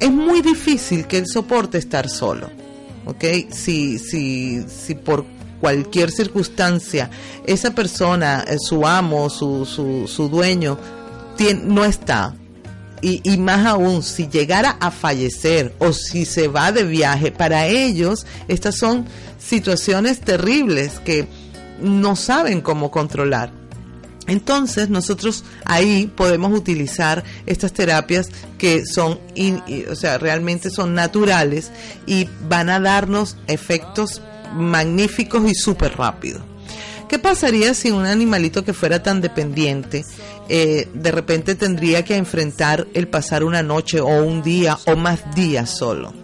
Es 0.00 0.10
muy 0.10 0.40
difícil 0.40 1.06
que 1.06 1.18
él 1.18 1.26
soporte 1.26 1.76
estar 1.76 2.08
solo, 2.08 2.50
¿ok? 3.04 3.24
Si, 3.50 3.98
si, 3.98 4.62
si 4.62 4.94
por 4.94 5.26
cualquier 5.60 6.10
circunstancia 6.10 7.10
esa 7.46 7.74
persona, 7.74 8.42
eh, 8.48 8.56
su 8.58 8.86
amo, 8.86 9.28
su, 9.28 9.66
su, 9.66 10.08
su 10.08 10.30
dueño, 10.30 10.78
no 11.64 11.84
está. 11.84 12.34
Y, 13.00 13.20
y 13.24 13.36
más 13.36 13.66
aún, 13.66 14.02
si 14.02 14.28
llegara 14.28 14.76
a 14.80 14.90
fallecer 14.90 15.74
o 15.80 15.92
si 15.92 16.24
se 16.24 16.46
va 16.46 16.70
de 16.70 16.84
viaje, 16.84 17.32
para 17.32 17.66
ellos 17.66 18.26
estas 18.46 18.76
son 18.76 19.06
situaciones 19.38 20.20
terribles 20.20 21.00
que 21.04 21.26
no 21.80 22.14
saben 22.14 22.60
cómo 22.60 22.90
controlar. 22.90 23.52
Entonces 24.28 24.88
nosotros 24.88 25.44
ahí 25.64 26.10
podemos 26.14 26.56
utilizar 26.56 27.24
estas 27.44 27.72
terapias 27.72 28.28
que 28.56 28.86
son, 28.86 29.18
o 29.90 29.94
sea, 29.96 30.18
realmente 30.18 30.70
son 30.70 30.94
naturales 30.94 31.72
y 32.06 32.28
van 32.48 32.70
a 32.70 32.78
darnos 32.78 33.36
efectos 33.48 34.22
magníficos 34.54 35.50
y 35.50 35.54
súper 35.54 35.96
rápidos. 35.96 36.42
¿Qué 37.12 37.18
pasaría 37.18 37.74
si 37.74 37.90
un 37.90 38.06
animalito 38.06 38.64
que 38.64 38.72
fuera 38.72 39.02
tan 39.02 39.20
dependiente 39.20 40.02
eh, 40.48 40.88
de 40.94 41.12
repente 41.12 41.54
tendría 41.54 42.06
que 42.06 42.16
enfrentar 42.16 42.86
el 42.94 43.06
pasar 43.06 43.44
una 43.44 43.62
noche 43.62 44.00
o 44.00 44.24
un 44.24 44.42
día 44.42 44.78
o 44.86 44.96
más 44.96 45.34
días 45.34 45.68
solo? 45.68 46.14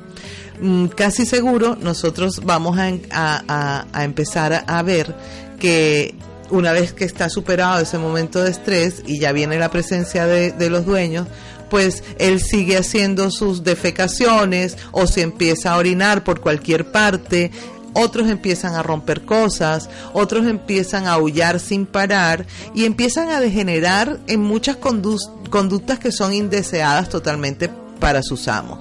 Mm, 0.62 0.86
casi 0.86 1.26
seguro 1.26 1.76
nosotros 1.78 2.40
vamos 2.42 2.78
a, 2.78 3.84
empezar 4.02 4.54
a, 4.54 4.60
a 4.60 4.82
ver 4.82 5.14
que 5.60 6.14
una 6.48 6.72
vez 6.72 6.94
que 6.94 7.04
está 7.04 7.28
superado 7.28 7.80
ese 7.80 7.98
momento 7.98 8.42
de 8.42 8.50
estrés 8.50 9.02
y 9.06 9.18
ya 9.18 9.32
viene 9.32 9.58
la 9.58 9.70
presencia 9.70 10.24
de, 10.24 10.52
de 10.52 10.70
los 10.70 10.86
dueños, 10.86 11.26
pues 11.68 12.02
él 12.18 12.40
sigue 12.40 12.78
haciendo 12.78 13.30
sus 13.30 13.62
defecaciones 13.62 14.78
o 14.92 15.06
se 15.06 15.20
empieza 15.20 15.74
a 15.74 15.76
orinar 15.76 16.24
por 16.24 16.40
cualquier 16.40 16.90
parte, 16.90 17.50
otros 17.94 18.28
empiezan 18.28 18.74
a 18.74 18.82
romper 18.82 19.22
cosas, 19.22 19.88
otros 20.12 20.46
empiezan 20.46 21.06
a 21.06 21.12
aullar 21.14 21.58
sin 21.60 21.86
parar 21.86 22.46
y 22.74 22.84
empiezan 22.84 23.30
a 23.30 23.40
degenerar 23.40 24.18
en 24.26 24.40
muchas 24.40 24.78
condu- 24.78 25.48
conductas 25.50 25.98
que 25.98 26.12
son 26.12 26.32
indeseadas 26.34 27.08
totalmente 27.08 27.70
para 27.98 28.22
sus 28.22 28.46
amos. 28.48 28.78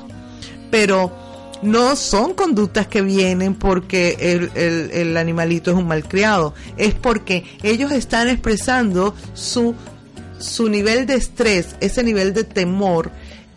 Pero 0.70 1.12
no 1.64 1.96
son 1.96 2.34
conductas 2.36 2.86
que 2.88 3.02
vienen 3.02 3.56
porque 3.56 4.16
el, 4.20 4.52
el- 4.54 4.92
el 4.92 5.18
animalito 5.18 5.72
es 5.72 5.78
un 5.78 5.88
malcriado, 5.88 6.54
es 6.78 6.94
porque 6.94 7.44
ellos 7.64 7.92
están 7.92 8.28
expresando 8.28 9.16
su, 9.34 9.74
su 10.38 10.70
nivel 10.70 11.08
de 11.08 11.16
estrés, 11.16 11.76
ese 11.80 12.04
nivel 12.04 12.34
de 12.36 12.44
temor, 12.44 13.10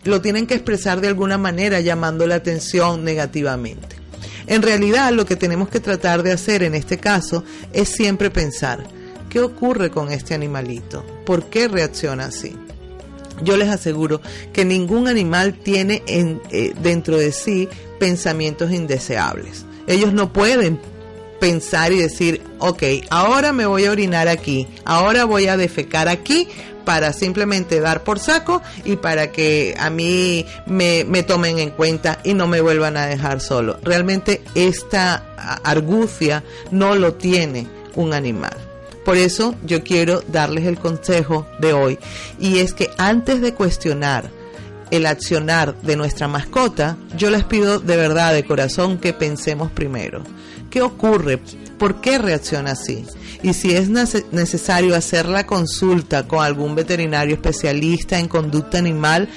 lo 0.03 0.19
tienen 0.19 0.47
que 0.47 0.55
expresar 0.55 0.99
de 0.99 1.09
alguna 1.09 1.37
manera 1.37 1.79
llamando 1.79 2.25
la 2.25 2.33
atención 2.35 3.03
negativamente. 3.03 4.00
En 4.47 4.61
realidad 4.61 5.11
lo 5.11 5.25
que 5.25 5.35
tenemos 5.35 5.69
que 5.69 5.79
tratar 5.79 6.23
de 6.23 6.31
hacer 6.31 6.63
en 6.63 6.75
este 6.75 6.97
caso 6.97 7.43
es 7.73 7.89
siempre 7.89 8.29
pensar, 8.29 8.85
¿qué 9.29 9.41
ocurre 9.41 9.91
con 9.91 10.11
este 10.11 10.33
animalito? 10.33 11.05
¿Por 11.25 11.45
qué 11.45 11.67
reacciona 11.67 12.25
así? 12.25 12.55
Yo 13.43 13.57
les 13.57 13.69
aseguro 13.69 14.21
que 14.53 14.65
ningún 14.65 15.07
animal 15.07 15.53
tiene 15.53 16.03
en, 16.05 16.41
eh, 16.51 16.73
dentro 16.81 17.17
de 17.17 17.31
sí 17.31 17.67
pensamientos 17.99 18.71
indeseables. 18.71 19.65
Ellos 19.87 20.13
no 20.13 20.31
pueden 20.31 20.79
pensar 21.39 21.91
y 21.91 21.99
decir, 21.99 22.41
ok, 22.59 22.83
ahora 23.09 23.51
me 23.51 23.65
voy 23.65 23.85
a 23.85 23.91
orinar 23.91 24.27
aquí, 24.27 24.67
ahora 24.85 25.25
voy 25.25 25.47
a 25.47 25.57
defecar 25.57 26.07
aquí 26.07 26.47
para 26.85 27.13
simplemente 27.13 27.79
dar 27.79 28.03
por 28.03 28.19
saco 28.19 28.61
y 28.83 28.95
para 28.95 29.31
que 29.31 29.75
a 29.79 29.89
mí 29.89 30.45
me, 30.65 31.03
me 31.05 31.23
tomen 31.23 31.59
en 31.59 31.71
cuenta 31.71 32.19
y 32.23 32.33
no 32.33 32.47
me 32.47 32.61
vuelvan 32.61 32.97
a 32.97 33.05
dejar 33.05 33.39
solo. 33.39 33.79
Realmente 33.83 34.41
esta 34.55 35.23
argucia 35.63 36.43
no 36.71 36.95
lo 36.95 37.13
tiene 37.13 37.67
un 37.95 38.13
animal. 38.13 38.55
Por 39.05 39.17
eso 39.17 39.55
yo 39.63 39.83
quiero 39.83 40.21
darles 40.27 40.65
el 40.65 40.77
consejo 40.77 41.47
de 41.59 41.73
hoy 41.73 41.99
y 42.39 42.59
es 42.59 42.73
que 42.73 42.89
antes 42.97 43.41
de 43.41 43.53
cuestionar 43.53 44.29
el 44.91 45.05
accionar 45.05 45.75
de 45.81 45.95
nuestra 45.95 46.27
mascota, 46.27 46.97
yo 47.17 47.29
les 47.29 47.45
pido 47.45 47.79
de 47.79 47.95
verdad, 47.95 48.33
de 48.33 48.43
corazón, 48.43 48.97
que 48.97 49.13
pensemos 49.13 49.71
primero. 49.71 50.21
¿Qué 50.69 50.81
ocurre? 50.81 51.39
¿Por 51.79 52.01
qué 52.01 52.17
reacciona 52.17 52.71
así? 52.71 53.05
Y 53.43 53.53
si 53.53 53.71
es 53.75 53.89
nece- 53.89 54.25
necesario 54.31 54.95
hacer 54.95 55.25
la 55.27 55.45
consulta 55.47 56.27
con 56.27 56.43
algún 56.43 56.75
veterinario 56.75 57.33
especialista 57.35 58.19
en 58.19 58.27
conducta 58.27 58.77
animal, 58.77 59.27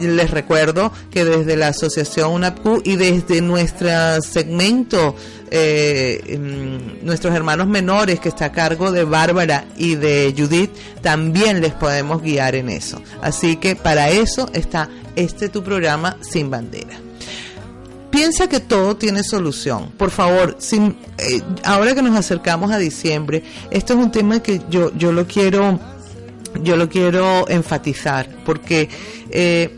Les 0.00 0.30
recuerdo 0.30 0.92
que 1.10 1.24
desde 1.24 1.56
la 1.56 1.68
Asociación 1.68 2.30
UNAPCU 2.30 2.82
y 2.84 2.94
desde 2.94 3.40
nuestro 3.40 3.88
segmento, 4.22 5.16
eh, 5.50 6.38
mm, 6.38 7.04
nuestros 7.04 7.34
hermanos 7.34 7.66
menores 7.66 8.20
que 8.20 8.28
está 8.28 8.44
a 8.44 8.52
cargo 8.52 8.92
de 8.92 9.02
Bárbara 9.02 9.64
y 9.76 9.96
de 9.96 10.32
Judith, 10.38 10.70
también 11.02 11.60
les 11.60 11.72
podemos 11.74 12.22
guiar 12.22 12.54
en 12.54 12.68
eso. 12.68 13.02
Así 13.22 13.56
que 13.56 13.74
para 13.74 14.08
eso 14.10 14.48
está 14.52 14.88
este 15.16 15.48
tu 15.48 15.64
programa 15.64 16.16
Sin 16.20 16.48
Bandera 16.48 17.00
piensa 18.18 18.48
que 18.48 18.58
todo 18.58 18.96
tiene 18.96 19.22
solución. 19.22 19.92
Por 19.96 20.10
favor, 20.10 20.58
eh, 20.72 21.40
ahora 21.62 21.94
que 21.94 22.02
nos 22.02 22.16
acercamos 22.16 22.72
a 22.72 22.78
diciembre, 22.78 23.44
esto 23.70 23.92
es 23.92 24.00
un 24.00 24.10
tema 24.10 24.42
que 24.42 24.60
yo, 24.68 24.92
yo 24.96 25.12
lo 25.12 25.28
quiero, 25.28 25.78
yo 26.60 26.76
lo 26.76 26.88
quiero 26.88 27.48
enfatizar, 27.48 28.28
porque 28.44 28.88
eh, 29.30 29.70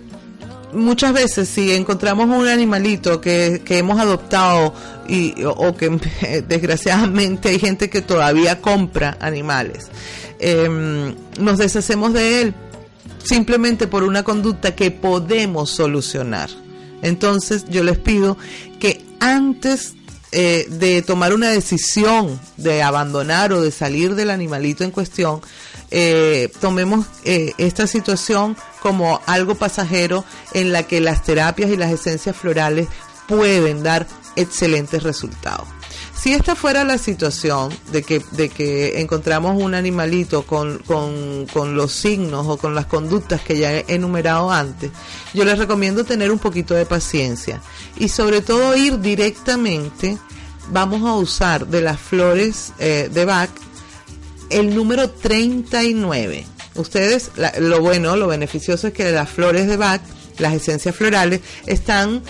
muchas 0.73 1.13
veces 1.13 1.51
si 1.51 1.73
encontramos 1.73 2.31
un 2.35 2.49
animalito 2.49 3.21
que, 3.21 3.61
que 3.63 3.77
hemos 3.77 4.01
adoptado 4.01 4.73
y, 5.07 5.45
o, 5.45 5.51
o 5.51 5.77
que 5.77 5.91
desgraciadamente 6.49 7.51
hay 7.51 7.59
gente 7.59 7.91
que 7.91 8.01
todavía 8.01 8.63
compra 8.63 9.19
animales, 9.21 9.89
em, 10.39 11.15
nos 11.39 11.59
deshacemos 11.59 12.15
de 12.15 12.41
él 12.41 12.55
simplemente 13.23 13.87
por 13.87 14.03
una 14.03 14.23
conducta 14.23 14.75
que 14.75 14.91
podemos 14.91 15.69
solucionar. 15.69 16.49
Entonces 17.03 17.65
yo 17.69 17.83
les 17.83 17.99
pido 17.99 18.37
que 18.79 19.05
antes 19.21 19.95
eh, 20.33 20.67
de 20.71 21.03
tomar 21.03 21.35
una 21.35 21.51
decisión 21.51 22.41
de 22.57 22.83
abandonar 22.83 23.53
o 23.53 23.63
de 23.63 23.73
salir 23.73 24.15
del 24.15 24.31
animalito 24.31 24.85
en 24.85 24.93
cuestión, 24.93 25.41
eh, 25.91 26.51
tomemos 26.61 27.07
eh, 27.25 27.53
esta 27.59 27.89
situación 27.89 28.57
como 28.81 29.21
algo 29.27 29.57
pasajero 29.57 30.25
en 30.55 30.73
la 30.73 30.85
que 30.85 31.01
las 31.01 31.25
terapias 31.25 31.71
y 31.71 31.77
las 31.77 31.91
esencias 31.91 32.37
florales 32.37 32.87
pueden 33.27 33.83
dar 33.83 34.07
excelentes 34.37 35.03
resultados. 35.03 35.67
Si 36.21 36.35
esta 36.35 36.55
fuera 36.55 36.85
la 36.85 36.99
situación 36.99 37.73
de 37.93 38.03
que, 38.03 38.23
de 38.33 38.51
que 38.51 39.01
encontramos 39.01 39.57
un 39.63 39.75
animalito 39.75 40.43
con, 40.43 40.79
con, 40.81 41.47
con 41.51 41.75
los 41.75 41.93
signos 41.93 42.47
o 42.47 42.59
con 42.59 42.75
las 42.75 42.85
conductas 42.85 43.41
que 43.41 43.57
ya 43.57 43.73
he 43.73 43.85
enumerado 43.89 44.51
antes, 44.51 44.91
yo 45.33 45.47
les 45.47 45.57
recomiendo 45.57 46.05
tener 46.05 46.31
un 46.31 46.39
poquito 46.39 46.75
de 46.75 46.85
paciencia 46.85 47.63
y 47.97 48.11
sobre 48.11 48.43
todo 48.43 48.77
ir 48.77 49.01
directamente, 49.01 50.19
vamos 50.71 51.09
a 51.09 51.15
usar 51.15 51.67
de 51.67 51.81
las 51.81 51.99
flores 51.99 52.75
eh, 52.79 53.09
de 53.11 53.25
Bach 53.25 53.51
el 54.51 54.75
número 54.75 55.09
39. 55.09 56.45
Ustedes, 56.75 57.31
lo 57.61 57.81
bueno, 57.81 58.15
lo 58.17 58.27
beneficioso 58.27 58.89
es 58.89 58.93
que 58.93 59.11
las 59.11 59.31
flores 59.31 59.69
de 59.69 59.79
Bach, 59.79 60.03
las 60.37 60.53
esencias 60.53 60.95
florales, 60.95 61.41
están 61.65 62.23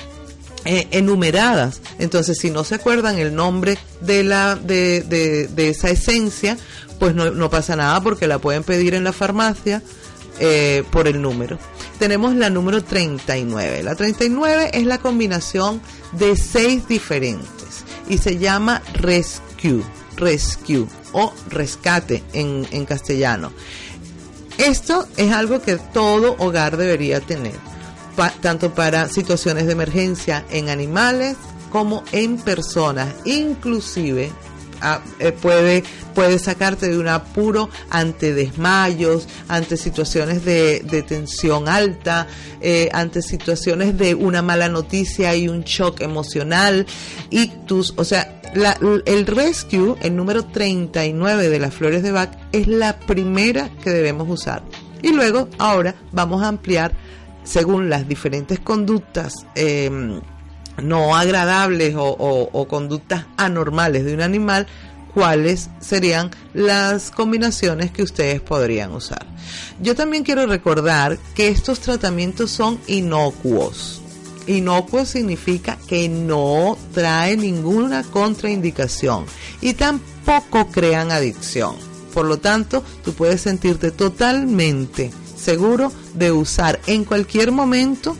eh, 0.64 0.88
enumeradas. 0.90 1.80
Entonces, 1.98 2.38
si 2.38 2.50
no 2.50 2.64
se 2.64 2.76
acuerdan 2.76 3.18
el 3.18 3.34
nombre 3.34 3.78
de 4.00 4.24
la 4.24 4.56
de, 4.56 5.02
de, 5.02 5.48
de 5.48 5.68
esa 5.68 5.90
esencia, 5.90 6.56
pues 6.98 7.14
no, 7.14 7.30
no 7.30 7.50
pasa 7.50 7.76
nada 7.76 8.00
porque 8.00 8.26
la 8.26 8.38
pueden 8.38 8.62
pedir 8.62 8.94
en 8.94 9.04
la 9.04 9.12
farmacia 9.12 9.82
eh, 10.38 10.84
por 10.90 11.06
el 11.06 11.20
número. 11.20 11.58
Tenemos 11.98 12.34
la 12.34 12.48
número 12.48 12.82
39. 12.82 13.82
La 13.82 13.94
39 13.94 14.70
es 14.72 14.86
la 14.86 14.98
combinación 14.98 15.82
de 16.12 16.34
seis 16.36 16.88
diferentes 16.88 17.84
y 18.08 18.18
se 18.18 18.38
llama 18.38 18.82
Rescue, 18.94 19.82
Rescue 20.16 20.86
o 21.12 21.32
rescate 21.48 22.22
en, 22.32 22.66
en 22.70 22.86
castellano. 22.86 23.52
Esto 24.56 25.06
es 25.16 25.32
algo 25.32 25.60
que 25.62 25.76
todo 25.76 26.36
hogar 26.38 26.76
debería 26.76 27.20
tener, 27.20 27.54
tanto 28.28 28.74
para 28.74 29.08
situaciones 29.08 29.66
de 29.66 29.72
emergencia 29.72 30.44
en 30.50 30.68
animales 30.68 31.36
como 31.70 32.02
en 32.12 32.36
personas, 32.36 33.14
inclusive 33.24 34.30
ah, 34.82 35.00
eh, 35.20 35.32
puede, 35.32 35.84
puede 36.14 36.38
sacarte 36.38 36.88
de 36.88 36.98
un 36.98 37.08
apuro 37.08 37.70
ante 37.88 38.34
desmayos, 38.34 39.28
ante 39.48 39.76
situaciones 39.76 40.44
de, 40.44 41.04
tensión 41.08 41.68
alta, 41.68 42.26
eh, 42.60 42.90
ante 42.92 43.22
situaciones 43.22 43.96
de 43.96 44.14
una 44.14 44.42
mala 44.42 44.68
noticia 44.68 45.34
y 45.36 45.48
un 45.48 45.62
shock 45.62 46.00
emocional, 46.00 46.86
ictus, 47.30 47.94
o 47.96 48.04
sea, 48.04 48.40
el 49.06 49.26
rescue, 49.26 49.94
el 50.02 50.16
número 50.16 50.44
39 50.44 51.48
de 51.48 51.58
las 51.60 51.72
flores 51.72 52.02
de 52.02 52.10
Bach, 52.10 52.30
es 52.50 52.66
la 52.66 52.98
primera 52.98 53.70
que 53.82 53.90
debemos 53.90 54.28
usar. 54.28 54.64
Y 55.02 55.12
luego, 55.12 55.48
ahora, 55.58 55.94
vamos 56.12 56.42
a 56.42 56.48
ampliar 56.48 56.92
según 57.44 57.88
las 57.90 58.06
diferentes 58.08 58.58
conductas 58.60 59.34
eh, 59.54 60.20
no 60.82 61.16
agradables 61.16 61.94
o, 61.96 62.04
o- 62.52 62.68
conductas 62.68 63.26
anormales 63.36 64.04
de 64.04 64.14
un 64.14 64.20
animal, 64.22 64.66
cuáles 65.14 65.68
serían 65.80 66.30
las 66.54 67.10
combinaciones 67.10 67.90
que 67.90 68.02
ustedes 68.02 68.40
podrían 68.40 68.92
usar. 68.92 69.26
Yo 69.80 69.94
también 69.94 70.22
quiero 70.24 70.46
recordar 70.46 71.18
que 71.34 71.48
estos 71.48 71.80
tratamientos 71.80 72.50
son 72.50 72.78
inocuos. 72.86 74.00
Inocuo 74.46 75.04
significa 75.04 75.76
que 75.86 76.08
no 76.08 76.78
trae 76.94 77.36
ninguna 77.36 78.02
contraindicación 78.04 79.26
y 79.60 79.74
tampoco 79.74 80.68
crean 80.68 81.10
adicción. 81.12 81.74
Por 82.14 82.26
lo 82.26 82.38
tanto, 82.38 82.82
tú 83.04 83.12
puedes 83.12 83.42
sentirte 83.42 83.90
totalmente 83.90 85.10
seguro 85.40 85.92
de 86.14 86.32
usar 86.32 86.80
en 86.86 87.04
cualquier 87.04 87.52
momento 87.52 88.16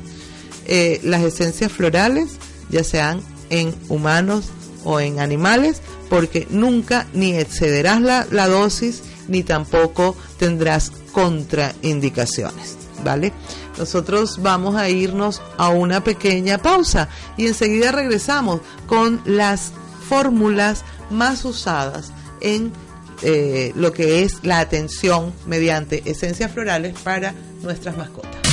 eh, 0.67 1.01
las 1.03 1.23
esencias 1.23 1.71
florales, 1.73 2.31
ya 2.71 2.85
sean 2.85 3.23
en 3.51 3.75
humanos 3.89 4.47
o 4.85 5.01
en 5.01 5.21
animales, 5.21 5.83
porque 6.09 6.47
nunca 6.51 7.07
ni 7.13 7.37
excederás 7.37 8.01
la, 8.01 8.27
la 8.31 8.49
dosis 8.49 9.03
ni 9.29 9.43
tampoco 9.43 10.17
tendrás 10.39 10.91
contraindicaciones. 11.13 12.77
¿Vale? 13.05 13.33
Nosotros 13.79 14.43
vamos 14.43 14.77
a 14.77 14.91
irnos 14.91 15.41
a 15.57 15.71
una 15.71 16.05
pequeña 16.05 16.59
pausa 16.59 17.09
y 17.39 17.47
enseguida 17.47 17.93
regresamos 17.93 18.61
con 18.87 19.23
las 19.25 19.73
fórmulas 20.07 20.85
más 21.09 21.45
usadas 21.47 22.13
en 22.43 22.73
eh, 23.23 23.73
lo 23.75 23.93
que 23.93 24.23
es 24.23 24.39
la 24.43 24.61
atención 24.61 25.33
mediante 25.47 26.03
esencias 26.11 26.53
florales 26.53 26.95
para 27.03 27.35
nuestras 27.63 27.97
mascotas. 27.97 28.50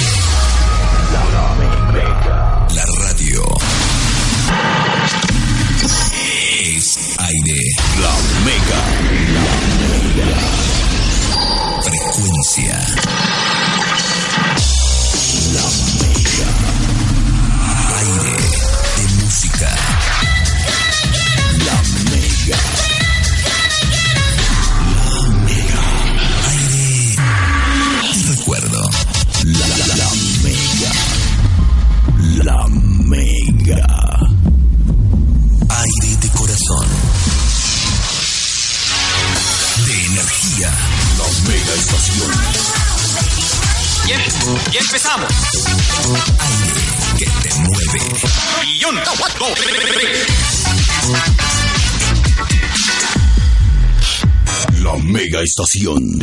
Estación. 55.58 56.20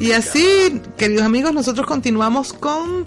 Y 0.00 0.12
así, 0.12 0.80
queridos 0.96 1.24
amigos, 1.24 1.52
nosotros 1.52 1.86
continuamos 1.86 2.54
con 2.54 3.06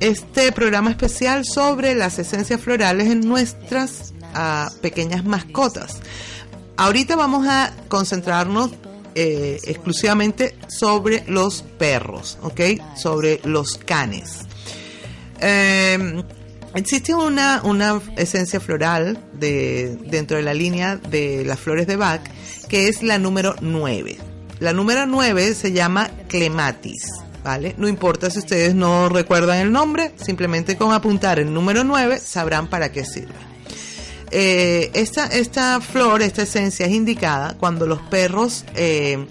este 0.00 0.50
programa 0.50 0.88
especial 0.88 1.44
sobre 1.44 1.94
las 1.94 2.18
esencias 2.18 2.58
florales 2.58 3.10
en 3.10 3.20
nuestras 3.20 4.14
ah, 4.32 4.72
pequeñas 4.80 5.26
mascotas. 5.26 5.98
Ahorita 6.78 7.16
vamos 7.16 7.46
a 7.46 7.70
concentrarnos 7.88 8.70
eh, 9.14 9.60
exclusivamente 9.64 10.56
sobre 10.68 11.22
los 11.26 11.60
perros, 11.60 12.38
¿ok? 12.40 12.60
Sobre 12.96 13.42
los 13.44 13.76
canes. 13.76 14.38
Eh, 15.38 16.24
existe 16.74 17.14
una, 17.14 17.60
una 17.62 18.00
esencia 18.16 18.58
floral 18.58 19.22
de, 19.34 19.98
dentro 20.06 20.38
de 20.38 20.44
la 20.44 20.54
línea 20.54 20.96
de 20.96 21.44
las 21.44 21.60
flores 21.60 21.86
de 21.86 21.96
Bach 21.96 22.22
que 22.70 22.88
es 22.88 23.02
la 23.02 23.18
número 23.18 23.56
9. 23.60 24.29
La 24.60 24.72
número 24.72 25.06
9 25.06 25.54
se 25.54 25.72
llama 25.72 26.10
clematis. 26.28 27.08
¿vale? 27.42 27.74
No 27.78 27.88
importa 27.88 28.30
si 28.30 28.38
ustedes 28.38 28.74
no 28.74 29.08
recuerdan 29.08 29.58
el 29.58 29.72
nombre, 29.72 30.12
simplemente 30.22 30.76
con 30.76 30.92
apuntar 30.92 31.38
el 31.38 31.52
número 31.52 31.84
9 31.84 32.18
sabrán 32.18 32.68
para 32.68 32.92
qué 32.92 33.04
sirve. 33.04 33.34
Eh, 34.30 34.90
esta, 34.94 35.26
esta 35.26 35.80
flor, 35.80 36.22
esta 36.22 36.42
esencia 36.42 36.86
es 36.86 36.92
indicada 36.92 37.56
cuando 37.58 37.86
los 37.86 38.00
perros 38.02 38.64
eh, 38.76 39.26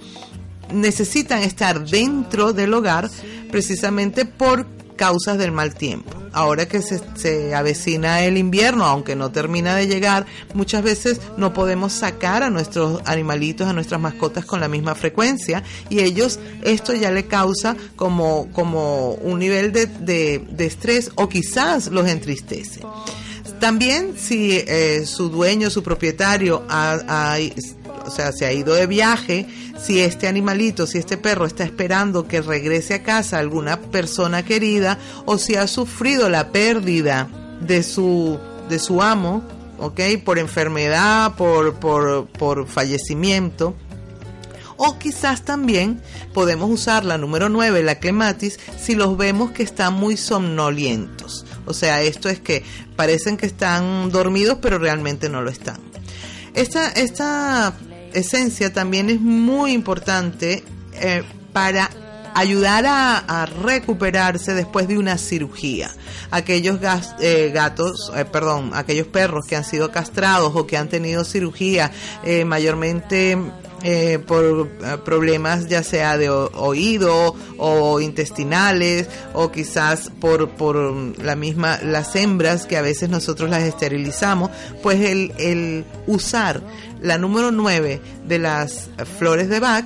necesitan 0.73 1.41
estar 1.41 1.85
dentro 1.85 2.51
del 2.51 2.73
hogar 2.73 3.09
precisamente 3.49 4.25
por 4.25 4.65
causas 4.99 5.37
del 5.37 5.53
mal 5.53 5.73
tiempo. 5.75 6.11
Ahora 6.33 6.67
que 6.67 6.81
se, 6.81 6.99
se 7.15 7.55
avecina 7.55 8.21
el 8.25 8.37
invierno, 8.37 8.83
aunque 8.85 9.15
no 9.15 9.31
termina 9.31 9.73
de 9.75 9.87
llegar, 9.87 10.25
muchas 10.53 10.83
veces 10.83 11.21
no 11.37 11.53
podemos 11.53 11.93
sacar 11.93 12.43
a 12.43 12.49
nuestros 12.49 13.01
animalitos, 13.05 13.65
a 13.67 13.73
nuestras 13.73 14.01
mascotas 14.01 14.43
con 14.43 14.59
la 14.59 14.67
misma 14.67 14.93
frecuencia 14.95 15.63
y 15.89 16.01
ellos 16.01 16.37
esto 16.63 16.93
ya 16.93 17.11
le 17.11 17.25
causa 17.27 17.77
como, 17.95 18.49
como 18.51 19.13
un 19.13 19.39
nivel 19.39 19.71
de, 19.71 19.85
de- 19.85 20.45
de 20.51 20.65
estrés 20.65 21.11
o 21.15 21.29
quizás 21.29 21.87
los 21.87 22.05
entristece. 22.07 22.81
También 23.61 24.15
si 24.17 24.51
eh, 24.67 25.05
su 25.05 25.29
dueño, 25.29 25.69
su 25.69 25.81
propietario, 25.81 26.63
o 28.05 28.11
sea, 28.11 28.31
se 28.31 28.45
ha 28.45 28.53
ido 28.53 28.73
de 28.73 28.87
viaje, 28.87 29.47
si 29.81 29.99
este 29.99 30.27
animalito, 30.27 30.87
si 30.87 30.97
este 30.97 31.17
perro 31.17 31.45
está 31.45 31.63
esperando 31.63 32.27
que 32.27 32.41
regrese 32.41 32.95
a 32.95 33.03
casa 33.03 33.39
alguna 33.39 33.79
persona 33.79 34.43
querida, 34.43 34.97
o 35.25 35.37
si 35.37 35.55
ha 35.55 35.67
sufrido 35.67 36.29
la 36.29 36.51
pérdida 36.51 37.29
de 37.61 37.83
su, 37.83 38.39
de 38.69 38.79
su 38.79 39.01
amo, 39.01 39.43
¿ok? 39.77 39.99
Por 40.23 40.39
enfermedad, 40.39 41.35
por, 41.35 41.75
por, 41.75 42.27
por 42.27 42.67
fallecimiento, 42.67 43.75
o 44.81 44.97
quizás 44.97 45.43
también 45.43 46.01
podemos 46.33 46.69
usar 46.71 47.03
la 47.03 47.17
número 47.17 47.49
9, 47.49 47.83
la 47.83 47.95
clematis, 47.95 48.59
si 48.79 48.95
los 48.95 49.17
vemos 49.17 49.51
que 49.51 49.61
están 49.61 49.93
muy 49.93 50.15
somnolientos. 50.15 51.45
O 51.65 51.73
sea, 51.73 52.01
esto 52.01 52.29
es 52.29 52.39
que 52.39 52.63
parecen 52.95 53.35
que 53.35 53.45
están 53.45 54.09
dormidos, 54.09 54.59
pero 54.61 54.79
realmente 54.79 55.27
no 55.27 55.41
lo 55.41 55.49
están. 55.49 55.81
Esta, 56.53 56.91
esta 56.91 57.73
esencia 58.13 58.73
también 58.73 59.09
es 59.09 59.19
muy 59.19 59.73
importante 59.73 60.63
eh, 60.93 61.23
para 61.53 61.89
ayudar 62.35 62.85
a, 62.87 63.45
recuperarse 63.63 64.53
después 64.53 64.87
de 64.87 64.97
una 64.97 65.17
cirugía. 65.17 65.89
Aquellos 66.31 66.79
eh, 67.19 67.51
gatos, 67.53 68.11
eh, 68.15 68.23
perdón, 68.23 68.71
aquellos 68.73 69.07
perros 69.07 69.45
que 69.45 69.55
han 69.55 69.63
sido 69.63 69.91
castrados 69.91 70.53
o 70.55 70.67
que 70.67 70.77
han 70.77 70.89
tenido 70.89 71.25
cirugía, 71.25 71.91
mayormente 72.45 73.37
por 74.27 74.67
problemas 75.05 75.69
ya 75.69 75.83
sea 75.83 76.17
de 76.17 76.29
oído 76.29 77.33
o 77.57 78.01
intestinales 78.01 79.07
o 79.33 79.51
quizás 79.51 80.11
por, 80.19 80.49
por 80.49 80.75
la 81.17 81.35
misma 81.37 81.79
las 81.81 82.13
hembras 82.17 82.65
que 82.65 82.75
a 82.75 82.81
veces 82.81 83.09
nosotros 83.09 83.49
las 83.49 83.63
esterilizamos 83.63 84.51
pues 84.83 84.99
el 84.99 85.85
usar 86.07 86.61
la 87.01 87.17
número 87.17 87.51
9 87.51 88.01
de 88.25 88.39
las 88.39 88.89
flores 89.17 89.49
de 89.49 89.59
Bach 89.59 89.85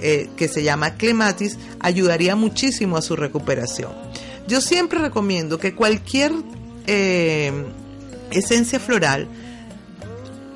eh, 0.00 0.28
que 0.36 0.48
se 0.48 0.62
llama 0.62 0.94
clematis 0.94 1.58
ayudaría 1.80 2.36
muchísimo 2.36 2.96
a 2.96 3.02
su 3.02 3.16
recuperación 3.16 3.92
yo 4.46 4.60
siempre 4.60 4.98
recomiendo 4.98 5.58
que 5.58 5.74
cualquier 5.74 6.32
eh, 6.86 7.52
esencia 8.30 8.78
floral 8.78 9.28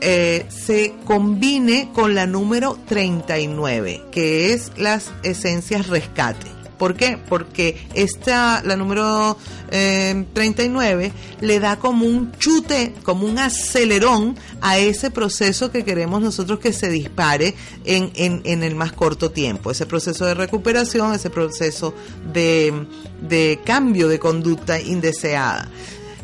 eh, 0.00 0.46
se 0.48 0.94
combine 1.04 1.90
con 1.92 2.14
la 2.14 2.26
número 2.26 2.78
39, 2.86 4.04
que 4.10 4.54
es 4.54 4.72
las 4.78 5.12
esencias 5.22 5.88
rescate. 5.88 6.59
¿Por 6.80 6.94
qué? 6.94 7.18
Porque 7.28 7.76
esta, 7.92 8.62
la 8.64 8.74
número 8.74 9.36
eh, 9.70 10.24
39 10.32 11.12
le 11.42 11.60
da 11.60 11.78
como 11.78 12.06
un 12.06 12.32
chute, 12.38 12.94
como 13.02 13.26
un 13.26 13.38
acelerón 13.38 14.34
a 14.62 14.78
ese 14.78 15.10
proceso 15.10 15.70
que 15.70 15.84
queremos 15.84 16.22
nosotros 16.22 16.58
que 16.58 16.72
se 16.72 16.88
dispare 16.88 17.54
en, 17.84 18.10
en, 18.14 18.40
en 18.44 18.62
el 18.62 18.76
más 18.76 18.92
corto 18.92 19.30
tiempo. 19.30 19.70
Ese 19.70 19.84
proceso 19.84 20.24
de 20.24 20.32
recuperación, 20.32 21.12
ese 21.12 21.28
proceso 21.28 21.92
de, 22.32 22.86
de 23.20 23.60
cambio 23.62 24.08
de 24.08 24.18
conducta 24.18 24.80
indeseada. 24.80 25.68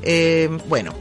Eh, 0.01 0.49
bueno, 0.71 0.95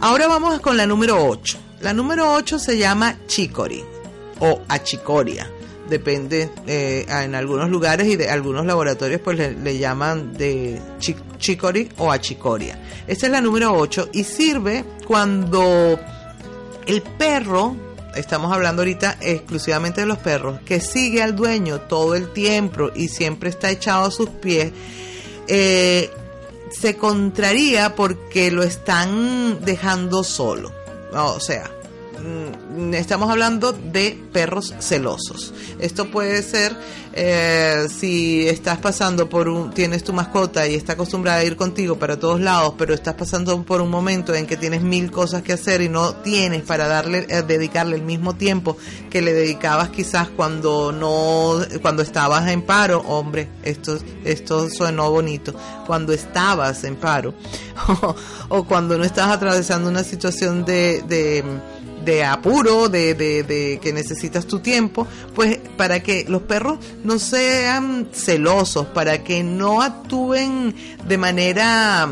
ahora 0.00 0.26
vamos 0.26 0.58
con 0.58 0.76
la 0.76 0.86
número 0.88 1.24
8. 1.24 1.56
La 1.82 1.92
número 1.92 2.34
8 2.34 2.58
se 2.58 2.76
llama 2.76 3.16
chicory 3.28 3.84
o 4.40 4.60
achicoria. 4.66 5.52
Depende, 5.88 6.50
eh, 6.66 7.06
en 7.08 7.34
algunos 7.34 7.70
lugares 7.70 8.06
y 8.08 8.16
de 8.16 8.28
algunos 8.28 8.66
laboratorios 8.66 9.20
pues 9.22 9.38
le, 9.38 9.52
le 9.52 9.78
llaman 9.78 10.34
de 10.34 10.78
chi- 10.98 11.16
chicory 11.38 11.88
o 11.96 12.12
achicoria. 12.12 12.78
Esta 13.06 13.26
es 13.26 13.32
la 13.32 13.40
número 13.40 13.72
8 13.74 14.10
y 14.12 14.24
sirve 14.24 14.84
cuando 15.06 15.98
el 16.86 17.00
perro, 17.02 17.74
estamos 18.14 18.52
hablando 18.52 18.82
ahorita 18.82 19.16
exclusivamente 19.22 20.02
de 20.02 20.06
los 20.06 20.18
perros, 20.18 20.60
que 20.66 20.80
sigue 20.80 21.22
al 21.22 21.34
dueño 21.34 21.80
todo 21.80 22.14
el 22.14 22.32
tiempo 22.34 22.90
y 22.94 23.08
siempre 23.08 23.48
está 23.48 23.70
echado 23.70 24.04
a 24.06 24.10
sus 24.10 24.28
pies, 24.28 24.72
eh, 25.46 26.10
se 26.70 26.96
contraría 26.96 27.94
porque 27.96 28.50
lo 28.50 28.62
están 28.62 29.64
dejando 29.64 30.22
solo. 30.22 30.70
O 31.14 31.40
sea, 31.40 31.70
estamos 32.92 33.30
hablando 33.30 33.72
de 33.72 34.18
perros 34.32 34.74
celosos. 34.80 35.52
Esto 35.78 36.10
puede 36.10 36.42
ser 36.42 36.76
eh, 37.12 37.88
si 37.88 38.46
estás 38.46 38.78
pasando 38.78 39.28
por 39.28 39.48
un, 39.48 39.70
tienes 39.72 40.04
tu 40.04 40.12
mascota 40.12 40.66
y 40.68 40.74
está 40.74 40.92
acostumbrada 40.92 41.38
a 41.38 41.44
ir 41.44 41.56
contigo 41.56 41.98
para 41.98 42.18
todos 42.18 42.40
lados, 42.40 42.74
pero 42.78 42.94
estás 42.94 43.14
pasando 43.14 43.62
por 43.64 43.80
un 43.80 43.90
momento 43.90 44.34
en 44.34 44.46
que 44.46 44.56
tienes 44.56 44.82
mil 44.82 45.10
cosas 45.10 45.42
que 45.42 45.52
hacer 45.52 45.80
y 45.80 45.88
no 45.88 46.14
tienes 46.16 46.62
para 46.62 46.86
darle, 46.86 47.26
eh, 47.28 47.42
dedicarle 47.42 47.96
el 47.96 48.02
mismo 48.02 48.36
tiempo 48.36 48.76
que 49.10 49.22
le 49.22 49.32
dedicabas 49.32 49.88
quizás 49.88 50.28
cuando 50.28 50.92
no, 50.92 51.58
cuando 51.82 52.02
estabas 52.02 52.48
en 52.48 52.62
paro, 52.62 53.00
hombre, 53.00 53.48
esto, 53.62 53.98
esto 54.24 54.68
sonó 54.70 55.10
bonito, 55.10 55.54
cuando 55.86 56.12
estabas 56.12 56.84
en 56.84 56.96
paro, 56.96 57.34
o, 58.48 58.64
cuando 58.64 58.96
no 58.96 59.04
estabas 59.04 59.36
atravesando 59.36 59.88
una 59.88 60.04
situación 60.04 60.64
de 60.64 61.42
de 62.08 62.24
apuro, 62.24 62.88
de, 62.88 63.12
de, 63.12 63.42
de 63.42 63.78
que 63.82 63.92
necesitas 63.92 64.46
tu 64.46 64.60
tiempo, 64.60 65.06
pues 65.34 65.58
para 65.76 66.02
que 66.02 66.24
los 66.26 66.40
perros 66.40 66.78
no 67.04 67.18
sean 67.18 68.08
celosos, 68.14 68.86
para 68.86 69.22
que 69.22 69.44
no 69.44 69.82
actúen 69.82 70.74
de 71.06 71.18
manera, 71.18 72.08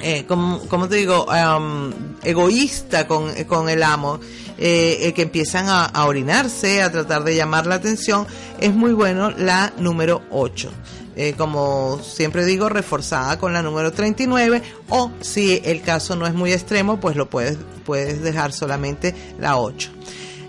eh, 0.00 0.24
como, 0.26 0.88
te 0.88 0.96
digo, 0.96 1.26
um, 1.26 1.92
egoísta 2.24 3.06
con, 3.06 3.32
con 3.44 3.68
el 3.68 3.84
amo, 3.84 4.18
eh, 4.58 4.98
eh, 5.02 5.12
que 5.14 5.22
empiezan 5.22 5.68
a, 5.68 5.84
a 5.84 6.06
orinarse, 6.06 6.82
a 6.82 6.90
tratar 6.90 7.22
de 7.22 7.36
llamar 7.36 7.66
la 7.66 7.76
atención, 7.76 8.26
es 8.58 8.74
muy 8.74 8.92
bueno 8.92 9.30
la 9.30 9.72
número 9.78 10.22
8. 10.30 10.68
Eh, 11.14 11.34
como 11.36 12.00
siempre 12.02 12.44
digo, 12.44 12.68
reforzada 12.68 13.38
con 13.38 13.52
la 13.52 13.62
número 13.62 13.92
39 13.92 14.62
o 14.88 15.10
si 15.20 15.60
el 15.64 15.82
caso 15.82 16.16
no 16.16 16.26
es 16.26 16.34
muy 16.34 16.52
extremo, 16.52 17.00
pues 17.00 17.16
lo 17.16 17.28
puedes, 17.28 17.58
puedes 17.84 18.22
dejar 18.22 18.52
solamente 18.52 19.14
la 19.38 19.58
8. 19.58 19.90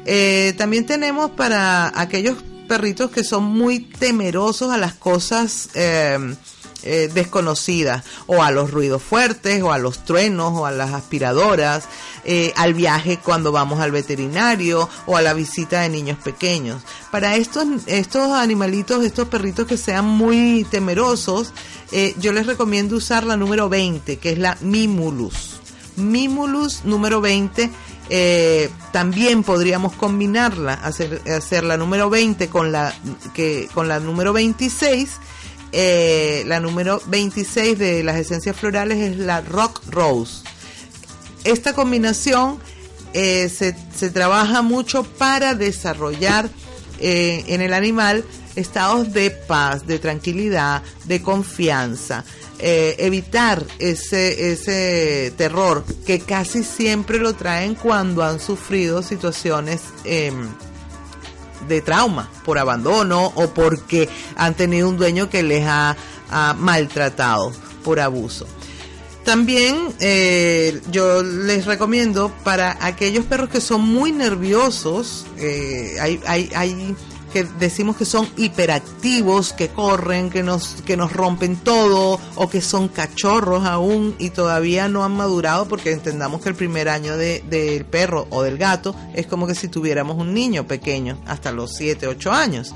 Eh, 0.06 0.54
también 0.58 0.86
tenemos 0.86 1.32
para 1.32 1.92
aquellos 2.00 2.38
perritos 2.68 3.12
que 3.12 3.24
son 3.24 3.44
muy 3.44 3.80
temerosos 3.80 4.72
a 4.72 4.78
las 4.78 4.94
cosas 4.94 5.70
eh, 5.76 6.18
eh, 6.84 7.10
desconocidas 7.14 8.04
o 8.28 8.44
a 8.44 8.52
los 8.52 8.72
ruidos 8.72 9.02
fuertes 9.02 9.62
o 9.64 9.72
a 9.72 9.78
los 9.78 10.04
truenos 10.06 10.54
o 10.54 10.66
a 10.66 10.72
las 10.72 10.94
aspiradoras, 10.94 11.86
eh, 12.26 12.54
al 12.56 12.74
viaje 12.74 13.20
cuando 13.24 13.52
vamos 13.52 13.80
al 13.80 13.92
veterinario 13.92 14.90
o 15.06 15.18
a 15.18 15.22
la 15.22 15.34
visita 15.34 15.82
de 15.82 15.90
niños 15.90 16.18
pequeños. 16.20 16.82
Para 17.12 17.36
estos, 17.36 17.68
estos 17.86 18.32
animalitos, 18.32 19.04
estos 19.04 19.28
perritos 19.28 19.68
que 19.68 19.78
sean 19.78 20.06
muy 20.06 20.66
temerosos, 20.70 21.54
eh, 21.92 22.16
yo 22.20 22.32
les 22.32 22.48
recomiendo 22.48 22.96
usar 22.96 23.24
la 23.26 23.38
número 23.38 23.70
20, 23.70 24.18
que 24.18 24.32
es 24.32 24.38
la 24.38 24.58
Mimulus. 24.62 25.60
Mimulus 25.96 26.86
número 26.86 27.22
20. 27.22 27.70
eh, 28.10 28.70
también 28.92 29.44
podríamos 29.44 29.94
combinarla, 29.94 30.74
hacer, 30.74 31.22
hacer 31.32 31.64
la 31.64 31.78
número 31.78 32.10
20 32.10 32.50
con 32.50 32.72
la, 32.72 32.94
que, 33.34 33.70
con 33.74 33.88
la 33.88 34.00
número 34.00 34.34
26. 34.34 35.10
Eh, 35.76 36.44
la 36.46 36.60
número 36.60 37.02
26 37.08 37.80
de 37.80 38.04
las 38.04 38.18
esencias 38.18 38.56
florales 38.56 39.00
es 39.00 39.18
la 39.18 39.42
Rock 39.42 39.82
Rose. 39.90 40.44
Esta 41.44 41.74
combinación 41.74 42.60
eh, 43.14 43.50
se, 43.50 43.76
se 43.94 44.12
trabaja 44.12 44.62
mucho 44.62 45.04
para 45.04 45.56
desarrollar 45.56 46.48
eh, 47.00 47.44
en 47.48 47.62
el 47.62 47.74
animal 47.74 48.24
estados 48.56 49.14
de 49.14 49.32
paz, 49.32 49.88
de 49.88 49.98
tranquilidad, 49.98 50.84
de 51.06 51.24
confianza, 51.24 52.24
evitar 52.60 53.66
ese, 53.80 54.52
ese 54.52 55.34
terror 55.36 55.84
que 56.06 56.20
casi 56.20 56.64
siempre 56.64 57.18
lo 57.18 57.34
traen 57.34 57.74
cuando 57.76 58.24
han 58.24 58.40
sufrido 58.40 59.02
situaciones 59.02 59.82
eh, 60.06 60.32
de 61.68 61.82
trauma, 61.82 62.30
por 62.46 62.58
abandono 62.58 63.32
o 63.36 63.50
porque 63.50 64.10
han 64.36 64.54
tenido 64.54 64.90
un 64.90 64.98
dueño 64.98 65.30
que 65.30 65.44
les 65.44 65.66
ha, 65.68 65.96
maltratado 66.58 67.54
por 67.84 68.00
abuso. 68.00 68.48
También 69.24 69.94
eh, 70.00 70.82
yo 70.90 71.22
les 71.22 71.66
recomiendo 71.68 72.32
para 72.44 72.76
aquellos 72.82 73.26
perros 73.26 73.50
que 73.50 73.62
son 73.62 73.82
muy 73.82 74.12
nerviosos, 74.12 75.28
eh, 75.38 75.96
hay, 76.02 76.20
hay, 76.26 76.50
hay 76.56 76.96
que 77.34 77.44
decimos 77.44 77.98
que 77.98 78.06
son 78.06 78.30
hiperactivos, 78.38 79.52
que 79.54 79.68
corren, 79.70 80.30
que 80.30 80.44
nos, 80.44 80.82
que 80.86 80.96
nos 80.96 81.12
rompen 81.12 81.56
todo, 81.58 82.20
o 82.36 82.50
que 82.50 82.62
son 82.62 82.88
cachorros 82.88 83.66
aún 83.66 84.16
y 84.20 84.30
todavía 84.30 84.88
no 84.88 85.04
han 85.04 85.16
madurado, 85.18 85.68
porque 85.68 85.92
entendamos 85.92 86.42
que 86.42 86.50
el 86.50 86.56
primer 86.56 86.88
año 86.90 87.18
de- 87.18 87.44
del 87.50 87.84
perro 87.86 88.28
o 88.30 88.44
del 88.44 88.58
gato 88.58 88.96
es 89.14 89.28
como 89.28 89.48
que 89.48 89.56
si 89.56 89.68
tuviéramos 89.68 90.16
un 90.18 90.34
niño 90.34 90.68
pequeño, 90.68 91.18
hasta 91.26 91.52
los 91.52 91.76
7, 91.76 92.08
8 92.08 92.32
años. 92.32 92.74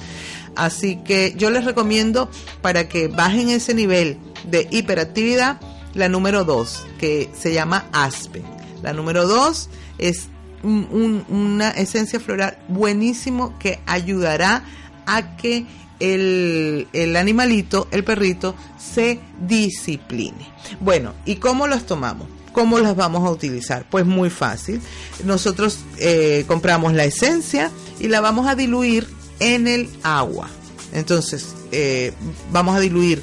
Así 0.56 0.98
que 1.04 1.36
yo 1.38 1.50
les 1.52 1.64
recomiendo 1.66 2.30
para 2.62 2.90
que 2.90 3.08
bajen 3.08 3.50
ese 3.50 3.74
nivel 3.74 4.18
de 4.44 4.68
hiperactividad, 4.72 5.62
la 5.94 6.10
número 6.10 6.44
2, 6.44 6.86
que 7.00 7.30
se 7.40 7.54
llama 7.54 7.86
Aspen. 7.92 8.44
La 8.82 8.94
número 8.94 9.28
2 9.28 9.70
es 10.00 10.28
un- 10.68 10.88
un- 11.30 11.36
una 11.36 11.70
esencia 11.72 12.20
floral 12.20 12.58
buenísimo 12.68 13.58
que 13.60 13.80
ayudará 13.86 14.64
a 15.06 15.36
que 15.38 15.66
el, 16.00 16.88
el 16.94 17.16
animalito, 17.16 17.88
el 17.92 18.04
perrito, 18.04 18.56
se 18.78 19.20
discipline. 19.48 20.36
Bueno, 20.80 21.14
¿y 21.26 21.36
cómo 21.38 21.68
las 21.68 21.86
tomamos? 21.86 22.28
¿Cómo 22.54 22.80
las 22.80 22.96
vamos 22.96 23.26
a 23.28 23.32
utilizar? 23.32 23.86
Pues 23.90 24.06
muy 24.06 24.30
fácil. 24.30 24.82
Nosotros 25.24 25.80
eh, 25.98 26.44
compramos 26.48 26.94
la 26.94 27.06
esencia 27.06 27.72
y 28.00 28.08
la 28.08 28.20
vamos 28.22 28.48
a 28.48 28.56
diluir 28.56 29.08
en 29.40 29.68
el 29.68 29.90
agua. 30.04 30.50
Entonces, 30.94 31.54
eh, 31.72 32.14
vamos 32.52 32.76
a 32.76 32.80
diluir 32.80 33.22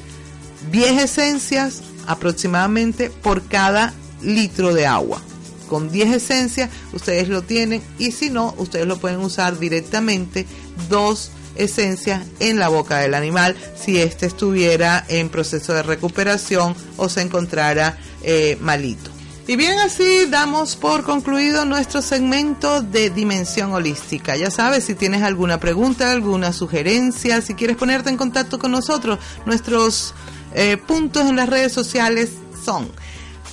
10 0.71 1.01
esencias 1.03 1.81
aproximadamente 2.07 3.09
por 3.09 3.43
cada 3.43 3.93
litro 4.21 4.73
de 4.73 4.85
agua. 4.87 5.21
Con 5.67 5.91
10 5.91 6.15
esencias 6.15 6.69
ustedes 6.93 7.27
lo 7.29 7.41
tienen 7.41 7.81
y 7.97 8.11
si 8.11 8.29
no, 8.29 8.53
ustedes 8.57 8.87
lo 8.87 8.97
pueden 8.97 9.19
usar 9.19 9.59
directamente 9.59 10.45
dos 10.89 11.31
esencias 11.55 12.23
en 12.39 12.59
la 12.59 12.67
boca 12.67 12.97
del 12.99 13.13
animal 13.13 13.55
si 13.75 13.99
éste 13.99 14.25
estuviera 14.25 15.05
en 15.07 15.29
proceso 15.29 15.73
de 15.73 15.83
recuperación 15.83 16.75
o 16.97 17.09
se 17.09 17.21
encontrara 17.21 17.97
eh, 18.23 18.57
malito. 18.61 19.11
Y 19.47 19.57
bien 19.57 19.77
así 19.77 20.25
damos 20.25 20.75
por 20.75 21.03
concluido 21.03 21.65
nuestro 21.65 22.01
segmento 22.01 22.81
de 22.81 23.11
Dimensión 23.11 23.73
Holística. 23.73 24.35
Ya 24.35 24.49
sabes, 24.49 24.85
si 24.85 24.95
tienes 24.95 25.21
alguna 25.21 25.59
pregunta, 25.59 26.11
alguna 26.11 26.51
sugerencia, 26.51 27.41
si 27.41 27.53
quieres 27.53 27.77
ponerte 27.77 28.09
en 28.09 28.17
contacto 28.17 28.57
con 28.57 28.71
nosotros, 28.71 29.19
nuestros 29.45 30.15
eh, 30.55 30.77
puntos 30.77 31.29
en 31.29 31.35
las 31.35 31.47
redes 31.47 31.71
sociales 31.71 32.31
son 32.63 32.89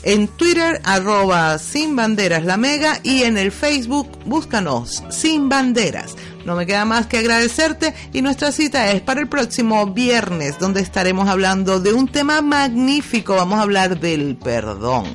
en 0.02 0.28
Twitter 0.28 0.80
arroba 0.84 1.58
sin 1.58 1.94
banderas 1.94 2.44
la 2.44 2.56
mega 2.56 3.00
y 3.02 3.22
en 3.22 3.38
el 3.38 3.52
Facebook 3.52 4.08
búscanos 4.24 5.02
sin 5.10 5.48
banderas. 5.48 6.16
No 6.44 6.56
me 6.56 6.66
queda 6.66 6.84
más 6.84 7.06
que 7.06 7.18
agradecerte 7.18 7.94
y 8.12 8.22
nuestra 8.22 8.50
cita 8.50 8.90
es 8.92 9.00
para 9.00 9.20
el 9.20 9.28
próximo 9.28 9.86
viernes 9.86 10.58
donde 10.58 10.80
estaremos 10.80 11.28
hablando 11.28 11.78
de 11.78 11.92
un 11.92 12.08
tema 12.08 12.42
magnífico. 12.42 13.36
Vamos 13.36 13.58
a 13.58 13.62
hablar 13.62 14.00
del 14.00 14.36
perdón. 14.36 15.06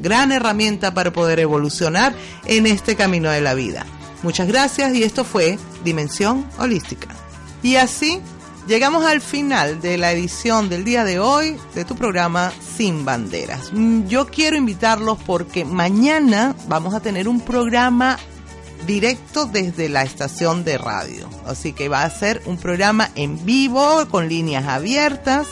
Gran 0.00 0.32
herramienta 0.32 0.92
para 0.92 1.12
poder 1.12 1.38
evolucionar 1.38 2.14
en 2.44 2.66
este 2.66 2.96
camino 2.96 3.30
de 3.30 3.40
la 3.40 3.54
vida. 3.54 3.86
Muchas 4.22 4.48
gracias 4.48 4.94
y 4.94 5.04
esto 5.04 5.24
fue 5.24 5.58
Dimensión 5.84 6.44
Holística. 6.58 7.08
Y 7.62 7.76
así 7.76 8.20
llegamos 8.66 9.04
al 9.04 9.20
final 9.20 9.80
de 9.80 9.98
la 9.98 10.12
edición 10.12 10.68
del 10.68 10.84
día 10.84 11.04
de 11.04 11.18
hoy 11.18 11.56
de 11.74 11.84
tu 11.84 11.96
programa 11.96 12.52
Sin 12.76 13.04
Banderas. 13.04 13.70
Mm, 13.72 14.06
Yo 14.06 14.26
quiero 14.26 14.56
invitarlos 14.56 15.18
porque 15.26 15.64
mañana 15.64 16.54
vamos 16.68 16.94
a 16.94 17.00
tener 17.00 17.28
un 17.28 17.40
programa 17.40 18.18
directo 18.86 19.46
desde 19.46 19.88
la 19.88 20.02
estación 20.02 20.64
de 20.64 20.78
radio. 20.78 21.28
Así 21.46 21.72
que 21.72 21.88
va 21.88 22.02
a 22.02 22.10
ser 22.10 22.42
un 22.46 22.56
programa 22.56 23.10
en 23.14 23.44
vivo 23.44 24.06
con 24.10 24.28
líneas 24.28 24.66
abiertas 24.66 25.46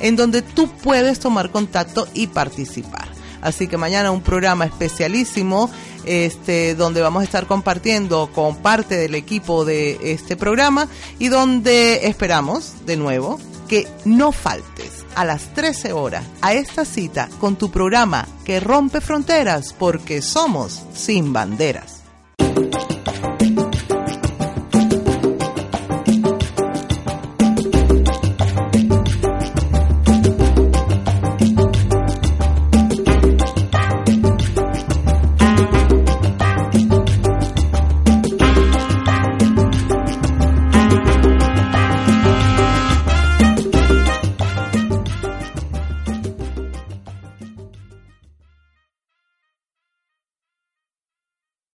en 0.00 0.16
donde 0.16 0.42
tú 0.42 0.68
puedes 0.68 1.20
tomar 1.20 1.50
contacto 1.50 2.08
y 2.14 2.28
participar. 2.28 3.08
Así 3.40 3.66
que 3.66 3.76
mañana 3.76 4.10
un 4.12 4.22
programa 4.22 4.64
especialísimo 4.64 5.68
este, 6.04 6.74
donde 6.74 7.00
vamos 7.00 7.22
a 7.22 7.24
estar 7.24 7.46
compartiendo 7.46 8.30
con 8.32 8.56
parte 8.56 8.96
del 8.96 9.14
equipo 9.14 9.64
de 9.64 10.12
este 10.12 10.36
programa 10.36 10.88
y 11.18 11.28
donde 11.28 12.06
esperamos 12.06 12.86
de 12.86 12.96
nuevo 12.96 13.38
que 13.68 13.88
no 14.04 14.32
faltes 14.32 15.06
a 15.14 15.24
las 15.24 15.54
13 15.54 15.92
horas 15.92 16.24
a 16.40 16.52
esta 16.52 16.84
cita 16.84 17.28
con 17.40 17.56
tu 17.56 17.70
programa 17.70 18.26
que 18.44 18.60
rompe 18.60 19.00
fronteras 19.00 19.72
porque 19.72 20.22
somos 20.22 20.82
sin 20.94 21.32
banderas. 21.32 22.02